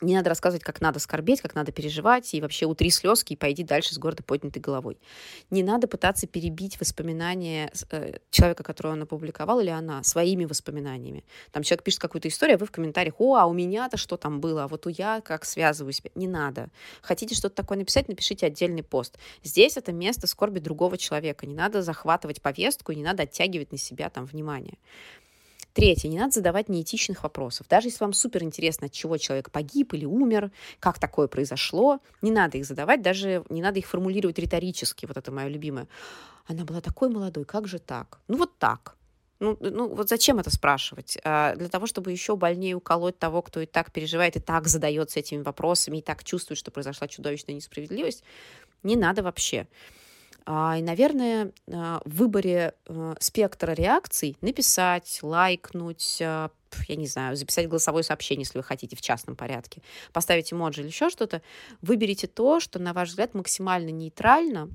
Не 0.00 0.14
надо 0.14 0.28
рассказывать, 0.28 0.62
как 0.62 0.80
надо 0.80 1.00
скорбеть, 1.00 1.40
как 1.40 1.56
надо 1.56 1.72
переживать, 1.72 2.32
и 2.32 2.40
вообще 2.40 2.66
утри 2.66 2.88
слезки 2.88 3.32
и 3.32 3.36
пойди 3.36 3.64
дальше 3.64 3.94
с 3.94 3.98
гордо 3.98 4.22
поднятой 4.22 4.62
головой. 4.62 4.96
Не 5.50 5.64
надо 5.64 5.88
пытаться 5.88 6.28
перебить 6.28 6.78
воспоминания 6.78 7.72
э, 7.90 8.18
человека, 8.30 8.62
которого 8.62 8.92
он 8.92 9.02
опубликовал, 9.02 9.58
или 9.58 9.70
она, 9.70 10.04
своими 10.04 10.44
воспоминаниями. 10.44 11.24
Там 11.50 11.64
человек 11.64 11.82
пишет 11.82 12.00
какую-то 12.00 12.28
историю, 12.28 12.54
а 12.54 12.58
вы 12.58 12.66
в 12.66 12.70
комментариях, 12.70 13.14
о, 13.18 13.34
а 13.34 13.46
у 13.46 13.52
меня-то 13.52 13.96
что 13.96 14.16
там 14.16 14.40
было, 14.40 14.64
а 14.64 14.68
вот 14.68 14.86
у 14.86 14.88
я 14.88 15.20
как 15.20 15.44
связываю 15.44 15.92
себя. 15.92 16.10
Не 16.14 16.28
надо. 16.28 16.70
Хотите 17.02 17.34
что-то 17.34 17.56
такое 17.56 17.78
написать, 17.78 18.06
напишите 18.06 18.46
отдельный 18.46 18.84
пост. 18.84 19.18
Здесь 19.42 19.76
это 19.76 19.90
место 19.90 20.28
скорби 20.28 20.60
другого 20.60 20.96
человека. 20.96 21.44
Не 21.44 21.56
надо 21.56 21.82
захватывать 21.82 22.40
повестку, 22.40 22.92
не 22.92 23.02
надо 23.02 23.24
оттягивать 23.24 23.72
на 23.72 23.78
себя 23.78 24.10
там 24.10 24.26
внимание. 24.26 24.78
Третье, 25.78 26.08
не 26.08 26.18
надо 26.18 26.32
задавать 26.32 26.68
неэтичных 26.68 27.22
вопросов. 27.22 27.68
Даже 27.68 27.86
если 27.86 28.02
вам 28.02 28.12
супер 28.12 28.42
интересно, 28.42 28.86
от 28.86 28.92
чего 28.92 29.16
человек 29.16 29.52
погиб 29.52 29.94
или 29.94 30.04
умер, 30.04 30.50
как 30.80 30.98
такое 30.98 31.28
произошло, 31.28 32.00
не 32.20 32.32
надо 32.32 32.58
их 32.58 32.64
задавать, 32.64 33.00
даже 33.00 33.44
не 33.48 33.62
надо 33.62 33.78
их 33.78 33.86
формулировать 33.86 34.40
риторически. 34.40 35.06
Вот 35.06 35.16
это 35.16 35.30
мое 35.30 35.46
любимое. 35.46 35.86
Она 36.48 36.64
была 36.64 36.80
такой 36.80 37.10
молодой, 37.10 37.44
как 37.44 37.68
же 37.68 37.78
так? 37.78 38.18
Ну 38.26 38.38
вот 38.38 38.58
так. 38.58 38.96
Ну, 39.38 39.56
ну 39.60 39.86
вот 39.86 40.08
зачем 40.08 40.40
это 40.40 40.50
спрашивать? 40.50 41.16
А, 41.22 41.54
для 41.54 41.68
того, 41.68 41.86
чтобы 41.86 42.10
еще 42.10 42.34
больнее 42.34 42.74
уколоть 42.74 43.16
того, 43.16 43.40
кто 43.40 43.60
и 43.60 43.66
так 43.66 43.92
переживает, 43.92 44.34
и 44.34 44.40
так 44.40 44.66
задается 44.66 45.20
этими 45.20 45.42
вопросами, 45.42 45.98
и 45.98 46.02
так 46.02 46.24
чувствует, 46.24 46.58
что 46.58 46.72
произошла 46.72 47.06
чудовищная 47.06 47.54
несправедливость, 47.54 48.24
не 48.82 48.96
надо 48.96 49.22
вообще. 49.22 49.68
А, 50.50 50.78
и, 50.78 50.82
наверное, 50.82 51.52
а, 51.70 52.00
в 52.06 52.16
выборе 52.16 52.72
а, 52.86 53.14
спектра 53.20 53.72
реакций 53.72 54.38
написать, 54.40 55.18
лайкнуть, 55.20 56.16
я 56.20 56.50
не 56.88 57.06
знаю, 57.06 57.36
записать 57.36 57.68
голосовое 57.68 58.02
сообщение, 58.02 58.44
если 58.44 58.56
вы 58.56 58.64
хотите, 58.64 58.96
в 58.96 59.02
частном 59.02 59.36
порядке, 59.36 59.82
поставить 60.10 60.50
эмоджи 60.50 60.80
или 60.80 60.88
еще 60.88 61.10
что-то, 61.10 61.42
выберите 61.82 62.28
то, 62.28 62.60
что, 62.60 62.78
на 62.78 62.94
ваш 62.94 63.10
взгляд, 63.10 63.34
максимально 63.34 63.90
нейтрально 63.90 64.70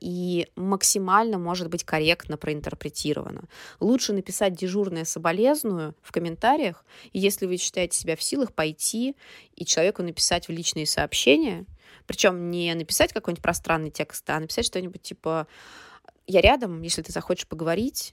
и 0.00 0.48
максимально 0.56 1.38
может 1.38 1.68
быть 1.68 1.84
корректно 1.84 2.36
проинтерпретировано. 2.36 3.44
Лучше 3.80 4.12
написать 4.12 4.54
дежурное 4.54 5.04
соболезную 5.04 5.94
в 6.02 6.10
комментариях, 6.12 6.84
и 7.12 7.20
если 7.20 7.46
вы 7.46 7.56
считаете 7.56 7.96
себя 7.96 8.16
в 8.16 8.22
силах, 8.22 8.52
пойти 8.52 9.16
и 9.54 9.64
человеку 9.64 10.02
написать 10.02 10.48
в 10.48 10.52
личные 10.52 10.86
сообщения, 10.86 11.66
причем 12.06 12.50
не 12.50 12.74
написать 12.74 13.12
какой-нибудь 13.12 13.42
пространный 13.42 13.90
текст, 13.90 14.28
а 14.28 14.40
написать 14.40 14.66
что-нибудь 14.66 15.02
типа 15.02 15.46
«Я 16.26 16.40
рядом, 16.40 16.82
если 16.82 17.02
ты 17.02 17.12
захочешь 17.12 17.46
поговорить, 17.46 18.12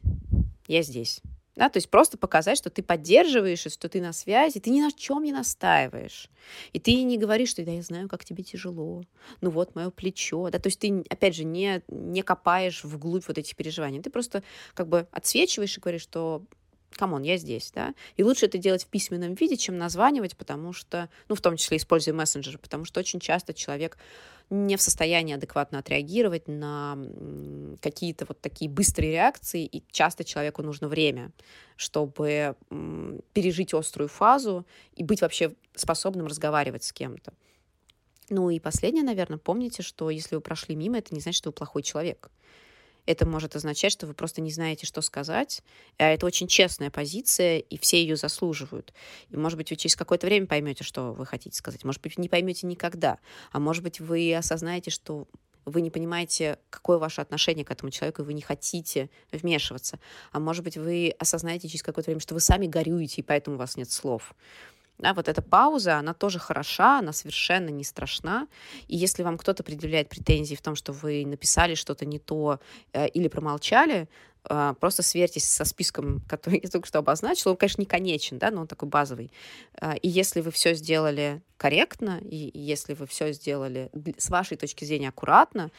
я 0.68 0.84
здесь». 0.84 1.22
Да, 1.56 1.70
то 1.70 1.78
есть 1.78 1.90
просто 1.90 2.18
показать, 2.18 2.58
что 2.58 2.70
ты 2.70 2.82
поддерживаешь, 2.82 3.60
что 3.60 3.90
ты 3.90 4.02
на 4.02 4.14
связи, 4.14 4.60
ты 4.60 4.70
ни 4.70 4.82
на 4.82 4.92
чем 4.92 5.24
не 5.24 5.34
настаиваешь. 5.34 6.30
И 6.72 6.80
ты 6.80 7.04
не 7.04 7.18
говоришь, 7.18 7.50
что 7.50 7.66
да, 7.66 7.72
я 7.72 7.82
знаю, 7.82 8.08
как 8.08 8.24
тебе 8.24 8.44
тяжело, 8.44 9.04
ну 9.42 9.50
вот 9.50 9.76
мое 9.76 9.90
плечо. 9.90 10.50
Да, 10.50 10.60
то 10.60 10.68
есть 10.68 10.80
ты, 10.80 11.04
опять 11.10 11.36
же, 11.36 11.44
не, 11.44 11.82
не 11.90 12.22
копаешь 12.22 12.84
вглубь 12.86 13.28
вот 13.28 13.38
этих 13.38 13.56
переживаний. 13.58 14.02
Ты 14.02 14.10
просто 14.10 14.44
как 14.74 14.88
бы 14.88 15.08
отсвечиваешь 15.12 15.78
и 15.78 15.82
говоришь, 15.82 16.04
что 16.04 16.44
come 16.96 17.12
on, 17.12 17.24
я 17.24 17.38
здесь, 17.38 17.72
да. 17.74 17.96
И 18.16 18.24
лучше 18.24 18.46
это 18.46 18.58
делать 18.58 18.84
в 18.84 18.88
письменном 18.88 19.34
виде, 19.34 19.58
чем 19.58 19.78
названивать, 19.78 20.38
потому 20.38 20.72
что, 20.72 21.10
ну, 21.30 21.36
в 21.36 21.42
том 21.42 21.58
числе 21.58 21.78
используя 21.78 22.14
мессенджеры, 22.14 22.58
потому 22.58 22.86
что 22.86 23.00
очень 23.00 23.20
часто 23.20 23.54
человек 23.54 23.98
не 24.52 24.76
в 24.76 24.82
состоянии 24.82 25.34
адекватно 25.34 25.80
отреагировать 25.80 26.48
на 26.48 26.98
какие-то 27.80 28.26
вот 28.28 28.42
такие 28.42 28.70
быстрые 28.70 29.14
реакции, 29.14 29.66
и 29.66 29.82
часто 29.92 30.26
человеку 30.26 30.62
нужно 30.62 30.90
время, 30.90 31.32
чтобы 31.78 32.56
пережить 33.34 33.74
острую 33.74 34.10
фазу 34.10 34.66
и 34.94 35.04
быть 35.04 35.22
вообще 35.22 35.56
способным 35.74 36.28
разговаривать 36.28 36.84
с 36.84 36.92
кем-то. 36.92 37.34
Ну 38.30 38.50
и 38.50 38.60
последнее, 38.60 39.04
наверное, 39.04 39.38
помните, 39.38 39.84
что 39.84 40.10
если 40.10 40.36
вы 40.36 40.42
прошли 40.42 40.76
мимо, 40.76 40.98
это 40.98 41.16
не 41.16 41.22
значит, 41.22 41.38
что 41.38 41.50
вы 41.50 41.54
плохой 41.54 41.82
человек 41.82 42.30
это 43.06 43.28
может 43.28 43.56
означать, 43.56 43.92
что 43.92 44.08
вы 44.08 44.14
просто 44.14 44.42
не 44.42 44.52
знаете, 44.52 44.86
что 44.86 45.02
сказать. 45.02 45.62
А 45.98 46.06
это 46.06 46.26
очень 46.26 46.48
честная 46.48 46.92
позиция, 46.92 47.60
и 47.60 47.78
все 47.78 48.02
ее 48.02 48.16
заслуживают. 48.16 48.94
И, 49.30 49.38
может 49.38 49.58
быть, 49.58 49.70
вы 49.72 49.76
через 49.76 49.96
какое-то 49.96 50.28
время 50.28 50.48
поймете, 50.48 50.84
что 50.84 51.14
вы 51.14 51.26
хотите 51.26 51.56
сказать. 51.56 51.84
Может 51.84 52.02
быть, 52.02 52.18
не 52.18 52.30
поймете 52.30 52.68
никогда. 52.68 53.20
А 53.52 53.60
может 53.60 53.84
быть, 53.84 54.00
вы 54.00 54.34
осознаете, 54.36 54.92
что 54.92 55.28
вы 55.66 55.82
не 55.82 55.92
понимаете, 55.92 56.58
какое 56.70 56.98
ваше 56.98 57.22
отношение 57.22 57.64
к 57.64 57.72
этому 57.72 57.92
человеку, 57.92 58.22
и 58.22 58.26
вы 58.26 58.34
не 58.34 58.42
хотите 58.42 59.10
вмешиваться. 59.32 60.00
А 60.32 60.40
может 60.40 60.64
быть, 60.64 60.78
вы 60.78 61.14
осознаете 61.20 61.68
через 61.68 61.84
какое-то 61.84 62.10
время, 62.10 62.22
что 62.22 62.34
вы 62.34 62.40
сами 62.40 62.68
горюете, 62.68 63.22
и 63.22 63.24
поэтому 63.24 63.58
у 63.58 63.60
вас 63.60 63.78
нет 63.78 63.92
слов. 63.92 64.34
Да, 65.02 65.16
вот 65.16 65.28
эта 65.28 65.42
пауза, 65.42 65.98
она 65.98 66.14
тоже 66.14 66.38
хороша, 66.38 67.00
она 67.00 67.12
совершенно 67.12 67.70
не 67.70 67.84
страшна. 67.84 68.48
И 68.88 68.96
если 68.96 69.24
вам 69.24 69.38
кто-то 69.40 69.64
предъявляет 69.64 70.10
претензии 70.10 70.54
в 70.54 70.62
том, 70.62 70.76
что 70.76 70.94
вы 70.94 71.26
написали 71.26 71.74
что-то 71.74 72.06
не 72.06 72.20
то 72.20 72.60
э, 72.94 73.08
или 73.08 73.28
промолчали, 73.28 74.08
э, 74.48 74.74
просто 74.80 75.02
сверьтесь 75.02 75.46
со 75.46 75.66
списком, 75.66 76.22
который 76.30 76.62
я 76.64 76.70
только 76.70 76.88
что 76.88 77.00
обозначила. 77.00 77.52
Он, 77.52 77.58
конечно, 77.58 77.82
не 77.82 77.88
конечен, 77.88 78.38
да, 78.38 78.52
но 78.52 78.62
он 78.62 78.68
такой 78.68 78.90
базовый. 78.90 79.32
Э, 79.82 79.98
и 79.98 80.08
если 80.08 80.42
вы 80.42 80.52
все 80.52 80.76
сделали 80.76 81.42
корректно, 81.58 82.20
и, 82.22 82.50
и 82.50 82.60
если 82.60 82.94
вы 82.94 83.08
все 83.08 83.34
сделали 83.34 83.90
с 84.20 84.30
вашей 84.30 84.56
точки 84.56 84.86
зрения 84.86 85.10
аккуратно, 85.10 85.72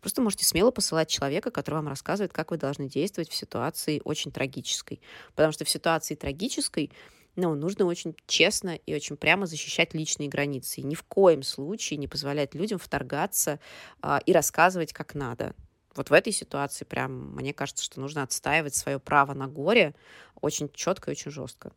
Просто 0.00 0.22
можете 0.22 0.46
смело 0.46 0.70
посылать 0.70 1.10
человека, 1.10 1.50
который 1.50 1.76
вам 1.76 1.88
рассказывает, 1.88 2.32
как 2.32 2.52
вы 2.52 2.56
должны 2.56 2.88
действовать 2.88 3.28
в 3.28 3.34
ситуации 3.34 4.00
очень 4.02 4.32
трагической. 4.32 4.98
Потому 5.34 5.52
что 5.52 5.66
в 5.66 5.68
ситуации 5.68 6.14
трагической 6.14 6.90
ну, 7.36 7.54
нужно 7.54 7.84
очень 7.84 8.14
честно 8.26 8.74
и 8.74 8.94
очень 8.94 9.16
прямо 9.16 9.46
защищать 9.46 9.94
личные 9.94 10.28
границы. 10.28 10.80
И 10.80 10.84
ни 10.84 10.94
в 10.94 11.02
коем 11.04 11.42
случае 11.42 11.98
не 11.98 12.08
позволять 12.08 12.54
людям 12.54 12.78
вторгаться 12.78 13.60
а, 14.02 14.20
и 14.24 14.32
рассказывать, 14.32 14.92
как 14.92 15.14
надо. 15.14 15.54
Вот 15.94 16.10
в 16.10 16.12
этой 16.12 16.32
ситуации 16.32 16.84
прям 16.84 17.34
мне 17.34 17.52
кажется, 17.52 17.84
что 17.84 18.00
нужно 18.00 18.22
отстаивать 18.22 18.74
свое 18.74 18.98
право 18.98 19.34
на 19.34 19.48
горе 19.48 19.94
очень 20.40 20.70
четко 20.72 21.10
и 21.10 21.14
очень 21.14 21.30
жестко. 21.30 21.72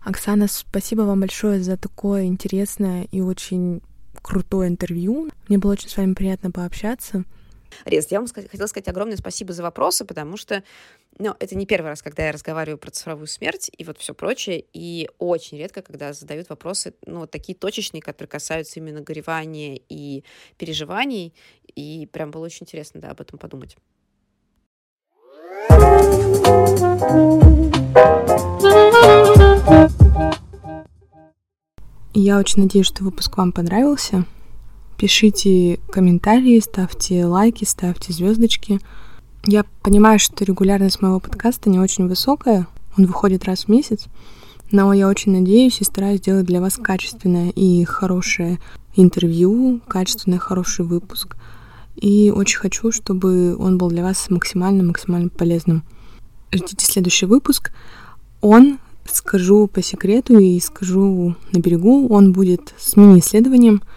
Оксана, 0.00 0.48
спасибо 0.48 1.02
вам 1.02 1.20
большое 1.20 1.60
за 1.60 1.76
такое 1.76 2.24
интересное 2.24 3.06
и 3.12 3.20
очень 3.20 3.82
крутое 4.20 4.68
интервью. 4.68 5.30
Мне 5.48 5.58
было 5.58 5.72
очень 5.72 5.88
с 5.88 5.96
вами 5.96 6.14
приятно 6.14 6.50
пообщаться. 6.50 7.24
Рез, 7.84 8.10
я 8.10 8.20
вам 8.20 8.28
хотела 8.28 8.66
сказать 8.66 8.88
огромное 8.88 9.16
спасибо 9.16 9.52
за 9.52 9.62
вопросы, 9.62 10.04
потому 10.04 10.36
что 10.36 10.62
ну, 11.18 11.34
это 11.38 11.54
не 11.54 11.66
первый 11.66 11.88
раз, 11.88 12.02
когда 12.02 12.26
я 12.26 12.32
разговариваю 12.32 12.78
про 12.78 12.90
цифровую 12.90 13.26
смерть 13.26 13.70
и 13.76 13.84
вот 13.84 13.98
все 13.98 14.14
прочее, 14.14 14.64
и 14.72 15.10
очень 15.18 15.58
редко, 15.58 15.82
когда 15.82 16.12
задают 16.12 16.48
вопросы, 16.48 16.94
ну, 17.06 17.20
вот 17.20 17.30
такие 17.30 17.56
точечные, 17.56 18.00
которые 18.00 18.30
касаются 18.30 18.80
именно 18.80 19.00
горевания 19.00 19.80
и 19.88 20.24
переживаний, 20.56 21.34
и 21.74 22.08
прям 22.12 22.30
было 22.30 22.46
очень 22.46 22.64
интересно, 22.64 23.00
да, 23.00 23.10
об 23.10 23.20
этом 23.20 23.38
подумать. 23.38 23.76
Я 32.14 32.38
очень 32.38 32.62
надеюсь, 32.62 32.86
что 32.86 33.04
выпуск 33.04 33.36
вам 33.38 33.52
понравился. 33.52 34.26
Пишите 35.02 35.80
комментарии, 35.90 36.60
ставьте 36.60 37.26
лайки, 37.26 37.64
ставьте 37.64 38.12
звездочки. 38.12 38.78
Я 39.44 39.64
понимаю, 39.82 40.20
что 40.20 40.44
регулярность 40.44 41.02
моего 41.02 41.18
подкаста 41.18 41.70
не 41.70 41.80
очень 41.80 42.06
высокая, 42.06 42.68
он 42.96 43.06
выходит 43.06 43.44
раз 43.44 43.64
в 43.64 43.68
месяц, 43.68 44.04
но 44.70 44.92
я 44.92 45.08
очень 45.08 45.32
надеюсь 45.32 45.80
и 45.80 45.84
стараюсь 45.84 46.20
сделать 46.20 46.46
для 46.46 46.60
вас 46.60 46.76
качественное 46.76 47.50
и 47.50 47.82
хорошее 47.82 48.60
интервью, 48.94 49.80
качественный 49.88 50.38
хороший 50.38 50.84
выпуск. 50.84 51.36
И 51.96 52.32
очень 52.32 52.60
хочу, 52.60 52.92
чтобы 52.92 53.56
он 53.56 53.78
был 53.78 53.88
для 53.88 54.04
вас 54.04 54.30
максимально-максимально 54.30 55.30
полезным. 55.30 55.82
Ждите 56.52 56.86
следующий 56.86 57.26
выпуск. 57.26 57.72
Он, 58.40 58.78
скажу 59.10 59.66
по 59.66 59.82
секрету 59.82 60.38
и 60.38 60.60
скажу 60.60 61.34
на 61.50 61.58
берегу, 61.58 62.06
он 62.06 62.32
будет 62.32 62.72
с 62.78 62.94
мини-исследованием— 62.94 63.82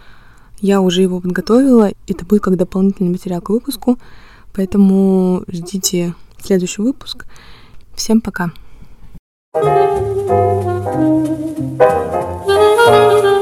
я 0.60 0.80
уже 0.80 1.02
его 1.02 1.20
подготовила, 1.20 1.90
и 1.90 1.96
это 2.06 2.24
будет 2.24 2.42
как 2.42 2.56
дополнительный 2.56 3.10
материал 3.10 3.40
к 3.40 3.50
выпуску, 3.50 3.98
поэтому 4.54 5.44
ждите 5.48 6.14
следующий 6.38 6.82
выпуск. 6.82 7.26
Всем 7.94 8.20
пока! 8.20 8.52
thank 12.86 13.24
you 13.24 13.35